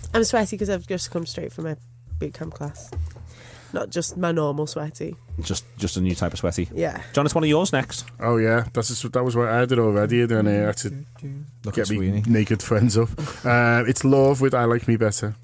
I'm 0.14 0.24
sweaty 0.24 0.56
because 0.56 0.70
I've 0.70 0.86
just 0.86 1.10
come 1.10 1.26
straight 1.26 1.52
from 1.52 1.66
a 1.66 1.76
boot 2.18 2.34
camp 2.34 2.54
class. 2.54 2.90
Not 3.72 3.90
just 3.90 4.16
my 4.16 4.32
normal 4.32 4.66
sweaty. 4.66 5.14
Just 5.40 5.64
just 5.78 5.96
a 5.96 6.00
new 6.00 6.14
type 6.14 6.32
of 6.32 6.40
sweaty. 6.40 6.68
Yeah. 6.74 7.00
John, 7.12 7.24
it's 7.24 7.34
one 7.34 7.44
of 7.44 7.50
yours 7.50 7.72
next. 7.72 8.04
Oh 8.18 8.36
yeah, 8.36 8.64
that's 8.72 8.88
just, 8.88 9.12
that 9.12 9.22
was 9.24 9.36
what 9.36 9.48
I 9.48 9.64
did 9.64 9.78
already. 9.78 10.24
Then 10.26 10.48
I 10.48 10.52
had 10.52 10.76
to 10.78 11.04
Look 11.64 11.76
get 11.76 11.90
at 11.90 11.96
me 11.96 12.22
naked 12.26 12.62
friends 12.62 12.98
up. 12.98 13.10
Uh, 13.44 13.84
it's 13.86 14.02
Lauv 14.02 14.40
with 14.40 14.54
I 14.54 14.64
like 14.64 14.88
me 14.88 14.96
better. 14.96 15.36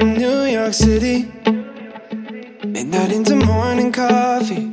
In 0.00 0.14
New 0.14 0.44
York 0.44 0.72
City. 0.72 1.30
Midnight 2.64 3.12
into 3.12 3.36
morning 3.36 3.92
coffee. 3.92 4.66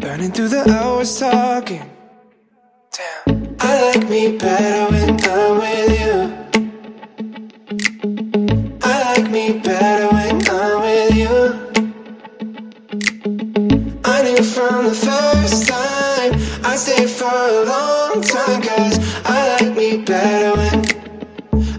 Burning 0.00 0.32
through 0.32 0.48
the 0.48 0.64
hours 0.70 1.18
talking. 1.18 1.90
Damn. 2.96 3.56
I 3.60 3.72
like 3.88 4.08
me 4.08 4.38
better 4.38 4.92
when 4.92 5.10
I'm 5.34 5.58
with 5.62 6.00
you. 6.00 6.16
I 8.82 8.94
like 9.10 9.30
me 9.30 9.58
better 9.58 10.08
when 10.14 10.34
I'm 10.48 10.80
with 10.84 11.14
you. 11.22 11.36
I 14.04 14.22
knew 14.22 14.42
from 14.42 14.86
the 14.86 14.94
first 14.94 15.68
time 15.68 16.32
I'd 16.64 16.78
stay 16.78 17.06
for 17.06 17.24
a 17.24 17.64
long 17.64 18.22
time 18.22 18.62
Cause 18.62 18.98
I 19.24 19.38
like 19.56 19.76
me 19.76 19.98
better 19.98 20.52
when 20.56 20.78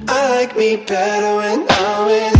I 0.08 0.30
like 0.36 0.58
me 0.58 0.76
better 0.78 1.36
when 1.38 1.66
I'm 1.70 2.06
with 2.08 2.30
you 2.30 2.35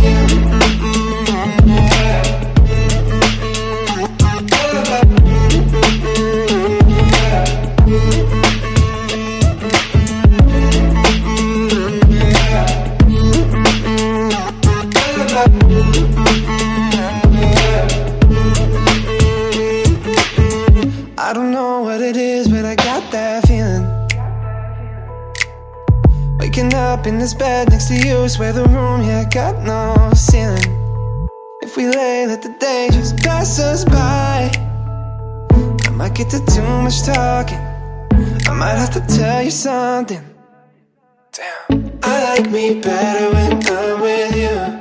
in 27.06 27.18
this 27.18 27.34
bed 27.34 27.70
next 27.70 27.88
to 27.88 27.94
you, 27.94 28.28
swear 28.28 28.52
the 28.52 28.64
room, 28.64 29.02
yeah, 29.02 29.28
got 29.28 29.62
no 29.62 30.10
ceiling. 30.14 31.28
If 31.62 31.76
we 31.76 31.86
lay, 31.88 32.26
let 32.26 32.42
the 32.42 32.54
day 32.58 32.88
just 32.90 33.16
pass 33.18 33.60
us 33.60 33.84
by. 33.84 34.50
I 35.86 35.90
might 35.90 36.14
get 36.14 36.30
to 36.30 36.44
too 36.46 36.62
much 36.62 37.02
talking. 37.02 37.58
I 38.48 38.52
might 38.52 38.76
have 38.76 38.92
to 38.94 39.00
tell 39.16 39.42
you 39.42 39.50
something. 39.50 40.24
Damn. 41.32 41.98
I 42.02 42.38
like 42.38 42.50
me 42.50 42.80
better 42.80 43.30
when 43.34 43.66
I'm 43.66 44.00
with 44.00 44.36
you. 44.36 44.75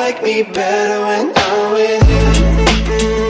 Like 0.00 0.22
me 0.22 0.42
better 0.42 0.98
when 1.04 1.30
I'm 1.36 1.72
with 1.74 2.08
you. 2.08 3.29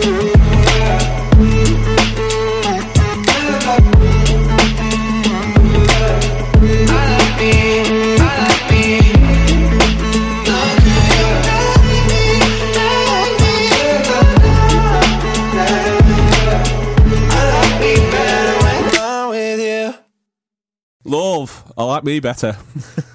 I 21.81 21.85
like 21.85 22.05
me 22.05 22.21
better. 22.21 22.57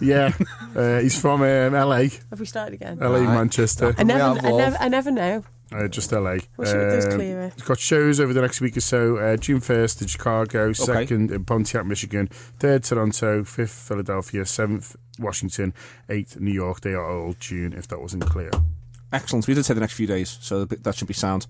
Yeah, 0.02 0.34
uh, 0.76 1.00
he's 1.00 1.20
from 1.20 1.42
um, 1.42 1.74
LA, 1.74 2.08
Have 2.30 2.40
we 2.40 2.46
started 2.46 2.74
again? 2.76 2.98
LA, 3.00 3.20
Right. 3.20 3.24
Manchester, 3.24 3.96
I 3.98 4.04
never, 4.04 4.20
have 4.36 4.46
I 4.46 4.52
never, 4.52 4.78
I 4.82 4.88
never 4.90 5.10
know. 5.12 5.44
uh, 5.74 5.88
just 5.88 6.12
LA. 6.12 6.34
Wish 6.58 6.70
it 6.70 6.96
was 6.96 7.06
Um, 7.06 7.12
clearer. 7.14 7.52
He's 7.56 7.64
got 7.64 7.80
shows 7.80 8.20
over 8.20 8.34
the 8.34 8.42
next 8.42 8.60
week 8.62 8.76
or 8.78 8.82
so. 8.82 9.18
Uh, 9.18 9.38
June 9.38 9.62
1st 9.62 10.02
in 10.02 10.08
Chicago, 10.08 10.72
2nd 10.72 11.32
in 11.32 11.46
Pontiac, 11.46 11.86
Michigan, 11.86 12.30
3rd 12.60 12.84
Toronto, 12.88 13.44
5th 13.44 13.88
Philadelphia, 13.88 14.42
7th 14.44 14.96
Washington, 15.18 15.74
8th 16.10 16.40
New 16.42 16.52
York. 16.54 16.82
They 16.82 16.94
are 16.94 17.10
all 17.10 17.36
June, 17.40 17.74
if 17.74 17.88
that 17.88 18.02
wasn't 18.02 18.26
clear. 18.26 18.52
Excellent. 19.16 19.48
We 19.48 19.54
did 19.54 19.64
say 19.66 19.74
the 19.74 19.80
next 19.80 19.94
few 19.94 20.08
days, 20.08 20.38
so 20.42 20.66
that 20.66 20.96
should 20.96 21.08
be 21.08 21.14
sound 21.14 21.48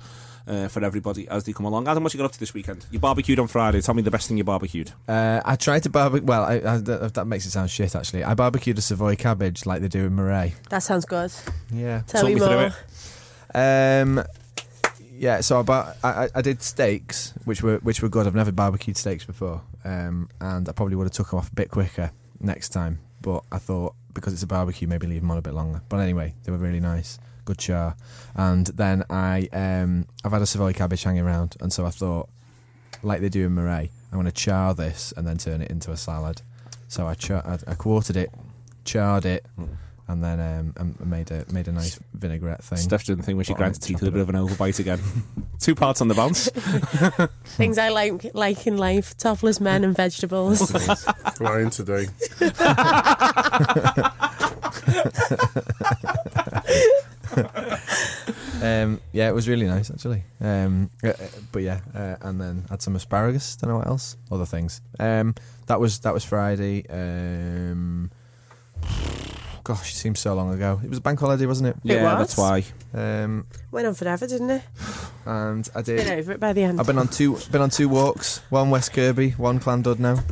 uh, 0.48 0.68
for 0.68 0.84
everybody 0.84 1.28
as 1.30 1.44
they 1.46 1.54
come 1.54 1.66
along. 1.66 1.88
Adam, 1.88 2.04
what 2.04 2.14
you 2.14 2.18
got 2.20 2.26
up 2.26 2.32
to 2.34 2.40
this 2.40 2.54
weekend? 2.54 2.86
You 2.92 3.00
barbecued 3.00 3.40
on 3.40 3.48
Friday. 3.48 3.82
Tell 3.82 3.96
me 3.96 4.02
the 4.04 4.12
best 4.12 4.28
thing 4.28 4.38
you 4.38 4.44
barbecued. 4.44 4.92
Uh, 5.08 5.42
I 5.44 5.56
tried 5.56 5.84
to 5.84 5.90
barbecue. 5.90 6.26
Well, 6.26 6.44
I, 6.44 6.54
I, 6.56 6.78
that, 6.78 7.14
that 7.16 7.26
makes 7.26 7.46
it 7.46 7.52
sound 7.52 7.70
shit. 7.72 7.96
Actually, 7.96 8.24
I 8.24 8.34
barbecued 8.36 8.78
a 8.78 8.82
Savoy 8.82 9.16
cabbage 9.16 9.66
like 9.66 9.82
they 9.82 9.88
do 9.88 10.06
in 10.06 10.16
Maray. 10.16 10.54
That 10.70 10.80
sounds 10.84 11.06
good. 11.06 11.32
Yeah. 11.74 12.02
Tell 12.08 12.22
Talk 12.22 12.28
me 12.30 12.36
me 12.36 12.42
more. 12.42 12.72
it. 13.54 13.56
Um, 13.56 14.24
yeah. 15.12 15.42
So 15.42 15.60
I, 15.60 15.64
bar- 15.64 15.96
I 16.04 16.10
I- 16.26 16.30
I 16.36 16.42
did 16.42 16.62
steaks, 16.62 17.34
which 17.46 17.64
were 17.64 17.78
which 17.80 18.02
were 18.02 18.10
good. 18.10 18.28
I've 18.28 18.36
never 18.36 18.52
barbecued 18.52 18.98
steaks 18.98 19.26
before, 19.26 19.62
um, 19.84 20.30
and 20.42 20.68
I 20.70 20.72
probably 20.74 20.96
would 20.96 21.06
have 21.06 21.14
took 21.14 21.30
them 21.32 21.40
off 21.40 21.50
a 21.52 21.56
bit 21.56 21.72
quicker 21.72 22.12
next 22.40 22.70
time. 22.70 23.00
But 23.22 23.44
I 23.52 23.58
thought 23.58 23.96
because 24.14 24.34
it's 24.34 24.44
a 24.44 24.48
barbecue, 24.48 24.88
maybe 24.88 25.08
leave 25.08 25.22
them 25.22 25.32
on 25.32 25.38
a 25.38 25.42
bit 25.42 25.54
longer. 25.54 25.82
But 25.90 25.98
anyway, 25.98 26.36
they 26.44 26.52
were 26.52 26.58
really 26.58 26.80
nice, 26.80 27.18
good 27.46 27.58
char. 27.58 27.96
And 28.36 28.68
then 28.68 29.04
I 29.10 29.48
um, 29.54 30.08
I've 30.24 30.32
had 30.32 30.42
a 30.42 30.46
Savoy 30.46 30.74
cabbage 30.74 31.04
hanging 31.04 31.24
around, 31.24 31.56
and 31.62 31.72
so 31.72 31.86
I 31.86 31.90
thought, 31.90 32.30
like 33.04 33.22
they 33.22 33.30
do 33.30 33.46
in 33.46 33.56
Maray, 33.56 33.90
I'm 34.12 34.18
going 34.18 34.26
to 34.26 34.32
char 34.32 34.74
this 34.74 35.14
and 35.16 35.28
then 35.28 35.38
turn 35.38 35.62
it 35.62 35.72
into 35.72 35.92
a 35.92 35.98
salad. 35.98 36.42
So 36.88 37.08
I 37.08 37.14
char- 37.14 37.46
I, 37.46 37.72
I 37.72 37.76
quartered 37.76 38.18
it, 38.18 38.32
charred 38.84 39.26
it, 39.26 39.46
and 40.08 40.24
then 40.24 40.40
um, 40.40 40.74
and 40.78 41.10
made 41.10 41.32
a 41.32 41.46
made 41.52 41.68
a 41.68 41.72
nice 41.72 42.00
vinaigrette 42.14 42.64
thing. 42.64 42.78
Steph's 42.78 43.06
doing 43.06 43.18
the 43.18 43.24
thing 43.24 43.38
where 43.38 43.44
she 43.44 43.54
Bottom 43.54 43.64
grinds 43.64 43.80
teeth 43.80 44.02
with 44.02 44.10
a 44.10 44.12
bit 44.12 44.22
of 44.22 44.30
an 44.30 44.36
overbite 44.36 44.80
again. 44.80 45.00
Two 45.60 45.74
parts 45.74 46.02
on 46.02 46.08
the 46.08 46.14
bounce. 46.14 46.50
Things 47.58 47.78
I 47.78 47.90
like, 47.90 48.34
like 48.34 48.68
in 48.68 48.78
life: 48.78 49.18
topless 49.18 49.60
men 49.60 49.84
and 49.84 49.96
vegetables. 49.96 50.72
Flying 51.36 51.70
today. 51.72 52.08
Um, 58.64 59.02
yeah, 59.12 59.28
it 59.28 59.34
was 59.36 59.50
really 59.50 59.68
nice 59.68 59.92
actually. 59.92 60.24
Um, 60.40 60.90
uh, 61.04 61.10
uh, 61.10 61.14
but 61.52 61.62
yeah, 61.62 61.82
uh, 61.94 62.16
and 62.22 62.40
then 62.40 62.64
had 62.70 62.82
some 62.82 62.96
asparagus. 62.96 63.58
Don't 63.58 63.70
know 63.70 63.78
what 63.78 63.88
else. 63.88 64.16
Other 64.32 64.46
things. 64.46 64.80
Um, 64.98 65.36
that 65.68 65.80
was 65.80 66.00
that 66.00 66.14
was 66.14 66.24
Friday. 66.24 66.86
Um, 66.90 68.10
gosh, 69.64 69.92
it 69.92 69.96
seems 69.98 70.20
so 70.22 70.34
long 70.36 70.54
ago. 70.54 70.80
It 70.84 70.90
was 70.90 71.00
a 71.00 71.02
bank 71.02 71.20
holiday, 71.20 71.46
wasn't 71.46 71.70
it? 71.70 71.76
yeah, 71.84 72.18
was? 72.18 72.36
that's 72.36 72.38
why. 72.38 72.64
Um, 72.94 73.46
Went 73.72 73.88
on 73.88 73.94
forever, 73.94 74.26
didn't 74.26 74.50
it? 74.50 74.64
and 75.26 75.68
I 75.76 75.82
Been 75.82 75.98
did. 75.98 76.20
over 76.20 76.32
it 76.32 76.40
by 76.40 76.54
the 76.54 76.64
end. 76.64 76.80
I've 76.80 76.88
been 76.88 76.98
on 76.98 77.10
two 77.10 77.38
been 77.52 77.62
on 77.62 77.70
two 77.70 77.90
walks. 77.90 78.38
One 78.50 78.70
West 78.70 78.94
Kirby, 78.94 79.32
one 79.32 79.60
Llandudno. 79.60 80.24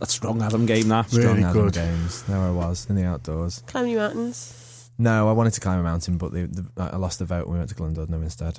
That's 0.00 0.12
strong 0.12 0.42
Adam 0.42 0.66
game, 0.66 0.88
that. 0.88 1.10
Really 1.12 1.22
Strong 1.22 1.44
Adam 1.44 1.52
good. 1.52 1.74
games. 1.74 2.22
There 2.24 2.36
I 2.36 2.50
was 2.50 2.86
in 2.90 2.96
the 2.96 3.04
outdoors. 3.04 3.62
Climbing 3.68 3.92
New 3.92 3.98
Mountains. 3.98 4.62
No, 4.98 5.28
I 5.28 5.32
wanted 5.32 5.52
to 5.54 5.60
climb 5.60 5.78
a 5.78 5.82
mountain, 5.82 6.16
but 6.16 6.32
the, 6.32 6.46
the, 6.46 6.70
I 6.82 6.96
lost 6.96 7.18
the 7.18 7.24
vote. 7.26 7.44
and 7.46 7.52
We 7.52 7.58
went 7.58 7.68
to 7.70 7.74
Llandudno 7.74 8.22
instead. 8.22 8.58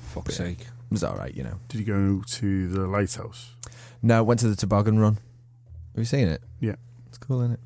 Fuck's 0.00 0.36
sake. 0.36 0.60
It 0.62 0.66
was 0.92 1.04
all 1.04 1.16
right, 1.16 1.34
you 1.34 1.44
know. 1.44 1.58
Did 1.68 1.80
you 1.80 1.86
go 1.86 2.22
to 2.26 2.68
the 2.68 2.86
lighthouse? 2.86 3.52
No, 4.02 4.22
went 4.24 4.40
to 4.40 4.48
the 4.48 4.56
toboggan 4.56 4.98
run. 4.98 5.14
Have 5.94 5.98
you 5.98 6.04
seen 6.04 6.28
it? 6.28 6.42
Yeah. 6.60 6.76
It's 7.08 7.18
cool, 7.18 7.40
isn't 7.42 7.52
it? 7.54 7.60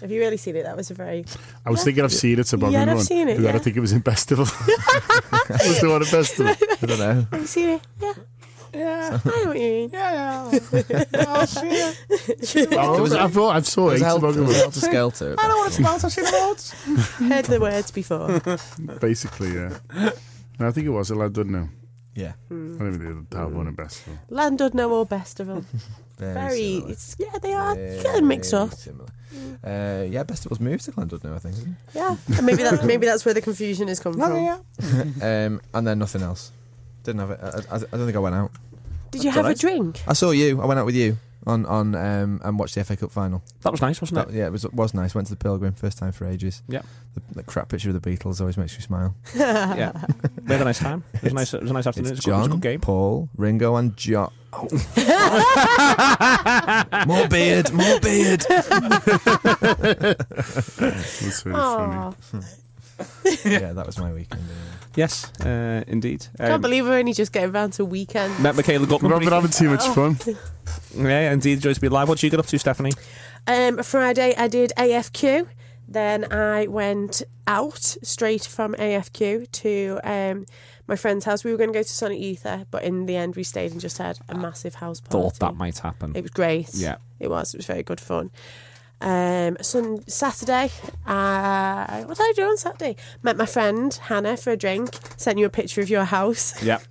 Have 0.00 0.10
you 0.10 0.20
really 0.20 0.36
seen 0.36 0.56
it? 0.56 0.64
That 0.64 0.76
was 0.76 0.90
a 0.90 0.94
very. 0.94 1.24
I 1.64 1.70
was 1.70 1.82
thinking 1.82 2.04
I've 2.04 2.12
seen 2.12 2.38
it, 2.38 2.44
Toboggan 2.44 2.72
Yeah, 2.74 2.82
I've 2.82 2.88
Run. 2.88 3.00
seen 3.00 3.28
it, 3.28 3.36
but 3.36 3.42
then 3.42 3.50
I 3.52 3.56
yeah. 3.56 3.62
think 3.62 3.76
it 3.76 3.80
was 3.80 3.92
in 3.92 4.02
Festival. 4.02 4.44
was 5.48 5.80
the 5.80 5.88
one 5.88 6.02
in 6.02 6.06
Festival? 6.06 6.54
I 6.82 6.86
don't 6.86 6.98
know. 6.98 7.26
Have 7.30 7.40
you 7.40 7.46
seen 7.46 7.68
it? 7.70 7.80
Yeah. 8.80 9.10
Yeah. 9.10 9.20
I 9.24 9.44
know 9.44 9.48
what 9.48 9.56
you 9.56 9.62
mean. 9.62 9.90
I, 12.78 12.96
It 12.96 13.00
was- 13.00 13.12
I 13.14 13.28
thought 13.28 13.56
I 13.56 13.60
saw 13.62 13.88
It 13.88 13.88
it. 13.88 13.92
was 13.92 14.02
helter, 14.02 14.20
Toboggan 14.26 14.42
it 14.42 14.46
was 14.46 14.54
Run. 14.54 14.62
helter 14.62 14.80
skelter. 14.80 15.34
I 15.38 15.48
what 15.56 15.66
it's 15.68 15.78
about. 15.78 16.04
I've 16.04 16.12
seen 16.12 16.24
the 16.24 16.32
words. 16.32 16.72
Heard 17.18 17.44
the 17.46 17.60
words 17.60 17.90
before. 17.90 18.40
Basically, 19.00 19.54
yeah. 19.54 19.78
No, 20.58 20.68
I 20.68 20.70
think 20.72 20.86
it 20.86 20.90
was 20.90 21.10
a 21.10 21.14
lad, 21.14 21.32
didn't 21.32 21.52
know. 21.52 21.68
Yeah. 22.14 22.32
I 22.50 22.54
don't 22.54 22.94
even 22.94 23.26
think 23.26 23.34
have 23.34 23.52
one 23.52 23.66
in 23.68 23.76
Festival. 23.76 24.18
Land 24.30 24.58
don't 24.58 24.74
or 24.90 25.04
best 25.06 25.40
of 25.40 25.46
them. 25.48 25.66
Very, 26.18 26.34
Very. 26.34 26.90
It's 26.92 27.14
yeah, 27.18 27.38
they 27.42 27.52
are. 27.52 27.74
Very 27.74 28.02
Get 28.02 28.14
them 28.14 28.28
mixed 28.28 28.54
up. 28.54 28.72
Similar. 28.72 29.08
Uh, 29.62 30.04
yeah, 30.08 30.22
Festivals 30.24 30.60
moved 30.60 30.82
to 30.86 30.92
Llandudno, 30.92 31.34
I 31.34 31.38
think. 31.38 31.56
Yeah. 31.94 32.16
And 32.38 32.46
maybe 32.46 32.62
that 32.62 32.84
maybe 32.86 33.04
that's 33.04 33.24
where 33.26 33.34
the 33.34 33.42
confusion 33.42 33.88
has 33.88 34.00
come 34.00 34.14
from. 34.14 34.32
it? 34.34 35.22
um, 35.22 35.60
and 35.74 35.86
then 35.86 35.98
nothing 35.98 36.22
else. 36.22 36.52
Didn't 37.02 37.20
have 37.20 37.30
it. 37.32 37.40
I, 37.42 37.74
I, 37.74 37.76
I 37.76 37.78
don't 37.78 38.06
think 38.06 38.16
I 38.16 38.20
went 38.20 38.34
out. 38.34 38.50
Did 39.16 39.24
you 39.24 39.30
have 39.32 39.44
alright. 39.44 39.56
a 39.56 39.60
drink? 39.60 40.02
I 40.06 40.12
saw 40.12 40.30
you. 40.30 40.60
I 40.60 40.66
went 40.66 40.78
out 40.80 40.86
with 40.86 40.94
you 40.96 41.16
on 41.46 41.64
on 41.66 41.94
um, 41.94 42.40
and 42.44 42.58
watched 42.58 42.74
the 42.74 42.82
FA 42.84 42.96
Cup 42.96 43.12
final. 43.12 43.42
That 43.62 43.70
was 43.70 43.80
nice, 43.80 44.00
wasn't 44.00 44.26
That, 44.26 44.34
it? 44.34 44.38
yeah, 44.38 44.46
it 44.46 44.52
was 44.52 44.66
was 44.72 44.94
nice. 44.94 45.14
Went 45.14 45.28
to 45.28 45.32
the 45.32 45.36
Pilgrim 45.38 45.74
first 45.74 45.96
time 45.98 46.10
for 46.12 46.26
ages. 46.26 46.62
Yeah. 46.68 46.82
The, 47.14 47.20
the 47.36 47.42
crap 47.44 47.68
picture 47.68 47.88
of 47.90 48.00
the 48.00 48.10
Beatles 48.10 48.40
always 48.40 48.56
makes 48.56 48.74
you 48.74 48.80
smile. 48.82 49.14
yeah. 49.36 49.92
We 50.44 50.52
had 50.52 50.60
a 50.60 50.64
nice 50.64 50.80
time. 50.80 51.04
It 51.14 51.22
was 51.22 51.32
a 51.32 51.36
nice, 51.36 51.54
it 51.54 51.62
was 51.62 51.70
a 51.70 51.74
nice 51.74 51.86
afternoon. 51.86 52.12
It's 52.14 52.26
It 52.26 52.30
was, 52.30 52.30
a 52.30 52.30
good, 52.30 52.34
it 52.34 52.38
was 52.38 52.46
a 52.46 52.50
John, 52.50 52.60
good 52.60 52.68
game. 52.68 52.80
Paul, 52.80 53.28
Ringo, 53.36 53.76
and 53.76 53.96
John. 53.96 54.32
more 57.06 57.28
beard, 57.28 57.72
more 57.72 58.00
beard. 58.00 58.40
That's 58.48 58.70
really 61.44 61.60
funny. 61.60 62.16
yeah, 63.44 63.72
that 63.72 63.84
was 63.86 63.98
my 63.98 64.12
weekend. 64.12 64.42
Yes, 64.96 65.30
uh, 65.40 65.84
indeed. 65.86 66.26
Can't 66.38 66.52
Um, 66.52 66.60
believe 66.62 66.86
we're 66.86 66.98
only 66.98 67.12
just 67.12 67.32
getting 67.32 67.52
round 67.52 67.74
to 67.74 67.84
weekend. 67.84 68.38
Met 68.40 68.56
Michaela 68.56 68.86
Gutman. 68.86 69.12
We've 69.12 69.20
been 69.20 69.28
having 69.32 69.50
too 69.50 69.70
much 69.70 69.86
fun. 69.88 70.18
Yeah, 70.96 71.30
indeed. 71.32 71.60
Joyce 71.60 71.78
be 71.78 71.88
live. 71.88 72.08
What 72.08 72.18
did 72.18 72.24
you 72.24 72.30
get 72.30 72.40
up 72.40 72.46
to, 72.46 72.58
Stephanie? 72.58 72.92
Um, 73.46 73.82
Friday 73.82 74.34
I 74.36 74.48
did 74.48 74.72
AFQ. 74.78 75.46
Then 75.86 76.32
I 76.32 76.66
went 76.66 77.22
out 77.46 77.78
straight 78.02 78.44
from 78.44 78.74
AFQ 78.74 79.50
to 79.52 80.00
um, 80.02 80.46
my 80.88 80.96
friend's 80.96 81.24
house. 81.26 81.44
We 81.44 81.52
were 81.52 81.58
going 81.58 81.68
to 81.70 81.78
go 81.78 81.82
to 81.82 81.88
Sonic 81.88 82.18
Ether, 82.18 82.64
but 82.70 82.82
in 82.82 83.06
the 83.06 83.14
end 83.14 83.36
we 83.36 83.44
stayed 83.44 83.70
and 83.72 83.80
just 83.80 83.98
had 83.98 84.18
a 84.28 84.34
massive 84.36 84.76
house 84.76 85.00
party. 85.00 85.12
Thought 85.12 85.38
that 85.40 85.54
might 85.56 85.78
happen. 85.78 86.12
It 86.16 86.22
was 86.22 86.30
great. 86.32 86.70
Yeah. 86.74 86.96
It 87.20 87.28
was. 87.28 87.54
It 87.54 87.58
was 87.58 87.66
very 87.66 87.82
good 87.84 88.00
fun. 88.00 88.30
Um, 89.00 89.56
Sun 89.60 90.08
Saturday, 90.08 90.70
uh, 91.06 92.02
what 92.04 92.16
did 92.16 92.22
I 92.24 92.32
do 92.34 92.42
on 92.44 92.56
Saturday? 92.56 92.96
Met 93.22 93.36
my 93.36 93.46
friend 93.46 93.92
Hannah 94.04 94.36
for 94.36 94.50
a 94.52 94.56
drink. 94.56 94.88
Sent 95.16 95.38
you 95.38 95.46
a 95.46 95.50
picture 95.50 95.80
of 95.82 95.90
your 95.90 96.04
house. 96.04 96.62
Yeah. 96.62 96.78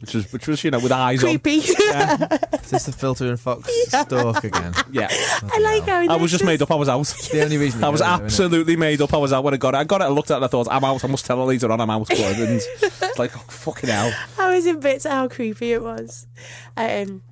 Which 0.00 0.14
was, 0.14 0.32
which 0.32 0.46
was, 0.46 0.62
you 0.62 0.70
know, 0.70 0.78
with 0.78 0.92
eyes 0.92 1.18
Creepy. 1.18 1.58
on. 1.58 1.62
Is 2.62 2.70
this 2.70 2.84
the 2.84 2.92
filter 2.96 3.26
and 3.30 3.40
fox 3.40 3.68
stalk 3.88 4.44
again? 4.44 4.72
Yeah. 4.92 5.08
I 5.10 5.58
like 5.58 5.82
how 5.82 6.08
I 6.08 6.14
was 6.14 6.30
just 6.30 6.44
made 6.44 6.62
up. 6.62 6.70
I 6.70 6.76
was 6.76 6.88
out. 6.88 7.06
The 7.32 7.42
only 7.42 7.56
reason 7.58 7.82
I 7.82 7.88
was 7.88 8.00
go 8.00 8.06
there, 8.06 8.24
absolutely 8.24 8.76
made 8.76 9.00
up. 9.00 9.12
I 9.12 9.16
was 9.16 9.32
out 9.32 9.42
when 9.42 9.54
I 9.54 9.56
got 9.56 9.74
it. 9.74 9.78
I 9.78 9.82
got 9.82 10.00
it. 10.00 10.04
I 10.04 10.08
looked 10.08 10.30
at 10.30 10.34
it. 10.34 10.36
and 10.36 10.44
I 10.44 10.48
thought, 10.48 10.68
I'm 10.70 10.84
out. 10.84 11.04
I 11.04 11.08
must 11.08 11.26
tell 11.26 11.38
her 11.38 11.44
later 11.44 11.72
on. 11.72 11.80
I'm 11.80 11.90
out. 11.90 12.06
But 12.06 12.16
It's 12.20 13.18
like, 13.18 13.36
oh, 13.36 13.40
fucking 13.48 13.90
hell. 13.90 14.12
I 14.38 14.54
was 14.54 14.66
in 14.66 14.78
bits 14.78 15.04
how 15.04 15.26
creepy 15.26 15.72
it 15.72 15.82
was. 15.82 16.28
Um, 16.76 17.22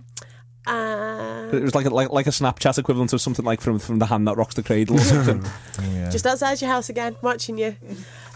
uh, 0.67 1.49
It 1.53 1.63
was 1.63 1.75
like 1.75 1.87
a, 1.87 1.91
like 1.91 2.11
like 2.11 2.27
a 2.27 2.31
Snapchat 2.31 2.79
equivalent 2.79 3.13
of 3.13 3.21
something 3.21 3.45
like 3.45 3.61
from 3.61 3.79
from 3.79 3.99
the 3.99 4.07
hand 4.07 4.27
that 4.29 4.37
rocks 4.37 4.55
the 4.55 4.63
cradle 4.63 4.97
or 4.97 5.01
something. 5.01 5.45
Yeah. 5.83 6.11
just 6.11 6.27
outside 6.27 6.61
your 6.61 6.71
house 6.71 6.89
again, 6.89 7.17
watching 7.23 7.59
you. 7.59 7.77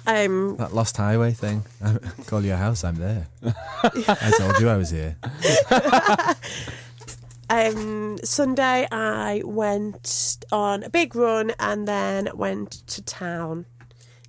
Um, 0.07 0.57
that 0.57 0.74
lost 0.74 0.97
highway 0.97 1.33
thing. 1.33 1.64
Call 2.26 2.43
your 2.45 2.57
house, 2.57 2.85
I'm 2.85 2.97
there. 2.97 3.28
I 3.85 4.33
told 4.39 4.59
you 4.61 4.68
I 4.68 4.76
was 4.76 4.91
here. 4.91 5.16
um, 7.49 8.18
Sunday, 8.24 8.87
I 8.91 9.43
went 9.45 10.37
on 10.53 10.83
a 10.85 10.91
big 10.91 11.14
run 11.16 11.53
and 11.59 11.87
then 11.87 12.28
went 12.35 12.70
to 12.89 13.03
town, 13.03 13.66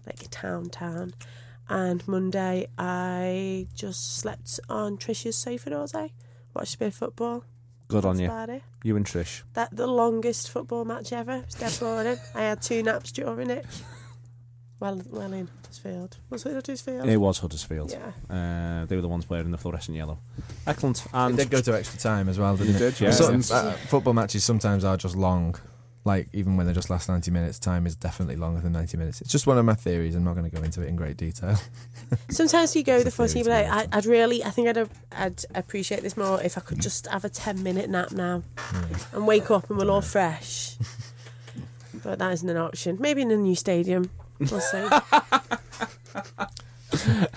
like 0.05 0.21
a 0.23 0.27
town 0.27 0.69
town. 0.69 1.13
And 1.69 2.05
Monday, 2.07 2.67
I 2.77 3.67
just 3.73 4.17
slept 4.17 4.59
on 4.69 4.97
Trish's 4.97 5.37
sofa 5.37 5.77
all 5.77 5.87
day, 5.87 6.11
watched 6.53 6.75
a 6.75 6.79
bit 6.79 6.87
of 6.89 6.95
football. 6.95 7.45
Good 7.91 8.05
on 8.05 8.19
you. 8.19 8.25
about 8.25 8.49
it. 8.49 8.63
You 8.83 8.95
and 8.95 9.05
Trish. 9.05 9.41
That 9.53 9.75
the 9.75 9.87
longest 9.87 10.49
football 10.49 10.85
match 10.85 11.11
ever. 11.13 11.33
It 11.33 11.45
was 11.45 11.55
dead 11.55 11.77
boring. 11.79 12.17
I 12.35 12.41
had 12.41 12.61
two 12.61 12.81
naps 12.83 13.11
during 13.11 13.49
it. 13.49 13.65
Well, 14.79 15.01
well 15.11 15.31
in 15.33 15.47
Huddersfield. 15.61 16.17
Was 16.31 16.45
it 16.45 16.53
Huddersfield? 16.53 17.07
It 17.07 17.17
was 17.17 17.37
Huddersfield. 17.39 17.91
Yeah. 17.91 18.11
Uh, 18.81 18.85
they 18.85 18.95
were 18.95 19.01
the 19.03 19.07
ones 19.07 19.29
wearing 19.29 19.51
the 19.51 19.57
fluorescent 19.59 19.95
yellow. 19.95 20.17
Excellent. 20.65 21.05
It 21.05 21.11
And 21.13 21.37
did 21.37 21.51
go 21.51 21.61
to 21.61 21.75
extra 21.77 21.99
time 21.99 22.27
as 22.29 22.39
well, 22.39 22.57
didn't 22.57 22.75
It 22.77 22.81
it? 22.81 22.91
did, 22.97 23.01
yeah. 23.01 23.11
Some, 23.11 23.41
Yeah. 23.41 23.55
uh, 23.69 23.71
football 23.87 24.13
matches 24.13 24.43
sometimes 24.43 24.83
are 24.83 24.97
just 24.97 25.15
long. 25.15 25.55
Like 26.03 26.29
even 26.33 26.57
when 26.57 26.65
they 26.65 26.73
just 26.73 26.89
last 26.89 27.09
ninety 27.09 27.29
minutes, 27.29 27.59
time 27.59 27.85
is 27.85 27.95
definitely 27.95 28.35
longer 28.35 28.59
than 28.59 28.71
ninety 28.71 28.97
minutes. 28.97 29.21
It's 29.21 29.31
just 29.31 29.45
one 29.45 29.59
of 29.59 29.65
my 29.65 29.75
theories. 29.75 30.15
I'm 30.15 30.23
not 30.23 30.35
going 30.35 30.49
to 30.49 30.55
go 30.55 30.63
into 30.63 30.81
it 30.81 30.87
in 30.87 30.95
great 30.95 31.15
detail. 31.15 31.57
Sometimes 32.29 32.75
you 32.75 32.83
go 32.83 32.95
It's 32.95 33.03
the 33.03 33.09
a 33.09 33.11
footy, 33.11 33.43
theory 33.43 33.65
but 33.67 33.71
like, 33.71 33.93
I, 33.93 33.97
I'd 33.97 34.05
really, 34.07 34.43
I 34.43 34.49
think 34.49 34.67
I'd, 34.67 34.89
I'd 35.11 35.45
appreciate 35.53 36.01
this 36.01 36.17
more 36.17 36.41
if 36.41 36.57
I 36.57 36.61
could 36.61 36.81
just 36.81 37.05
have 37.07 37.23
a 37.23 37.29
ten 37.29 37.61
minute 37.61 37.87
nap 37.89 38.11
now 38.11 38.41
and 39.13 39.27
wake 39.27 39.51
up 39.51 39.69
and 39.69 39.77
we're 39.77 39.91
all 39.91 40.01
fresh. 40.01 40.75
but 42.03 42.17
that 42.17 42.31
isn't 42.33 42.49
an 42.49 42.57
option. 42.57 42.97
Maybe 42.99 43.21
in 43.21 43.29
a 43.29 43.37
new 43.37 43.55
stadium. 43.55 44.09
We'll 44.39 44.59
see. 44.59 44.77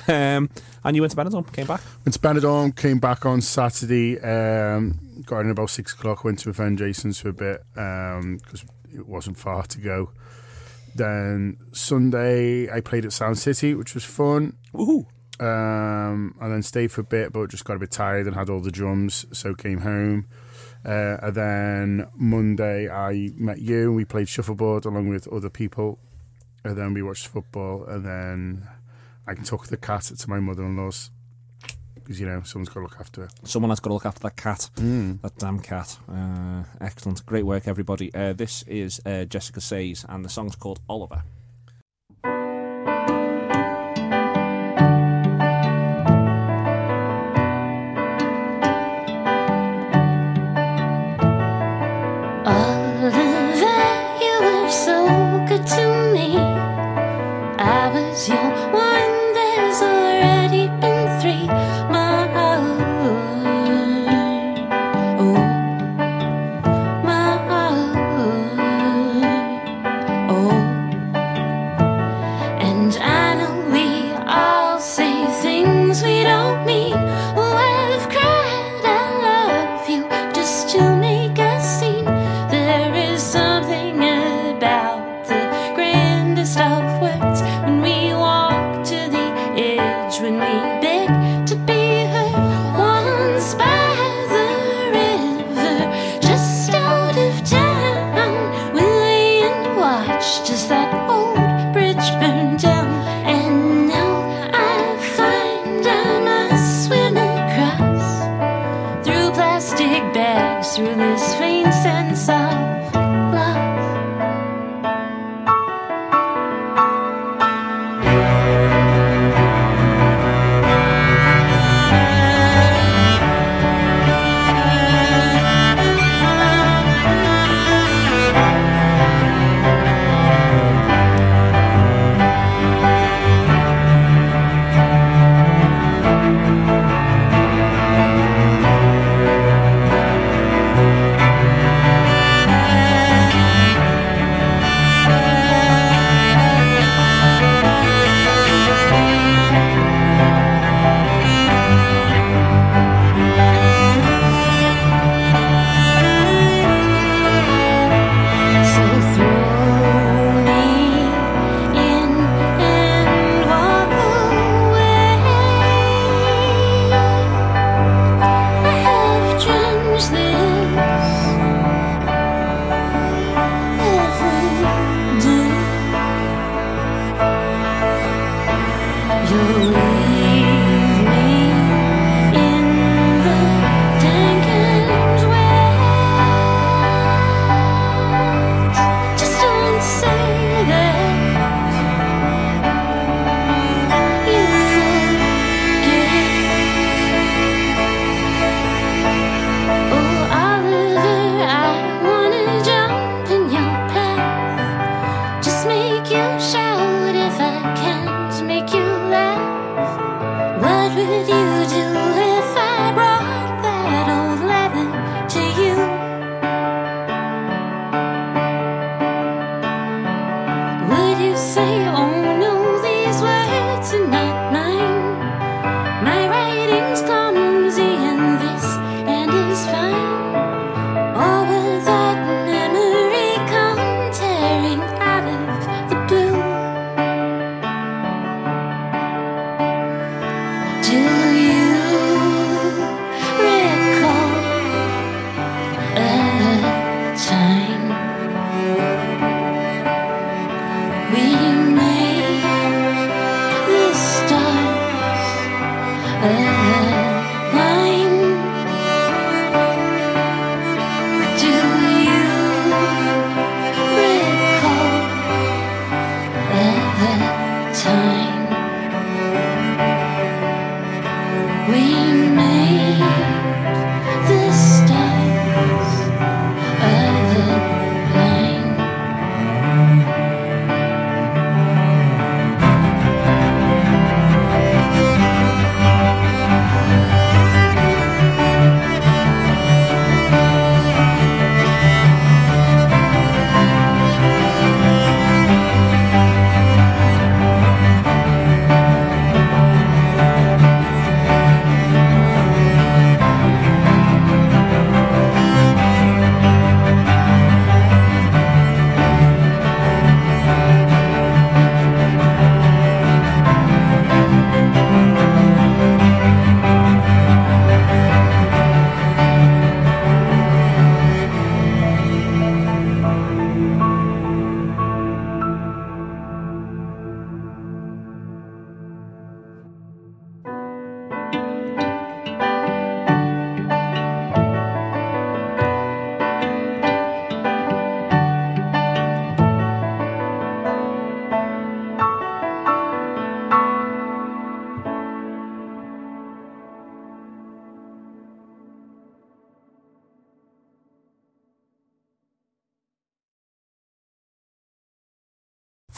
um, 0.09 0.49
and 0.85 0.97
you 0.97 1.03
went 1.03 1.12
to 1.12 1.17
Benidorm, 1.17 1.51
came 1.53 1.67
back. 1.67 1.81
Went 2.05 2.15
to 2.15 2.19
Benidorm, 2.19 2.75
came 2.75 2.99
back 2.99 3.25
on 3.27 3.41
Saturday, 3.41 4.19
um, 4.21 4.99
got 5.25 5.41
in 5.41 5.51
about 5.51 5.71
six 5.71 5.93
o'clock, 5.93 6.25
went 6.25 6.41
to 6.41 6.49
my 6.49 6.53
friend 6.53 6.79
Jason's 6.79 7.21
for 7.21 7.29
a 7.29 7.33
bit 7.33 7.62
because 7.75 8.65
it 8.95 9.07
wasn't 9.07 9.39
far 9.39 9.65
to 9.65 9.79
go. 9.79 10.11
Then 10.95 11.59
Sunday, 11.73 12.71
I 12.71 12.81
played 12.81 13.05
at 13.05 13.12
Sound 13.12 13.39
City, 13.39 13.75
which 13.75 13.95
was 13.95 14.05
fun. 14.05 14.57
Woohoo! 14.73 15.07
Um, 15.41 16.37
and 16.41 16.53
then 16.53 16.62
stayed 16.62 16.93
for 16.93 17.01
a 17.01 17.05
bit, 17.05 17.33
but 17.33 17.51
just 17.51 17.65
got 17.65 17.77
a 17.77 17.81
bit 17.81 17.91
tired 17.91 18.27
and 18.27 18.37
had 18.37 18.49
all 18.49 18.61
the 18.61 18.71
drums, 18.71 19.27
so 19.33 19.55
came 19.55 19.81
home. 19.81 20.27
Uh, 20.85 21.17
and 21.23 21.35
then 21.35 22.07
Monday, 22.15 22.89
I 22.89 23.31
met 23.35 23.61
you 23.61 23.89
and 23.89 23.97
we 23.97 24.05
played 24.05 24.29
shuffleboard 24.29 24.85
along 24.85 25.09
with 25.09 25.27
other 25.29 25.51
people. 25.51 25.99
And 26.62 26.77
then 26.79 26.95
we 26.95 27.03
watched 27.03 27.27
football, 27.27 27.85
and 27.85 28.07
then 28.07 28.69
I 29.27 29.35
took 29.35 29.67
the 29.67 29.77
cat 29.77 30.05
to 30.05 30.31
my 30.31 30.41
mother 30.41 30.65
in 30.65 30.77
law's 30.77 31.11
because, 32.05 32.21
you 32.21 32.27
know, 32.27 32.43
someone's 32.43 32.69
got 32.69 32.81
to 32.81 32.83
look 32.83 32.97
after 33.01 33.25
it. 33.25 33.33
Someone 33.45 33.71
has 33.71 33.81
got 33.81 33.89
to 33.91 33.95
look 33.95 34.07
after 34.07 34.21
that 34.21 34.37
cat. 34.37 34.71
Mm. 34.77 35.21
That 35.23 35.37
damn 35.39 35.61
cat. 35.61 35.99
Uh, 36.09 36.65
excellent. 36.81 37.25
Great 37.27 37.45
work, 37.45 37.67
everybody. 37.67 38.15
Uh, 38.15 38.33
this 38.33 38.63
is 38.65 39.01
uh, 39.05 39.25
Jessica 39.25 39.61
Says, 39.61 40.05
and 40.09 40.25
the 40.25 40.29
song's 40.29 40.55
called 40.55 40.81
Oliver. 40.89 41.05
Oliver, 41.15 41.25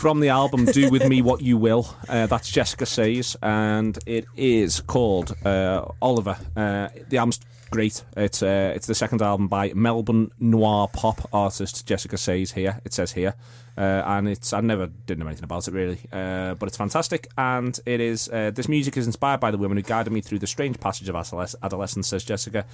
from 0.06 0.20
the 0.20 0.28
album 0.28 0.66
"Do 0.66 0.88
with 0.88 1.08
Me 1.08 1.20
What 1.20 1.42
You 1.42 1.56
Will." 1.56 1.92
Uh, 2.08 2.26
that's 2.26 2.48
Jessica 2.48 2.86
Says, 2.86 3.36
and 3.42 3.98
it 4.06 4.24
is 4.36 4.80
called 4.80 5.34
uh, 5.44 5.84
Oliver. 6.00 6.38
Uh, 6.54 6.90
the 7.08 7.18
album's 7.18 7.40
great. 7.72 8.04
It's 8.16 8.40
uh, 8.40 8.72
it's 8.76 8.86
the 8.86 8.94
second 8.94 9.20
album 9.20 9.48
by 9.48 9.72
Melbourne 9.74 10.30
noir 10.38 10.86
pop 10.86 11.28
artist 11.32 11.88
Jessica 11.88 12.16
Says. 12.16 12.52
Here 12.52 12.80
it 12.84 12.92
says 12.92 13.14
here. 13.14 13.34
Uh, 13.76 14.02
and 14.06 14.28
it's 14.28 14.52
I 14.52 14.60
never 14.60 14.86
did 14.86 15.18
know 15.18 15.26
anything 15.26 15.44
about 15.44 15.68
it 15.68 15.74
really, 15.74 16.00
uh, 16.12 16.54
but 16.54 16.66
it's 16.66 16.76
fantastic. 16.76 17.28
And 17.36 17.78
it 17.84 18.00
is 18.00 18.28
uh, 18.28 18.50
this 18.54 18.68
music 18.68 18.96
is 18.96 19.06
inspired 19.06 19.40
by 19.40 19.50
the 19.50 19.58
women 19.58 19.76
who 19.76 19.82
guided 19.82 20.12
me 20.12 20.22
through 20.22 20.38
the 20.38 20.46
strange 20.46 20.80
passage 20.80 21.08
of 21.08 21.14
adoles- 21.14 21.54
adolescence, 21.62 22.08
says 22.08 22.24
Jessica. 22.24 22.64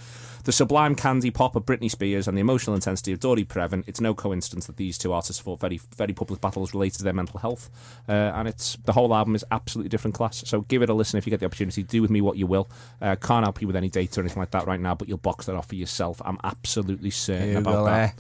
The 0.44 0.53
sublime 0.53 0.94
candy 0.94 1.30
pop 1.30 1.57
of 1.57 1.66
Britney 1.66 1.90
Spears 1.90 2.28
and 2.28 2.36
the 2.36 2.40
emotional 2.40 2.76
intensity 2.76 3.12
of 3.12 3.20
Dory 3.20 3.44
Previn. 3.44 3.82
It's 3.86 4.00
no 4.00 4.14
coincidence 4.14 4.66
that 4.66 4.76
these 4.76 4.96
two 4.96 5.12
artists 5.12 5.42
fought 5.42 5.61
very 5.61 5.80
very 5.96 6.12
public 6.12 6.40
battles 6.40 6.72
related 6.72 6.98
to 6.98 7.05
their 7.05 7.12
mental 7.12 7.40
health, 7.40 7.68
uh, 8.09 8.12
and 8.12 8.46
it's 8.46 8.76
the 8.84 8.92
whole 8.92 9.12
album 9.14 9.34
is 9.34 9.44
absolutely 9.50 9.88
different 9.88 10.14
class. 10.14 10.44
So 10.46 10.61
give 10.62 10.82
it 10.82 10.88
a 10.88 10.94
listen 10.94 11.18
if 11.18 11.26
you 11.26 11.30
get 11.30 11.40
the 11.40 11.46
opportunity. 11.46 11.82
Do 11.82 12.00
with 12.00 12.11
me 12.11 12.20
what 12.20 12.36
you 12.36 12.46
will. 12.46 12.70
Uh, 13.00 13.16
can't 13.16 13.44
help 13.44 13.61
you 13.61 13.66
with 13.66 13.76
any 13.76 13.88
data 13.88 14.20
or 14.20 14.22
anything 14.22 14.40
like 14.40 14.53
that 14.53 14.66
right 14.66 14.80
now, 14.80 14.94
but 14.94 15.09
you'll 15.09 15.18
box 15.18 15.46
that 15.46 15.57
off 15.57 15.68
for 15.68 15.74
yourself. 15.74 16.22
I'm 16.24 16.38
absolutely 16.44 17.11
certain 17.11 17.57
about 17.57 17.84
that. 17.86 18.14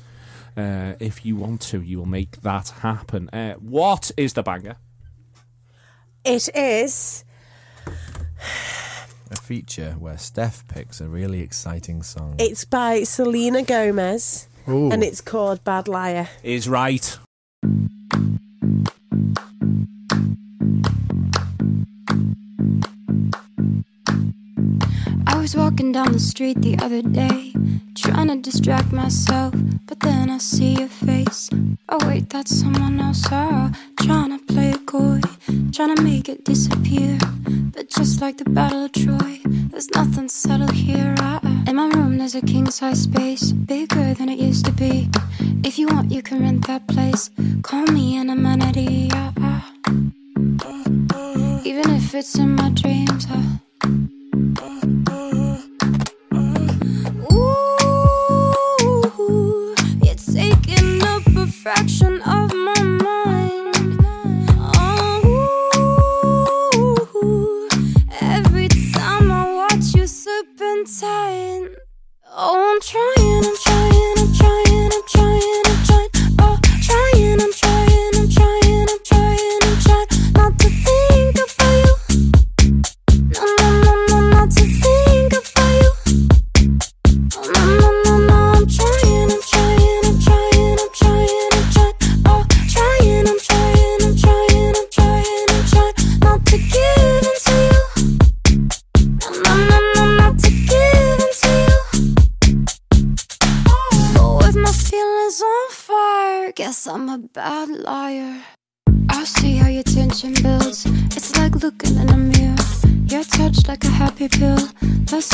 It. 0.56 0.60
Uh, 0.60 0.96
if 1.00 1.24
you 1.24 1.36
want 1.36 1.60
to, 1.62 1.80
you 1.82 1.98
will 1.98 2.06
make 2.06 2.40
that 2.42 2.68
happen. 2.68 3.28
Uh, 3.30 3.54
what 3.54 4.10
is 4.16 4.34
the 4.34 4.42
banger? 4.42 4.76
It 6.24 6.48
is. 6.54 7.24
A 7.86 9.36
feature 9.36 9.92
where 9.98 10.18
Steph 10.18 10.66
picks 10.68 11.00
a 11.00 11.08
really 11.08 11.40
exciting 11.40 12.02
song. 12.02 12.36
It's 12.38 12.64
by 12.64 13.02
Selena 13.02 13.62
Gomez, 13.62 14.46
Ooh. 14.68 14.90
and 14.90 15.02
it's 15.02 15.20
called 15.20 15.64
Bad 15.64 15.88
Liar. 15.88 16.28
Is 16.42 16.68
right. 16.68 17.18
I 25.26 25.38
was 25.38 25.56
walking 25.56 25.92
down 25.92 26.12
the 26.12 26.20
street 26.20 26.60
the 26.62 26.78
other 26.78 27.02
day, 27.02 27.52
trying 27.94 28.28
to 28.28 28.36
distract 28.36 28.92
myself, 28.92 29.54
but 29.86 30.00
then 30.00 30.30
I 30.30 30.38
see 30.38 30.74
your 30.74 30.88
face. 30.88 31.50
Oh, 31.88 31.98
wait, 32.06 32.30
that's 32.30 32.54
someone 32.54 33.00
else. 33.00 33.24
Oh, 33.30 33.72
trying 34.00 34.38
to 34.38 34.44
play 34.52 34.70
it 34.70 34.86
coy, 34.86 35.20
trying 35.72 35.96
to 35.96 36.02
make 36.02 36.28
it 36.28 36.44
disappear. 36.44 37.18
But 37.74 37.88
just 37.88 38.20
like 38.20 38.38
the 38.38 38.48
Battle 38.50 38.84
of 38.84 38.92
Troy, 38.92 39.40
there's 39.70 39.90
nothing 39.90 40.28
subtle 40.28 40.70
here. 40.72 41.14
Uh, 41.18 41.40
in 41.66 41.76
my 41.76 41.88
room, 41.88 42.18
there's 42.18 42.34
a 42.34 42.42
king 42.42 42.70
size 42.70 43.02
space, 43.02 43.52
bigger 43.52 44.14
than 44.14 44.28
it 44.28 44.38
used 44.38 44.64
to 44.66 44.72
be. 44.72 45.08
If 45.64 45.78
you 45.78 45.88
want, 45.88 46.10
you 46.10 46.22
can 46.22 46.40
rent 46.40 46.66
that 46.66 46.86
place. 46.88 47.30
Call 47.62 47.84
me 47.86 48.16
an 48.16 48.30
amenity. 48.30 49.10
Uh, 49.12 49.32
uh. 49.40 49.60
Even 51.64 51.90
if 51.90 52.14
it's 52.14 52.36
in 52.36 52.54
my 52.54 52.70
dreams. 52.70 53.26
Uh. 53.30 53.61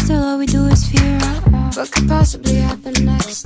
Still 0.09 0.25
all 0.25 0.39
we 0.39 0.47
do 0.47 0.65
is 0.69 0.89
fear. 0.89 1.19
What 1.77 1.91
could 1.93 2.09
possibly 2.09 2.57
happen 2.69 2.95
next? 3.05 3.43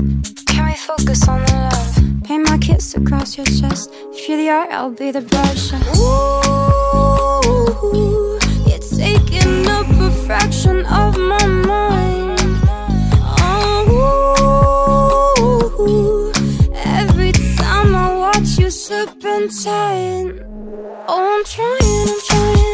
Can 0.47 0.65
we 0.67 0.75
focus 0.75 1.27
on 1.27 1.45
the 1.45 1.55
love? 1.67 1.97
Paint 2.23 2.49
my 2.49 2.59
kiss 2.59 2.95
across 2.95 3.37
your 3.37 3.47
chest. 3.47 3.91
If 4.13 4.29
you're 4.29 4.39
the 4.39 4.49
art, 4.51 4.71
I'll 4.71 4.91
be 4.91 5.11
the 5.11 5.23
brush. 5.23 5.73
Ooh, 5.73 5.81
you're 8.69 8.87
taking 9.01 9.67
up 9.67 9.89
a 10.09 10.11
fraction 10.25 10.87
of 10.87 11.19
my 11.19 11.45
mind. 11.47 12.39
Oh, 13.41 15.03
every 17.01 17.33
time 17.33 17.93
I 17.97 18.09
watch 18.25 18.57
you 18.57 18.71
serpentine. 18.71 20.29
Oh, 21.09 21.23
I'm 21.35 21.45
trying, 21.45 22.07
I'm 22.13 22.21
trying, 22.29 22.55
I'm 22.55 22.71
trying, 22.71 22.72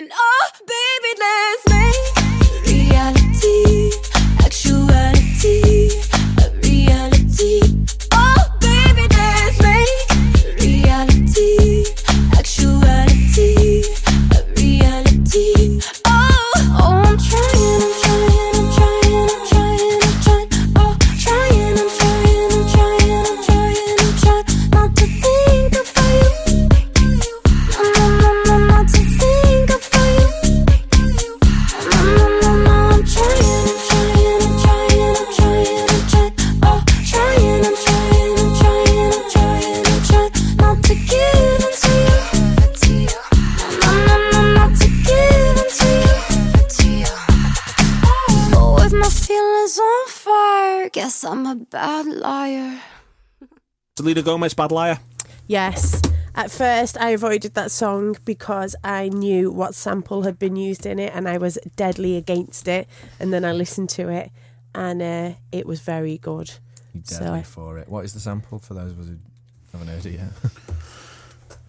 And 0.00 0.10
oh, 0.14 0.50
baby, 0.66 1.20
let's 1.20 1.79
Selena 54.00 54.22
Gomez, 54.22 54.54
Bad 54.54 54.72
Liar. 54.72 54.98
Yes. 55.46 56.00
At 56.34 56.50
first, 56.50 56.96
I 56.98 57.10
avoided 57.10 57.52
that 57.52 57.70
song 57.70 58.16
because 58.24 58.74
I 58.82 59.10
knew 59.10 59.50
what 59.50 59.74
sample 59.74 60.22
had 60.22 60.38
been 60.38 60.56
used 60.56 60.86
in 60.86 60.98
it 60.98 61.12
and 61.14 61.28
I 61.28 61.36
was 61.36 61.58
deadly 61.76 62.16
against 62.16 62.66
it. 62.66 62.88
And 63.18 63.30
then 63.30 63.44
I 63.44 63.52
listened 63.52 63.90
to 63.90 64.08
it 64.08 64.30
and 64.74 65.02
uh, 65.02 65.32
it 65.52 65.66
was 65.66 65.80
very 65.80 66.16
good. 66.16 66.50
You 66.94 67.02
So 67.04 67.18
deadly 67.18 67.40
I- 67.40 67.42
for 67.42 67.76
it. 67.76 67.90
What 67.90 68.06
is 68.06 68.14
the 68.14 68.20
sample 68.20 68.58
for 68.58 68.72
those 68.72 68.92
of 68.92 69.00
us 69.00 69.06
who 69.08 69.18
haven't 69.72 69.88
heard 69.88 70.06
it 70.06 70.14
yet? 70.18 70.30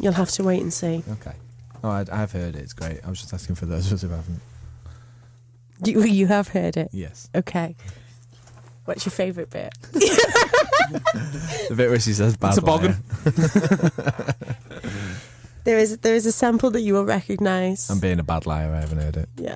You'll 0.00 0.12
have 0.12 0.32
to 0.32 0.44
wait 0.44 0.60
and 0.60 0.70
see. 0.72 1.02
okay. 1.12 1.32
Oh, 1.82 1.88
I, 1.88 2.04
I've 2.12 2.32
heard 2.32 2.56
it. 2.56 2.58
It's 2.60 2.74
great. 2.74 3.00
I 3.06 3.08
was 3.08 3.20
just 3.22 3.32
asking 3.32 3.54
for 3.56 3.64
those 3.64 3.86
of 3.86 3.94
us 3.94 4.02
who 4.02 4.08
haven't. 4.10 4.40
You, 5.84 6.02
you 6.04 6.26
have 6.26 6.48
heard 6.48 6.76
it? 6.76 6.90
Yes. 6.92 7.30
Okay. 7.34 7.74
What's 8.84 9.04
your 9.06 9.12
favourite 9.12 9.50
bit? 9.50 9.72
The 11.68 11.74
bit 11.76 11.88
where 11.90 12.00
she 12.00 12.12
says 12.12 12.36
bad 12.36 12.48
It's 12.50 12.58
a 12.58 12.62
boggin. 12.62 12.96
There 15.64 15.78
is 15.78 15.98
there 15.98 16.16
is 16.16 16.26
a 16.26 16.32
sample 16.32 16.70
that 16.72 16.80
you 16.80 16.92
will 16.94 17.04
recognise. 17.04 17.88
I'm 17.88 18.00
being 18.00 18.18
a 18.18 18.24
bad 18.24 18.46
liar. 18.46 18.74
I 18.74 18.80
haven't 18.80 18.98
heard 18.98 19.16
it. 19.16 19.28
yeah. 19.36 19.54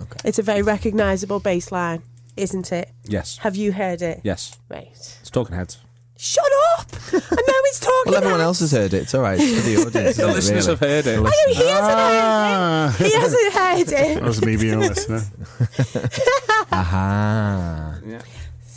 Okay. 0.00 0.20
It's 0.24 0.38
a 0.38 0.42
very 0.42 0.62
recognisable 0.62 1.38
bass 1.38 1.70
line, 1.70 2.02
isn't 2.36 2.72
it? 2.72 2.90
Yes. 3.04 3.36
Have 3.38 3.54
you 3.54 3.72
heard 3.72 4.00
it? 4.00 4.20
Yes. 4.24 4.56
Right. 4.70 4.88
It's 4.90 5.28
Talking 5.30 5.54
Heads. 5.54 5.76
Shut 6.16 6.44
up! 6.78 6.86
I 7.12 7.16
know 7.18 7.20
it's 7.68 7.80
talking. 7.80 7.92
Heads. 7.94 8.06
Well, 8.06 8.14
everyone 8.16 8.38
heads. 8.40 8.46
else 8.46 8.60
has 8.60 8.72
heard 8.72 8.94
it. 8.94 9.02
It's 9.02 9.14
all 9.14 9.20
right. 9.20 9.38
It's 9.38 9.60
for 9.60 9.68
the 9.68 9.76
audience. 10.00 10.16
The 10.16 10.26
listeners 10.28 10.66
really? 10.66 10.78
have 10.78 10.80
heard 10.80 11.06
it. 11.06 11.18
I 11.18 11.22
know 11.22 11.30
he 11.48 11.54
hasn't 11.68 11.98
Ah. 11.98 12.94
heard 12.96 13.06
it. 13.06 13.12
He 13.12 13.18
hasn't 13.18 13.52
heard 13.52 13.86
That 13.88 14.16
it. 14.16 14.22
was 14.22 14.42
me 14.44 14.56
being 14.56 14.74
a 14.74 14.78
listener. 14.78 15.22
Aha. 16.72 17.98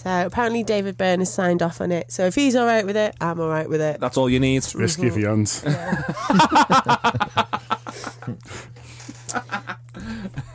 So 0.08 0.26
apparently 0.26 0.64
David 0.64 0.97
Byrne 0.97 1.20
has 1.20 1.34
signed 1.34 1.62
off 1.62 1.82
on 1.82 1.91
it. 1.91 2.14
So 2.14 2.26
if 2.28 2.34
he's 2.34 2.55
all 2.55 2.66
right 2.66 2.86
with 2.86 2.95
it, 2.95 3.14
I'm 3.20 3.41
all 3.41 3.49
right 3.49 3.68
with 3.68 3.82
it. 3.82 3.99
That's 3.99 4.16
all 4.16 4.30
you 4.30 4.39
need. 4.39 4.66
Risky 4.74 5.10
for 5.10 5.20
yons. 5.20 5.60
Put 5.64 5.74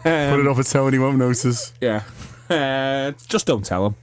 it 0.05 0.47
off 0.49 0.59
a 0.59 0.65
toe 0.65 0.87
and 0.87 0.95
he 0.95 0.99
won't 0.99 1.19
notice. 1.19 1.75
Yeah. 1.83 2.03
Uh, 2.49 3.13
just 3.29 3.47
don't 3.47 3.63
tell 3.63 3.91
them. 3.91 3.97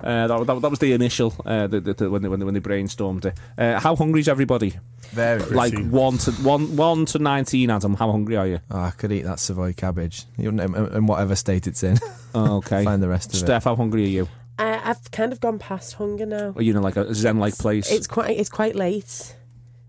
Uh, 0.00 0.26
that, 0.26 0.46
that, 0.46 0.62
that 0.62 0.68
was 0.68 0.80
the 0.80 0.92
initial 0.92 1.32
uh, 1.46 1.68
the, 1.68 1.78
the, 1.78 1.94
the, 1.94 2.10
when, 2.10 2.22
they, 2.22 2.28
when, 2.28 2.40
they, 2.40 2.46
when 2.46 2.54
they 2.54 2.60
brainstormed 2.60 3.24
it. 3.24 3.38
Uh, 3.56 3.78
how 3.78 3.94
hungry 3.94 4.18
is 4.18 4.28
everybody? 4.28 4.74
Very. 5.10 5.42
Like 5.42 5.74
Pretty. 5.74 5.88
one 5.88 6.18
to 6.18 6.32
one 6.32 6.76
one 6.76 7.06
to 7.06 7.18
nineteen, 7.18 7.70
Adam. 7.70 7.94
How 7.94 8.10
hungry 8.12 8.36
are 8.36 8.46
you? 8.46 8.60
Oh, 8.70 8.80
I 8.80 8.90
could 8.90 9.10
eat 9.10 9.22
that 9.22 9.40
Savoy 9.40 9.72
cabbage. 9.72 10.24
You 10.36 10.50
in, 10.50 10.60
in 10.60 11.06
whatever 11.06 11.34
state 11.34 11.66
it's 11.66 11.82
in. 11.82 11.98
Oh, 12.34 12.58
okay. 12.58 12.84
Find 12.84 13.02
the 13.02 13.08
rest 13.08 13.30
of 13.30 13.36
it. 13.36 13.38
Steph, 13.38 13.64
how 13.64 13.74
hungry 13.74 14.04
are 14.04 14.08
you? 14.08 14.28
I, 14.58 14.90
I've 14.90 15.10
kind 15.10 15.32
of 15.32 15.40
gone 15.40 15.58
past 15.58 15.94
hunger 15.94 16.26
now. 16.26 16.52
Are 16.56 16.62
you 16.62 16.76
in 16.76 16.82
like 16.82 16.96
a 16.96 17.14
zen-like 17.14 17.56
place? 17.56 17.90
It's 17.90 18.06
quite 18.06 18.36
it's 18.36 18.48
quite 18.48 18.74
late. 18.74 19.36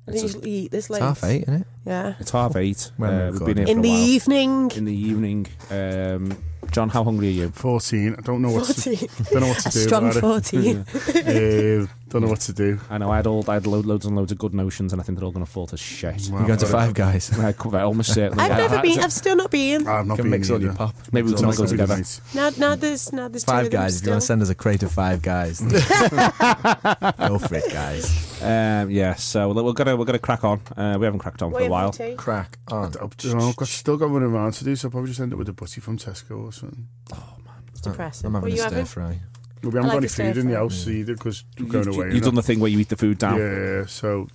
I 0.09 0.13
It's 0.13 0.23
usually 0.23 0.49
eat 0.51 0.71
this 0.71 0.89
late. 0.89 0.97
It's 0.97 1.05
half 1.21 1.23
eight, 1.29 1.41
isn't 1.43 1.61
it? 1.61 1.67
Yeah. 1.85 2.13
It's 2.19 2.31
half 2.31 2.55
eight. 2.55 2.91
When 2.97 3.09
Uh, 3.09 3.13
we're 3.13 3.31
we've 3.31 3.45
been 3.45 3.57
here 3.57 3.67
In 3.67 3.77
for 3.77 3.83
the 3.83 3.89
a 3.89 3.93
while. 3.93 4.07
evening. 4.07 4.71
In 4.75 4.85
the 4.85 4.95
evening. 4.95 5.47
Um, 5.71 6.37
John, 6.71 6.89
how 6.89 7.03
hungry 7.03 7.29
are 7.29 7.31
you? 7.31 7.49
14. 7.49 8.15
I 8.19 8.21
don't 8.21 8.43
know 8.43 8.51
what 8.51 8.65
to, 8.67 8.73
14. 8.73 9.09
don't 9.31 9.41
know 9.41 9.47
what 9.47 9.57
to 9.59 9.69
A 9.69 9.71
do 9.71 9.79
strong 9.79 10.03
about 10.11 10.21
14. 10.21 10.85
it. 10.87 11.83
Uh, 11.83 11.87
don't 12.09 12.21
know 12.21 12.27
what 12.27 12.41
to 12.41 12.53
do. 12.53 12.79
I 12.91 12.99
know 12.99 13.09
I 13.09 13.15
had 13.15 13.25
all 13.25 13.43
I 13.47 13.55
had 13.55 13.65
lo- 13.65 13.79
loads 13.79 14.05
and 14.05 14.15
loads 14.15 14.31
of 14.31 14.37
good 14.37 14.53
notions, 14.53 14.91
and 14.93 15.01
I 15.01 15.05
think 15.05 15.17
they're 15.17 15.25
all 15.25 15.31
going 15.31 15.45
to 15.45 15.51
fall 15.51 15.65
to 15.67 15.77
shit. 15.77 16.29
Wow. 16.31 16.41
You 16.41 16.47
going 16.47 16.59
to 16.59 16.67
Five 16.67 16.93
Guys? 16.93 17.31
I 17.39 17.53
could- 17.53 17.73
I 17.73 17.81
almost 17.81 18.13
certainly. 18.13 18.43
I've 18.43 18.51
I- 18.51 18.57
never 18.57 18.75
I- 18.77 18.81
been. 18.83 18.99
I've 18.99 19.13
still 19.13 19.35
not 19.35 19.49
been. 19.49 19.87
I've 19.87 20.05
not 20.05 20.17
Can 20.17 20.25
been 20.25 20.31
mix 20.31 20.49
all 20.51 20.59
your 20.61 20.69
either. 20.71 20.77
pop. 20.77 20.95
Maybe 21.11 21.25
we 21.27 21.31
It's 21.31 21.41
can 21.41 21.45
all 21.45 21.51
not 21.53 21.57
go 21.57 21.63
gonna 21.63 21.71
be 21.71 21.77
together. 21.77 21.95
nice. 21.97 22.21
Now, 22.35 22.49
now 22.57 22.75
there's 22.75 23.13
now 23.13 23.27
there's 23.29 23.43
two 23.45 23.51
Five 23.51 23.65
of 23.65 23.71
them 23.71 23.81
Guys. 23.81 23.95
If 23.95 24.01
you 24.01 24.03
still. 24.03 24.11
want 24.13 24.21
to 24.21 24.27
send 24.27 24.41
us 24.43 24.49
a 24.49 24.55
crate 24.55 24.83
of 24.83 24.91
Five 24.91 25.21
Guys, 25.23 25.61
go 25.61 27.39
for 27.39 27.55
it, 27.55 27.71
guys. 27.73 28.28
Um, 28.41 28.89
yeah, 28.89 29.15
so 29.15 29.51
we're 29.51 29.73
gonna 29.73 29.95
we're 29.97 30.05
gonna 30.05 30.19
crack 30.19 30.43
on. 30.43 30.61
Uh, 30.77 30.97
we 30.99 31.05
haven't 31.05 31.19
cracked 31.19 31.41
on 31.41 31.49
for 31.51 31.55
What 31.55 31.63
a 31.63 31.69
while. 31.69 31.91
have 31.91 31.99
you 31.99 32.11
tea? 32.11 32.15
Crack 32.15 32.57
on. 32.69 32.93
I've, 33.01 33.13
you 33.21 33.33
know, 33.35 33.49
I've 33.49 33.55
got, 33.55 33.67
still 33.67 33.97
got 33.97 34.09
one 34.09 34.23
around 34.23 34.53
to 34.53 34.63
do, 34.63 34.75
so 34.75 34.87
I'll 34.87 34.91
probably 34.91 35.09
just 35.09 35.19
end 35.19 35.33
up 35.33 35.39
with 35.39 35.49
a 35.49 35.53
butty 35.53 35.81
from 35.81 35.97
Tesco 35.97 36.45
or 36.45 36.51
something. 36.53 36.87
Oh 37.13 37.35
man, 37.45 37.55
it's 37.69 37.81
depressing. 37.81 38.27
I'm 38.27 38.33
what 38.33 38.43
having 38.43 38.53
are 38.53 38.55
you 38.57 38.63
a 38.63 38.67
stir 38.67 38.75
having? 38.75 38.85
fry. 38.85 39.19
Well, 39.61 39.71
we 39.71 39.79
I 39.79 39.81
haven't 39.81 39.81
like 39.83 39.91
got 39.91 39.97
any 39.97 40.05
a 40.05 40.09
stir 40.09 40.23
food 40.33 40.37
in 40.37 40.47
the 40.47 40.53
fry. 40.53 40.59
house 40.61 40.87
either 40.87 41.13
because 41.15 41.43
we're 41.57 41.63
You've, 41.65 41.71
going 41.73 41.87
away. 41.89 42.05
you've 42.07 42.15
you 42.15 42.21
done 42.21 42.35
know. 42.35 42.41
the 42.41 42.47
thing 42.47 42.59
where 42.61 42.71
you 42.71 42.79
eat 42.79 42.89
the 42.89 42.95
food 42.97 43.17
down, 43.17 43.37
Yeah, 43.39 43.85
so 43.87 44.27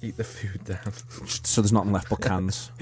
Eat 0.00 0.16
the 0.16 0.22
food 0.24 0.62
down. 0.64 0.92
so 1.26 1.60
there's 1.60 1.72
nothing 1.72 1.92
left 1.92 2.08
but 2.08 2.20
cans. 2.20 2.70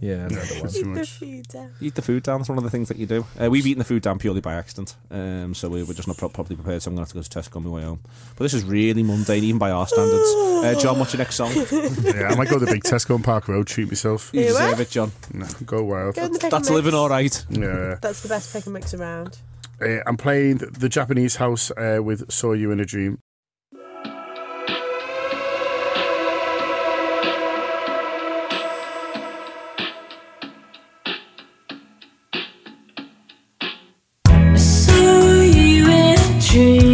Yeah, 0.00 0.26
another 0.26 0.54
one. 0.60 0.70
Eat 0.74 0.94
the 0.94 1.06
food 1.06 1.48
down. 1.48 1.70
eat 1.80 1.94
the 1.94 2.02
food 2.02 2.22
down. 2.24 2.38
That's 2.40 2.48
one 2.48 2.58
of 2.58 2.64
the 2.64 2.70
things 2.70 2.88
that 2.88 2.96
you 2.98 3.06
do. 3.06 3.24
Uh, 3.40 3.48
we've 3.50 3.66
eaten 3.66 3.78
the 3.78 3.84
food 3.84 4.02
down 4.02 4.18
purely 4.18 4.40
by 4.40 4.54
accident, 4.54 4.96
um, 5.12 5.54
so 5.54 5.68
we 5.68 5.82
were 5.84 5.94
just 5.94 6.08
not 6.08 6.16
pro- 6.16 6.28
properly 6.28 6.56
prepared. 6.56 6.82
So 6.82 6.90
I'm 6.90 6.94
gonna 6.96 7.02
have 7.02 7.08
to 7.10 7.14
go 7.14 7.22
to 7.22 7.28
Tesco 7.30 7.56
on 7.56 7.64
my 7.64 7.70
way 7.70 7.82
home. 7.82 8.00
But 8.36 8.44
this 8.44 8.54
is 8.54 8.64
really 8.64 9.02
mundane, 9.02 9.44
even 9.44 9.58
by 9.58 9.70
our 9.70 9.86
standards. 9.86 10.28
Uh, 10.64 10.76
John, 10.80 10.98
what's 10.98 11.12
your 11.12 11.18
next 11.18 11.36
song? 11.36 11.52
Yeah, 12.02 12.28
I 12.30 12.34
might 12.34 12.48
go 12.48 12.58
to 12.58 12.64
the 12.64 12.72
big 12.72 12.82
Tesco 12.84 13.14
on 13.14 13.22
Park 13.22 13.48
Road, 13.48 13.66
treat 13.66 13.88
myself. 13.88 14.30
You 14.32 14.42
deserve 14.42 14.72
what? 14.72 14.80
it, 14.80 14.90
John. 14.90 15.12
No, 15.32 15.46
go 15.64 15.82
wild. 15.84 16.14
Go 16.16 16.24
in 16.24 16.32
the 16.32 16.38
pick 16.38 16.50
That's 16.50 16.70
living 16.70 16.94
all 16.94 17.08
right. 17.08 17.44
Yeah, 17.48 17.96
That's 18.00 18.22
the 18.22 18.28
best 18.28 18.52
pick 18.52 18.64
and 18.66 18.74
mix 18.74 18.92
around. 18.94 19.38
uh, 19.80 19.98
I'm 20.06 20.16
playing 20.16 20.58
the 20.58 20.88
Japanese 20.88 21.36
house 21.36 21.70
uh, 21.72 21.98
with 22.02 22.30
"Saw 22.30 22.52
You 22.52 22.70
in 22.72 22.80
a 22.80 22.84
Dream." 22.84 23.18
In 36.54 36.91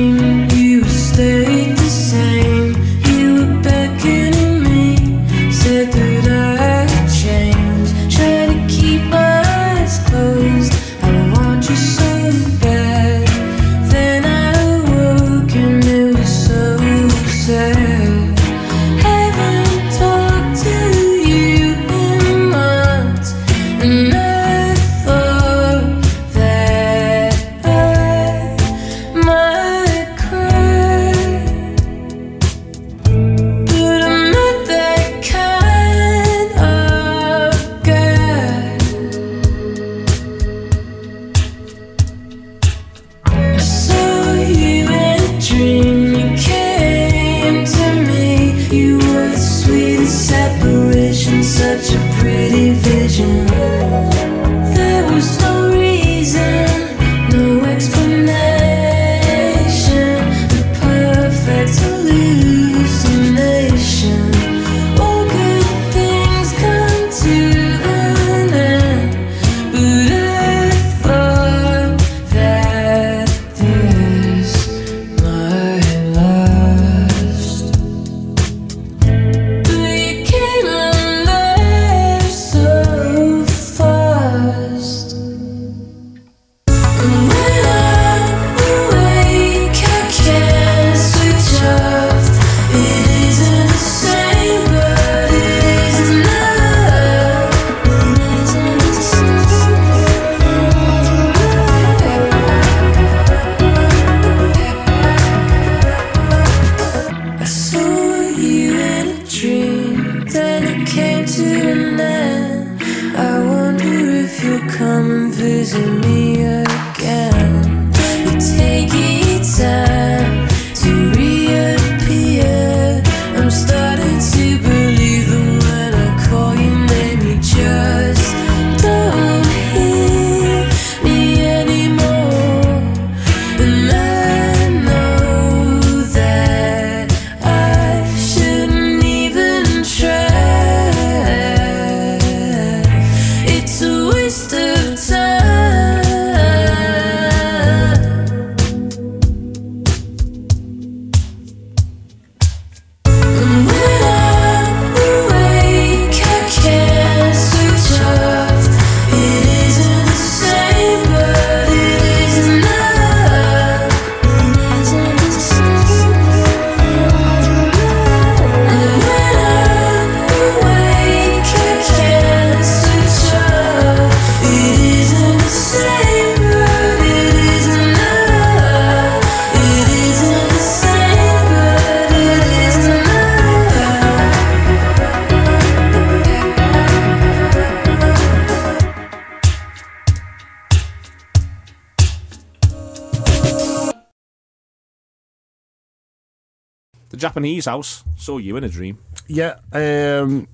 Japanese 197.49 197.64
house 197.66 198.05
saw 198.16 198.36
you 198.38 198.57
in 198.57 198.64
a 198.64 198.68
dream. 198.68 198.99
Yeah, 199.26 199.57
um, 199.72 200.46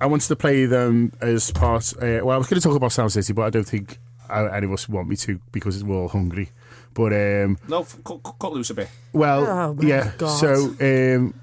I 0.00 0.06
wanted 0.06 0.28
to 0.28 0.36
play 0.36 0.66
them 0.66 1.12
as 1.20 1.50
part. 1.50 1.92
Uh, 1.96 2.20
well, 2.24 2.32
I 2.32 2.36
was 2.36 2.46
going 2.46 2.60
to 2.60 2.68
talk 2.68 2.76
about 2.76 2.92
Sound 2.92 3.12
City, 3.12 3.32
but 3.32 3.42
I 3.46 3.50
don't 3.50 3.64
think 3.66 3.98
uh, 4.28 4.44
any 4.52 4.66
of 4.66 4.72
us 4.72 4.86
want 4.88 5.08
me 5.08 5.16
to 5.16 5.40
because 5.52 5.82
we're 5.82 5.96
all 5.96 6.08
hungry. 6.08 6.50
But 6.92 7.12
um, 7.12 7.58
No, 7.68 7.80
f- 7.80 7.98
cut, 8.04 8.22
cut- 8.22 8.38
cut 8.38 8.52
loose 8.52 8.70
a 8.70 8.74
bit. 8.74 8.88
well, 9.12 9.46
Oh, 9.46 9.82
yeah. 9.82 10.12
God. 10.18 10.36
So 10.38 10.54
um, 10.80 11.34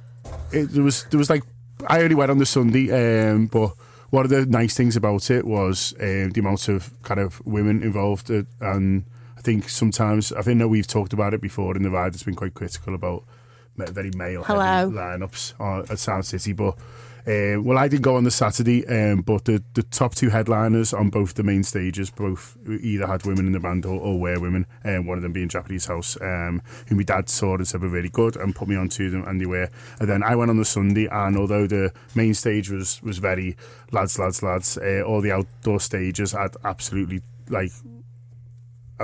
it 0.52 0.66
there 0.72 0.84
was 0.84 1.06
there 1.06 1.18
was 1.18 1.30
like 1.30 1.44
I 1.88 2.02
only 2.04 2.16
went 2.16 2.30
on 2.32 2.38
the 2.38 2.46
Sunday, 2.46 2.92
um, 3.32 3.48
but 3.48 3.74
one 4.12 4.26
of 4.26 4.30
the 4.30 4.46
nice 4.46 4.76
things 4.76 4.96
about 4.96 5.32
it 5.32 5.46
was 5.46 5.94
um, 6.00 6.32
the 6.32 6.40
amount 6.40 6.68
of 6.70 6.94
kind 7.02 7.20
of 7.20 7.44
women 7.48 7.82
involved, 7.82 8.30
uh, 8.30 8.44
and 8.62 9.06
I 9.38 9.42
think 9.42 9.70
sometimes 9.70 10.32
I 10.32 10.44
think 10.44 10.60
that 10.60 10.68
we've 10.70 10.88
talked 10.88 11.14
about 11.14 11.34
it 11.34 11.42
before 11.42 11.76
in 11.76 11.82
the 11.84 11.90
ride. 11.90 12.14
It's 12.14 12.24
been 12.24 12.36
quite 12.36 12.54
critical 12.54 12.94
about 12.96 13.24
ma- 13.24 13.30
very 13.78 14.12
male 14.16 14.44
lineups 14.92 15.60
on, 15.60 15.86
at 15.90 16.00
Sound 16.00 16.26
City, 16.26 16.54
but. 16.54 16.78
Uh, 17.26 17.56
well, 17.62 17.78
I 17.78 17.88
didn't 17.88 18.02
go 18.02 18.18
on 18.18 18.26
the 18.26 18.32
Saturday, 18.32 18.86
um, 18.86 19.22
but 19.22 19.46
the, 19.46 19.64
the 19.76 19.84
top 19.84 20.14
two 20.14 20.30
headliners 20.30 20.94
on 20.94 21.10
both 21.10 21.36
the 21.36 21.44
main 21.44 21.64
stages, 21.64 22.10
both 22.10 22.58
either 22.68 23.08
had 23.08 23.26
women 23.26 23.48
in 23.48 23.54
the 23.54 23.62
band 23.62 23.86
or, 23.86 23.98
or 23.98 24.20
were 24.20 24.38
women, 24.42 24.66
um, 24.84 25.06
one 25.06 25.18
of 25.18 25.22
them 25.22 25.32
being 25.32 25.48
Japanese 25.48 25.86
House, 25.86 26.18
um, 26.20 26.62
who 26.88 26.98
my 26.98 27.04
dad 27.04 27.30
saw 27.30 27.56
and 27.56 27.66
said 27.66 27.82
were 27.82 27.88
really 27.88 28.10
good 28.10 28.36
and 28.36 28.54
put 28.54 28.68
me 28.68 28.76
onto 28.76 29.10
them, 29.10 29.24
and 29.26 29.40
they 29.40 29.46
were. 29.46 29.70
And 30.02 30.10
then 30.10 30.22
I 30.22 30.36
went 30.36 30.50
on 30.50 30.58
the 30.58 30.66
Sunday, 30.66 31.08
and 31.10 31.38
although 31.38 31.66
the 31.66 31.94
main 32.14 32.34
stage 32.34 32.70
was, 32.70 33.02
was 33.02 33.20
very 33.20 33.56
lads, 33.94 34.20
lads, 34.20 34.44
lads, 34.44 34.78
uh, 34.78 35.04
all 35.08 35.22
the 35.22 35.32
outdoor 35.32 35.80
stages 35.80 36.34
had 36.34 36.58
absolutely 36.66 37.22
like 37.48 37.72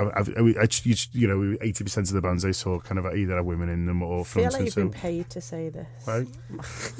I, 0.00 0.20
I, 0.20 0.62
I, 0.62 0.68
you, 0.84 0.94
you 1.12 1.26
know, 1.28 1.56
eighty 1.60 1.84
percent 1.84 2.08
of 2.08 2.14
the 2.14 2.20
bands 2.20 2.44
I 2.44 2.50
saw 2.52 2.78
kind 2.80 2.98
of 2.98 3.06
either 3.14 3.36
had 3.36 3.44
women 3.44 3.68
in 3.68 3.86
them 3.86 4.02
or 4.02 4.20
I 4.20 4.24
feel 4.24 4.50
like 4.50 4.62
you've 4.62 4.72
so, 4.72 4.82
been 4.82 4.90
paid 4.92 5.30
to 5.30 5.40
say 5.40 5.68
this. 5.68 5.86
right? 6.06 6.26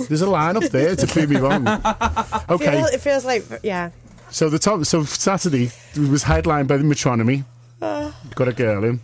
There's 0.08 0.20
a 0.22 0.30
line 0.30 0.56
up 0.56 0.64
there 0.64 0.94
to 0.96 1.06
prove 1.06 1.30
me 1.30 1.36
wrong. 1.36 1.66
Okay, 2.48 2.76
Feel, 2.78 2.86
it 2.86 3.00
feels 3.00 3.24
like, 3.24 3.44
yeah. 3.62 3.90
so 4.30 4.48
the 4.50 4.58
top, 4.58 4.84
so 4.84 5.04
Saturday 5.04 5.70
was 5.96 6.24
headlined 6.24 6.66
by 6.68 6.76
the 6.76 6.84
Metronomy. 6.84 7.44
Got 7.80 8.48
a 8.48 8.52
girl 8.52 8.84
in. 8.84 9.00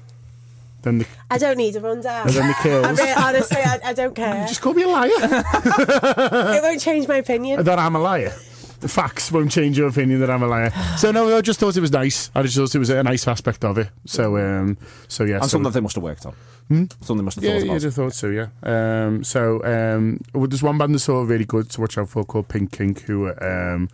Then 0.83 0.99
the, 0.99 1.07
I 1.31 1.39
don't 1.39 1.57
need 1.57 1.75
a 1.77 1.81
rundown. 1.81 2.27
and 2.29 2.37
then 2.37 2.49
the 2.49 2.55
I 2.59 2.63
kills. 2.63 2.99
mean, 2.99 3.15
honestly, 3.17 3.57
I, 3.61 3.81
I 3.87 3.93
don't 3.93 4.15
care. 4.15 4.47
Just 4.47 4.61
call 4.61 4.75
me 4.75 4.83
a 4.83 4.89
liar. 4.89 5.11
It 5.21 6.63
won't 6.63 6.81
change 6.81 7.09
my 7.09 7.17
opinion. 7.17 7.65
that 7.65 7.79
I'm 7.79 7.97
a 7.97 7.99
liar. 8.01 8.33
The 8.81 8.89
facts 8.89 9.33
won't 9.33 9.51
change 9.51 9.79
your 9.79 9.89
opinion 9.89 10.21
that 10.21 10.31
I'm 10.31 10.43
a 10.43 10.47
liar. 10.47 10.71
So 10.99 11.11
no, 11.11 11.37
I 11.37 11.41
just 11.41 11.59
thought 11.59 11.77
it 11.77 11.81
was 11.81 11.93
nice. 11.93 12.31
I 12.35 12.43
just 12.43 12.57
thought 12.57 12.75
it 12.75 12.79
was 12.79 12.91
a 12.91 13.03
nice 13.03 13.27
aspect 13.27 13.65
of 13.65 13.79
it. 13.79 13.89
So 14.05 14.37
um, 14.37 14.77
so 15.09 15.25
yeah. 15.25 15.37
And 15.37 15.45
so, 15.45 15.49
something 15.49 15.65
that 15.65 15.75
they 15.75 15.81
must 15.81 15.95
have 15.95 16.05
worked 16.05 16.27
on. 16.27 16.35
Something 16.69 17.17
they 17.19 17.23
must 17.23 17.37
have 17.37 17.45
Yeah, 17.45 17.59
thought 17.59 17.67
yeah, 17.67 17.73
about. 17.73 17.85
I 17.85 17.91
thought 17.91 18.13
so. 18.15 18.29
Yeah. 18.29 18.49
Um, 18.63 19.25
so 19.25 19.63
um, 19.65 20.21
well, 20.35 20.47
there's 20.47 20.63
one 20.63 20.79
band 20.79 20.95
that's 20.95 21.09
of 21.09 21.29
really 21.29 21.45
good 21.45 21.71
to 21.71 21.81
watch 21.81 21.97
out 21.97 22.09
for 22.09 22.25
called 22.25 22.49
Pink 22.49 22.73
Kink, 22.73 23.03
who 23.03 23.33
um, 23.41 23.89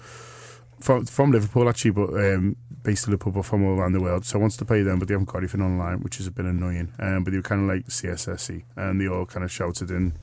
from 0.81 1.05
from 1.07 1.31
Liverpool 1.33 1.69
actually, 1.69 1.93
but 1.93 2.11
um, 2.15 2.57
based 2.83 3.07
in 3.07 3.13
Liverpool, 3.13 3.33
but 3.33 3.45
from 3.45 3.65
all 3.65 3.79
around 3.79 3.93
the 3.93 4.01
world. 4.01 4.25
So 4.25 4.39
I 4.39 4.41
wanted 4.41 4.59
to 4.59 4.65
play 4.65 4.83
them, 4.83 4.99
but 4.99 5.07
they 5.09 5.15
haven't 5.15 5.29
got 5.29 5.39
anything 5.39 5.61
online, 5.63 6.01
which 6.01 6.19
is 6.19 6.27
a 6.27 6.31
bit 6.31 6.47
annoying. 6.47 6.93
Um, 6.99 7.25
but 7.25 7.31
they 7.31 7.37
were 7.37 7.43
kind 7.43 7.63
of 7.63 7.69
like 7.69 7.87
CSSE, 7.87 8.65
and 8.77 9.01
they 9.01 9.07
all 9.07 9.27
kind 9.27 9.45
of 9.45 9.53
shouted 9.53 9.91
in 9.91 10.15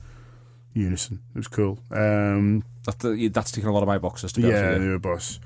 unison. 0.74 1.20
It 1.34 1.38
was 1.38 1.48
cool. 1.48 1.78
Um, 1.90 2.62
That, 2.84 3.04
uh, 3.04 3.28
that's 3.32 3.50
taking 3.52 3.68
a 3.68 3.72
lot 3.72 3.82
of 3.82 3.88
my 3.88 3.98
boxes 3.98 4.32
to 4.32 4.40
be 4.40 4.46
honest 4.46 4.62
yeah, 4.62 4.72
with 4.72 4.82
you. 4.82 4.88
were 4.88 4.94
a 4.94 5.00
boss. 5.00 5.40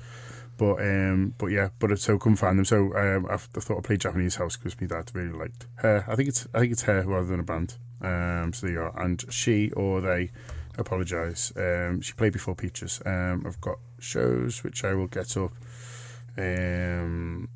But 0.57 0.79
um, 0.79 1.33
but 1.37 1.47
yeah, 1.47 1.69
but 1.79 1.99
so 1.99 2.17
couldn't 2.17 2.37
find 2.37 2.57
them. 2.57 2.65
So 2.65 2.95
um, 2.95 3.25
I, 3.29 3.33
I 3.33 3.37
thought 3.37 3.77
I'd 3.77 3.83
play 3.83 3.97
Japanese 3.97 4.35
House 4.35 4.55
because 4.55 4.79
my 4.79 4.87
dad 4.87 5.11
really 5.13 5.33
liked 5.37 5.67
her. 5.75 6.05
I 6.07 6.15
think 6.15 6.29
it's 6.29 6.47
I 6.53 6.59
think 6.59 6.71
it's 6.71 6.83
her 6.83 7.03
rather 7.03 7.27
than 7.27 7.41
a 7.41 7.43
band. 7.43 7.75
Um, 8.01 8.53
so 8.53 8.67
there 8.67 8.75
you 8.75 8.81
are. 8.81 9.01
And 9.03 9.23
she 9.29 9.71
or 9.71 9.99
they 9.99 10.31
apologise. 10.77 11.51
Um, 11.57 11.99
she 12.01 12.13
played 12.13 12.33
before 12.33 12.55
Peaches. 12.55 13.01
Um, 13.05 13.43
I've 13.45 13.59
got 13.59 13.79
shows 13.99 14.63
which 14.63 14.83
I 14.85 14.93
will 14.93 15.07
get 15.07 15.35
up. 15.35 15.51
Um, 16.37 17.49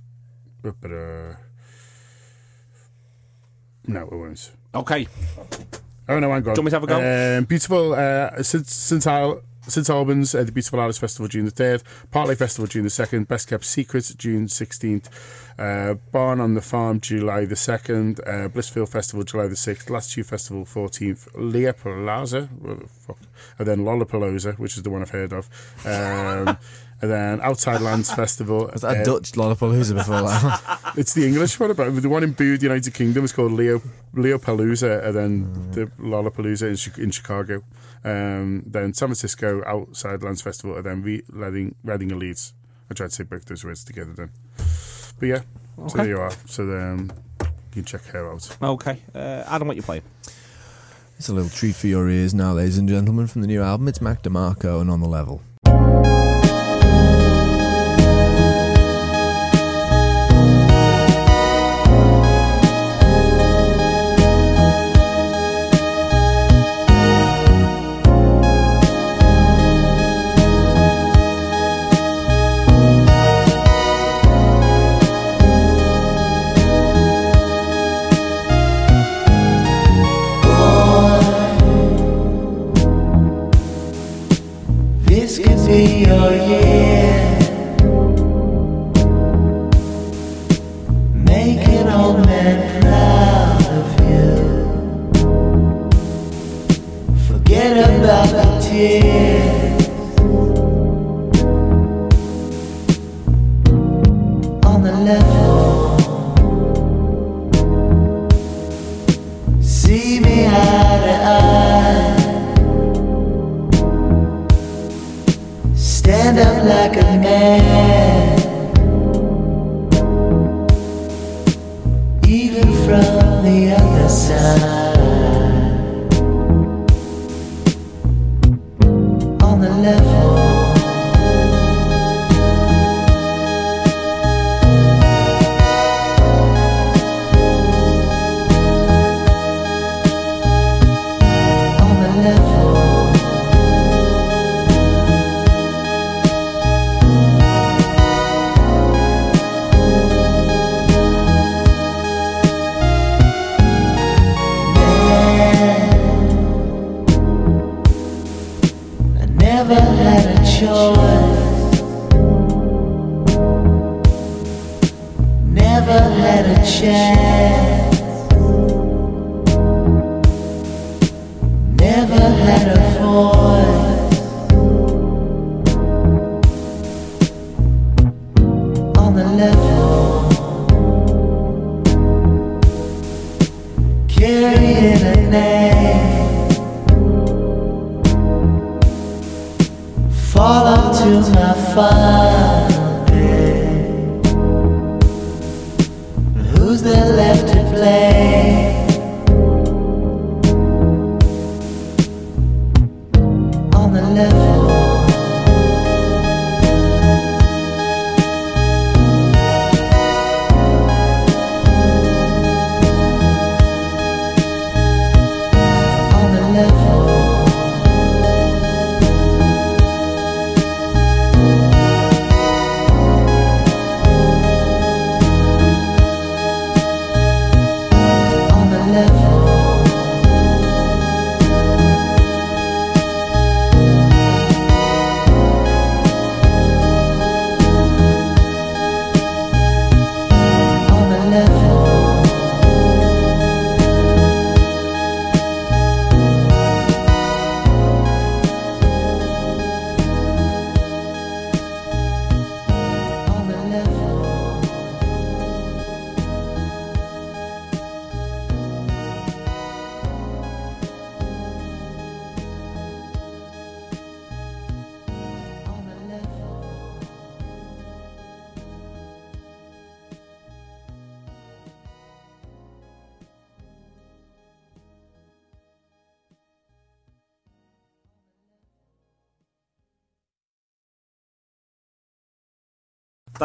but, 0.62 0.76
uh, 0.86 1.36
no, 3.88 4.04
it 4.04 4.12
won't. 4.12 4.52
Okay. 4.74 5.08
Oh 6.10 6.20
no, 6.20 6.32
I'm 6.32 6.42
gone. 6.42 6.56
Do 6.56 6.62
you 6.62 6.64
want 6.64 6.66
me 6.66 6.72
to 6.72 6.76
have 6.76 6.84
a 6.84 6.88
go? 6.88 7.38
Um, 7.38 7.44
beautiful. 7.46 7.94
Uh, 7.94 8.42
since 8.42 8.74
since 8.74 9.06
St 9.70 9.90
Albans, 9.90 10.34
uh, 10.34 10.44
the 10.44 10.52
Beautiful 10.52 10.80
Artists 10.80 11.00
Festival, 11.00 11.28
June 11.28 11.46
the 11.46 11.52
third. 11.52 11.84
Partlake 12.12 12.40
Festival, 12.40 12.66
June 12.68 12.84
the 12.84 12.90
second. 12.90 13.28
Best 13.28 13.48
Kept 13.48 13.64
Secret, 13.64 14.12
June 14.18 14.48
sixteenth. 14.48 15.08
Uh, 15.60 15.96
Barn 16.12 16.40
on 16.40 16.56
the 16.56 16.62
Farm, 16.62 17.00
July 17.00 17.46
the 17.46 17.56
second. 17.56 18.20
Uh, 18.22 18.50
Blissfield 18.50 18.90
Festival, 18.90 19.24
July 19.24 19.48
the 19.48 19.56
sixth. 19.56 19.90
Latitude 19.90 20.26
Festival, 20.26 20.66
fourteenth. 20.66 21.28
Leah 21.36 21.74
Palazza? 21.74 22.50
And 23.60 23.68
then 23.68 23.80
Lollapalooza, 23.80 24.58
which 24.58 24.78
is 24.78 24.84
the 24.84 24.90
one 24.90 25.02
I've 25.02 25.12
heard 25.12 25.34
of. 25.34 25.48
Um, 25.86 26.58
and 27.02 27.12
then 27.12 27.42
Outside 27.42 27.82
Lands 27.82 28.12
Festival. 28.14 28.70
Was 28.72 28.82
that 28.82 28.98
a 28.98 29.02
uh, 29.02 29.04
Dutch 29.04 29.32
Lollapalooza 29.34 29.96
before 29.96 30.22
that? 30.22 30.94
it's 30.98 31.14
the 31.14 31.26
English 31.26 31.60
one, 31.60 31.74
but 31.74 32.02
the 32.02 32.10
one 32.10 32.24
in 32.24 32.34
Booth, 32.34 32.62
United 32.62 32.94
Kingdom, 32.94 33.24
is 33.24 33.32
called 33.32 33.54
Leo 33.54 33.82
Leopalooza, 34.14 35.06
and 35.06 35.16
then 35.16 35.72
the 35.72 35.86
Lollapalooza 36.02 36.98
in, 36.98 37.04
in 37.04 37.12
Chicago. 37.12 37.64
Um, 38.04 38.64
then 38.66 38.94
San 38.94 39.10
Francisco 39.10 39.64
Outside 39.66 40.24
Lands 40.24 40.42
Festival, 40.42 40.76
and 40.76 40.86
then 40.86 41.02
Re- 41.02 41.24
Reading, 41.32 41.76
Reading 41.84 42.12
and 42.12 42.20
Leeds. 42.20 42.54
I 42.90 42.94
tried 42.94 43.10
to 43.10 43.16
say 43.16 43.24
both 43.24 43.46
those 43.46 43.64
words 43.64 43.84
together 43.84 44.14
then. 44.14 44.32
But 45.20 45.26
yeah, 45.26 45.42
so 45.88 45.98
there 45.98 46.08
you 46.08 46.20
are. 46.20 46.32
So 46.48 46.66
then 46.66 47.12
you 47.40 47.48
can 47.72 47.86
check 47.86 48.04
her 48.06 48.32
out. 48.32 48.58
Okay. 48.62 49.00
Uh, 49.14 49.44
Adam, 49.48 49.68
what 49.68 49.78
you 49.78 49.84
playing? 49.84 50.04
It's 51.18 51.28
a 51.28 51.34
little 51.34 51.50
treat 51.50 51.76
for 51.76 51.88
your 51.88 52.10
ears 52.10 52.34
now, 52.34 52.54
ladies 52.54 52.78
and 52.78 52.88
gentlemen, 52.88 53.28
from 53.28 53.42
the 53.42 53.48
new 53.48 53.62
album. 53.62 53.90
It's 53.90 54.02
Mac 54.02 54.24
DeMarco 54.24 54.80
and 54.80 54.90
On 54.90 55.02
the 55.02 55.08
Level. 55.08 55.42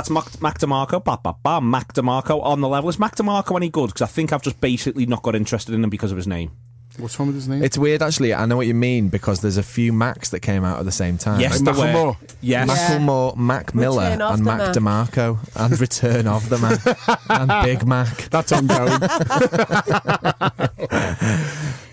That's 0.05 0.11
Mac, 0.11 0.43
Mac 0.43 0.59
DeMarco. 0.59 1.03
Ba, 1.03 1.19
ba, 1.23 1.35
ba, 1.43 1.63
Mac 1.63 1.95
DeMarco 1.95 2.43
on 2.45 2.61
the 2.61 2.69
level. 2.69 2.91
Is 2.91 2.99
Mac 2.99 3.17
DeMarco 3.17 3.57
any 3.57 3.71
good? 3.71 3.87
Because 3.87 4.03
I 4.03 4.07
think 4.07 4.35
I've 4.35 4.43
just 4.43 4.61
basically 4.61 5.07
not 5.07 5.23
got 5.23 5.35
interested 5.35 5.75
in 5.75 5.83
him 5.83 5.89
because 5.89 6.11
of 6.11 6.19
his 6.19 6.27
name. 6.27 6.51
What's 6.99 7.19
wrong 7.19 7.29
with 7.29 7.37
his 7.37 7.49
name? 7.49 7.65
It's 7.65 7.79
weird, 7.79 8.03
actually. 8.03 8.35
I 8.35 8.45
know 8.45 8.59
what 8.59 8.67
you 8.67 8.75
mean 8.75 9.09
because 9.09 9.41
there's 9.41 9.57
a 9.57 9.63
few 9.63 9.95
Macs 9.95 10.29
that 10.29 10.41
came 10.41 10.63
out 10.63 10.79
at 10.79 10.85
the 10.85 10.93
same 10.93 11.17
time. 11.17 11.41
Yes, 11.41 11.63
Like 11.63 11.75
there 11.75 11.87
were. 11.87 11.91
Macklemore. 12.13 12.17
Yes. 12.43 12.69
Macklemore, 12.69 13.35
Mac 13.39 13.75
Miller, 13.75 14.03
Return 14.03 14.21
of 14.21 14.35
and 14.35 14.45
Mac 14.45 14.59
Mac. 14.59 14.75
DeMarco, 14.75 15.39
and 15.57 15.81
Return 15.81 16.27
of 16.27 16.47
the 16.51 16.59
Mac, 16.59 16.87
and 17.31 17.65
Big 17.65 17.87
Mac. 17.87 18.29
That's 18.29 18.53
ongoing. 18.53 19.01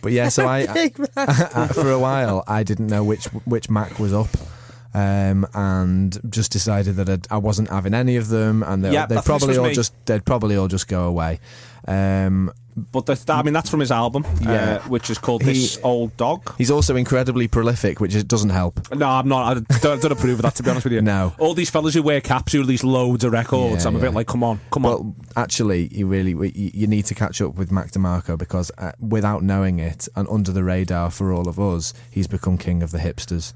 But 0.04 0.14
yeah, 0.14 0.30
so 0.30 0.48
I, 0.48 0.66
Big 0.74 0.98
Mac. 0.98 1.56
uh, 1.56 1.68
for 1.68 1.92
a 1.92 2.00
while 2.00 2.44
I 2.48 2.64
didn't 2.64 2.88
know 2.88 3.04
which 3.04 3.26
which 3.46 3.70
Mac 3.70 4.00
was 4.00 4.16
up. 4.16 4.30
Um, 4.94 5.48
and 5.54 6.20
just 6.30 6.52
decided 6.52 6.98
that 6.98 7.08
I'd, 7.10 7.28
I 7.32 7.38
wasn't 7.38 7.70
having 7.70 7.94
any 7.94 8.18
of 8.18 8.28
them, 8.28 8.62
and 8.64 8.84
they 8.84 8.92
Yeah, 8.92 9.06
they'd 9.06 9.24
probably 9.24 9.58
all 9.58 9.68
me. 9.68 9.74
just 9.74 9.94
they'd 10.06 10.26
probably 10.26 10.58
all 10.58 10.68
just 10.68 10.90
go 10.90 11.04
away. 11.06 11.40
Um, 11.88 12.52
But 12.92 13.06
the, 13.06 13.22
I 13.34 13.42
mean, 13.44 13.54
that's 13.54 13.70
from 13.70 13.82
his 13.82 13.92
album, 13.92 14.26
Yeah. 14.42 14.52
uh, 14.52 14.80
which 14.90 15.10
is 15.10 15.18
called 15.18 15.44
He- 15.44 15.54
This 15.54 15.78
Old 15.84 16.16
Dog. 16.18 16.54
he's 16.58 16.72
also 16.72 16.96
incredibly 16.96 17.48
prolific, 17.50 18.00
which 18.00 18.16
is, 18.16 18.24
doesn't 18.24 18.50
help. 18.52 18.94
No, 18.94 19.08
I'm 19.10 19.28
not. 19.28 19.58
I 19.58 19.78
don't, 19.80 20.02
don't 20.02 20.12
approve 20.12 20.40
of 20.40 20.44
that, 20.44 20.56
to 20.56 20.64
be 20.64 20.70
honest 20.70 20.86
with 20.86 20.94
you. 20.94 21.02
No. 21.12 21.34
All 21.40 21.54
these 21.54 21.70
fellas 21.70 21.94
who 21.94 22.02
wear 22.04 22.22
caps 22.22 22.54
who 22.54 22.60
release 22.60 22.84
loads 22.84 23.24
of 23.26 23.32
records, 23.34 23.84
Yeah, 23.84 23.90
I'm 23.90 23.96
a 23.98 24.00
bit 24.00 24.14
like, 24.14 24.28
come 24.28 24.44
on, 24.44 24.60
come 24.72 24.86
on. 24.86 24.92
Well, 24.92 25.16
actually, 25.36 25.88
you 25.94 26.06
really 26.08 26.32
you, 26.32 26.72
you 26.74 26.88
need 26.88 27.06
to 27.06 27.16
catch 27.16 27.42
up 27.42 27.56
with 27.56 27.72
Mac 27.72 27.92
DeMarco 27.92 28.38
because 28.38 28.72
uh, 28.78 28.92
without 29.00 29.42
knowing 29.44 29.80
it 29.80 30.08
and 30.16 30.28
under 30.30 30.52
the 30.54 30.64
radar 30.64 31.10
for 31.12 31.34
all 31.34 31.48
of 31.50 31.60
us, 31.60 31.94
he's 32.10 32.28
become 32.28 32.58
king 32.58 32.82
of 32.84 32.92
the 32.92 33.00
hipsters. 33.00 33.54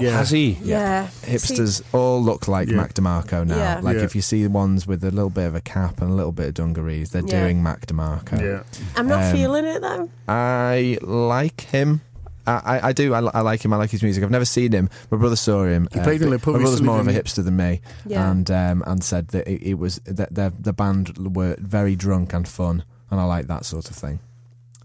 Yeah. 0.00 0.10
Has 0.18 0.30
he? 0.30 0.58
Yeah. 0.62 1.08
Hipsters 1.22 1.82
all 1.92 2.22
look 2.22 2.48
like 2.48 2.68
Yeah. 2.68 2.76
Mac 2.76 2.94
DeMarco 2.94 3.46
now. 3.46 3.56
Yeah. 3.56 3.80
Like 3.82 3.96
Yeah. 3.96 4.02
if 4.04 4.14
you 4.14 4.22
see 4.22 4.46
ones 4.46 4.86
with 4.86 5.02
a 5.04 5.10
little 5.10 5.30
bit 5.30 5.46
of 5.46 5.54
a 5.54 5.60
cap 5.60 6.00
and 6.00 6.10
a 6.10 6.14
little 6.14 6.32
bit 6.32 6.48
of 6.48 6.54
dungarees, 6.54 7.10
they're 7.10 7.22
Yeah. 7.26 7.40
doing 7.42 7.62
Mac 7.62 7.86
DeMarco. 7.86 8.40
yeah. 8.40 8.62
I'm 8.96 9.06
not 9.08 9.24
Um, 9.24 9.32
feeling 9.32 9.64
it 9.64 9.80
though. 9.82 10.08
I 10.28 10.98
like 11.02 11.60
him. 11.62 12.00
I, 12.46 12.52
I, 12.64 12.88
I 12.88 12.92
do. 12.92 13.12
I, 13.12 13.18
I 13.18 13.40
like 13.40 13.64
him. 13.64 13.72
I 13.72 13.76
like 13.76 13.90
his 13.90 14.02
music. 14.04 14.22
I've 14.22 14.30
never 14.30 14.44
seen 14.44 14.70
him. 14.70 14.88
My 15.10 15.18
brother 15.18 15.34
saw 15.34 15.64
him. 15.64 15.88
He 15.92 15.98
played 15.98 16.22
in 16.22 16.30
Liverpool 16.30 16.52
My 16.54 16.60
brother's 16.60 16.80
more 16.82 17.00
of 17.00 17.08
a 17.08 17.12
hipster 17.12 17.44
than 17.44 17.56
me, 17.56 17.80
Yeah. 18.06 18.30
and 18.30 18.48
um, 18.52 18.84
and 18.86 19.02
said 19.02 19.28
that 19.28 19.48
it, 19.50 19.62
it 19.70 19.74
was 19.74 20.00
that 20.04 20.32
the 20.34 20.52
the 20.58 20.72
band 20.72 21.16
were 21.34 21.56
very 21.58 21.96
drunk 21.96 22.32
and 22.32 22.46
fun, 22.46 22.84
and 23.10 23.18
I 23.20 23.24
like 23.24 23.48
that 23.48 23.64
sort 23.64 23.90
of 23.90 23.96
thing. 23.96 24.20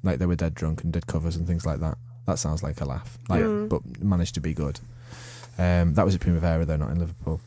Like 0.02 0.18
they 0.18 0.26
were 0.26 0.36
dead 0.36 0.56
drunk 0.56 0.84
and 0.84 0.92
did 0.92 1.06
covers 1.06 1.36
and 1.36 1.46
things 1.46 1.64
like 1.64 1.80
that. 1.82 2.00
That 2.32 2.38
sounds 2.40 2.64
like 2.64 2.80
a 2.82 2.86
laugh. 2.86 3.18
Like, 3.30 3.44
Mm. 3.44 3.68
but 3.70 3.82
managed 4.02 4.34
to 4.36 4.41
be 4.41 4.53
good. 4.53 4.80
Um, 5.58 5.94
that 5.95 6.06
was 6.06 6.16
at 6.16 6.22
Primavera 6.22 6.66
though, 6.66 6.78
not 6.78 6.91
in 6.91 6.99
Liverpool. 6.99 7.40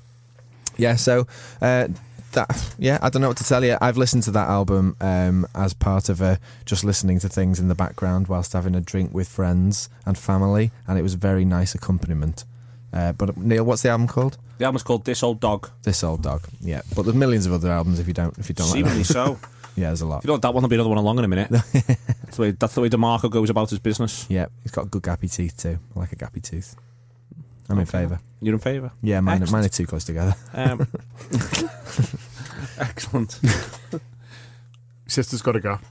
Yeah. 0.77 0.97
So. 0.97 1.27
Uh, 1.61 1.89
that, 2.33 2.75
yeah, 2.81 2.99
I 3.01 3.11
don't 3.11 3.23
know 3.23 3.29
what 3.29 3.37
to 3.37 3.45
tell 3.45 3.65
you. 3.65 3.79
I've 3.81 3.97
listened 3.97 4.25
to 4.25 4.33
that 4.33 4.49
album 4.49 4.97
um, 5.01 5.47
as 5.55 5.73
part 5.73 6.09
of 6.09 6.21
a 6.21 6.41
just 6.65 6.83
listening 6.83 7.21
to 7.21 7.29
things 7.29 7.61
in 7.61 7.69
the 7.69 7.77
background 7.77 8.27
whilst 8.27 8.55
having 8.55 8.75
a 8.75 8.81
drink 8.81 9.15
with 9.15 9.29
friends 9.29 9.89
and 10.05 10.19
family, 10.19 10.73
and 10.89 10.99
it 10.99 11.03
was 11.03 11.15
a 11.15 11.17
very 11.17 11.45
nice 11.45 11.77
accompaniment. 11.77 12.43
Uh, 12.93 13.13
but 13.13 13.37
Neil, 13.37 13.63
what's 13.63 13.83
the 13.83 13.89
album 13.91 14.09
called? 14.09 14.37
The 14.59 14.65
album's 14.65 14.83
called 14.83 15.05
This 15.05 15.23
Old 15.23 15.39
Dog. 15.39 15.71
This 15.85 16.03
Old 16.03 16.23
Dog. 16.23 16.49
Yeah, 16.61 16.83
but 16.97 17.03
there's 17.03 17.15
millions 17.17 17.47
of 17.47 17.53
other 17.53 17.71
albums 17.71 18.01
if 18.01 18.09
you 18.09 18.15
don't 18.15 18.37
if 18.37 18.49
you 18.49 18.55
don't 18.57 18.67
like 18.67 18.75
Seemingly 18.79 19.03
that. 19.05 19.13
so. 19.13 19.39
Yeah, 19.77 19.89
there's 19.89 20.01
a 20.03 20.07
lot. 20.07 20.25
You 20.25 20.29
know, 20.29 20.37
that 20.37 20.55
one 20.55 20.63
will 20.63 20.69
be 20.69 20.77
another 20.77 20.89
one 20.91 20.99
along 20.99 21.19
in 21.19 21.25
a 21.25 21.29
minute. 21.29 21.49
that's, 21.51 22.37
the 22.37 22.43
way, 22.43 22.51
that's 22.53 22.75
the 22.75 22.81
way 22.81 22.89
DeMarco 22.89 23.29
goes 23.31 23.51
about 23.51 23.71
his 23.71 23.79
business. 23.81 24.27
Yeah, 24.29 24.47
he's 24.63 24.71
got 24.73 24.91
good 24.91 25.03
gappy 25.03 25.33
teeth 25.33 25.57
too. 25.57 25.79
I 25.97 25.99
like 26.01 26.13
a 26.13 26.17
gappy 26.17 26.43
tooth. 26.43 26.77
I'm 27.69 27.79
in 27.79 27.87
favour. 27.87 28.21
You're 28.41 28.55
in 28.55 28.61
favour? 28.61 28.93
Yeah, 29.03 29.21
mine, 29.21 29.43
Excellent. 29.43 29.53
mine 29.53 29.65
are 29.65 29.69
too 29.69 29.87
close 29.87 30.05
together. 30.05 30.35
Um, 30.53 30.87
excellent. 32.79 33.41
Sister's 35.07 35.43
got 35.43 35.57
a 35.57 35.61
gap. 35.61 35.83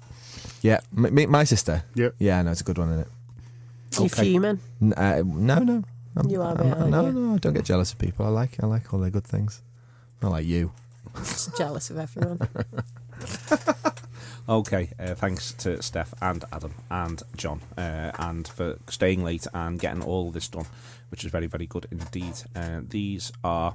Yeah, 0.61 0.79
m- 0.95 1.13
me, 1.13 1.25
my 1.25 1.43
sister. 1.43 1.83
Yeah. 1.95 2.09
Yeah, 2.19 2.41
no, 2.41 2.51
it's 2.51 2.61
a 2.61 2.63
good 2.63 2.77
one, 2.77 2.89
isn't 2.89 3.01
it? 3.01 3.07
You 3.99 4.05
Okay. 4.05 4.23
fuming? 4.23 4.59
N- 4.81 4.93
uh, 4.93 5.23
no, 5.25 5.59
no. 5.59 5.83
I'm, 6.15 6.29
You 6.29 6.41
are 6.41 6.55
a 6.55 6.63
I'm- 6.63 6.79
bit, 6.79 6.89
no, 6.89 7.05
you? 7.07 7.11
no, 7.11 7.33
I 7.35 7.37
don't 7.37 7.53
get 7.53 7.65
jealous 7.65 7.91
of 7.91 7.99
people. 7.99 8.25
I 8.25 8.29
like, 8.29 8.63
I 8.63 8.65
like 8.67 8.93
all 8.93 8.99
their 8.99 9.09
good 9.09 9.25
things. 9.25 9.61
Not 10.21 10.31
like 10.31 10.45
you. 10.45 10.71
Just 11.17 11.57
jealous 11.57 11.89
of 11.89 11.97
everyone. 11.97 12.39
Okay, 14.49 14.89
uh, 14.99 15.15
thanks 15.15 15.53
to 15.53 15.81
Steph 15.81 16.13
and 16.21 16.43
Adam 16.51 16.73
and 16.91 17.23
John, 17.37 17.61
uh, 17.77 18.11
and 18.19 18.45
for 18.45 18.77
staying 18.89 19.23
late 19.23 19.47
and 19.53 19.79
getting 19.79 20.03
all 20.03 20.31
this 20.31 20.49
done, 20.49 20.65
which 21.11 21.23
is 21.23 21.31
very, 21.31 21.47
very 21.47 21.65
good 21.65 21.87
indeed. 21.91 22.33
Uh, 22.53 22.81
these 22.85 23.31
are, 23.45 23.73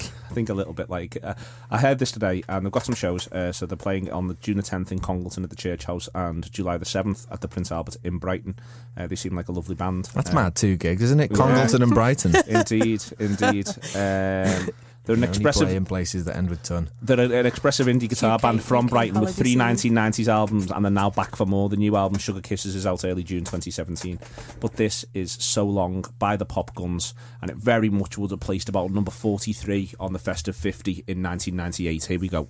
I 0.00 0.34
think, 0.34 0.48
a 0.48 0.52
little 0.54 0.72
bit 0.72 0.90
like 0.90 1.16
uh, 1.22 1.34
I 1.70 1.78
heard 1.78 2.00
this 2.00 2.10
today, 2.10 2.42
and 2.48 2.66
they've 2.66 2.72
got 2.72 2.84
some 2.84 2.96
shows. 2.96 3.30
Uh, 3.30 3.52
so 3.52 3.66
they're 3.66 3.76
playing 3.76 4.10
on 4.10 4.26
the 4.26 4.34
June 4.40 4.56
the 4.56 4.64
tenth 4.64 4.90
in 4.90 4.98
Congleton 4.98 5.44
at 5.44 5.50
the 5.50 5.54
Church 5.54 5.84
House, 5.84 6.08
and 6.12 6.50
July 6.50 6.76
the 6.76 6.84
seventh 6.84 7.30
at 7.30 7.40
the 7.40 7.46
Prince 7.46 7.70
Albert 7.70 7.96
in 8.02 8.18
Brighton. 8.18 8.56
Uh, 8.96 9.06
they 9.06 9.14
seem 9.14 9.36
like 9.36 9.46
a 9.48 9.52
lovely 9.52 9.76
band. 9.76 10.06
That's 10.06 10.30
Uh, 10.30 10.34
mad. 10.34 10.56
Two 10.56 10.74
gigs, 10.76 11.02
isn't 11.02 11.20
it? 11.20 11.30
yeah. 11.30 11.36
Congleton 11.36 11.82
and 11.84 11.94
Brighton. 11.94 12.34
Indeed, 12.48 13.04
indeed. 13.20 13.68
Um, 13.94 14.70
they're 15.04 15.16
an 15.16 15.24
expressive. 15.24 15.68
play 15.68 15.76
in 15.76 15.84
places 15.84 16.24
that 16.26 16.36
end 16.36 16.50
with 16.50 16.62
ton. 16.62 16.90
They're 17.02 17.20
an 17.20 17.46
expressive 17.46 17.86
indie 17.86 18.08
guitar 18.08 18.34
UK 18.34 18.42
band 18.42 18.62
from 18.62 18.86
UK 18.86 18.90
Brighton 18.90 19.20
with 19.20 19.36
three 19.36 19.56
1990s 19.56 20.28
albums 20.28 20.70
and 20.70 20.84
they're 20.84 20.90
now 20.90 21.10
back 21.10 21.36
for 21.36 21.46
more. 21.46 21.68
The 21.68 21.76
new 21.76 21.96
album, 21.96 22.18
Sugar 22.18 22.40
Kisses, 22.40 22.74
is 22.74 22.86
out 22.86 23.04
early 23.04 23.22
June 23.22 23.44
2017. 23.44 24.18
But 24.60 24.74
this 24.74 25.04
is 25.14 25.32
So 25.32 25.66
Long 25.66 26.04
by 26.18 26.36
the 26.36 26.46
Popguns 26.46 27.14
and 27.40 27.50
it 27.50 27.56
very 27.56 27.88
much 27.90 28.18
would 28.18 28.30
have 28.30 28.40
placed 28.40 28.68
about 28.68 28.90
number 28.90 29.10
43 29.10 29.92
on 29.98 30.12
the 30.12 30.18
Festive 30.18 30.56
50 30.56 31.04
in 31.06 31.22
1998. 31.22 32.04
Here 32.04 32.18
we 32.18 32.28
go. 32.28 32.48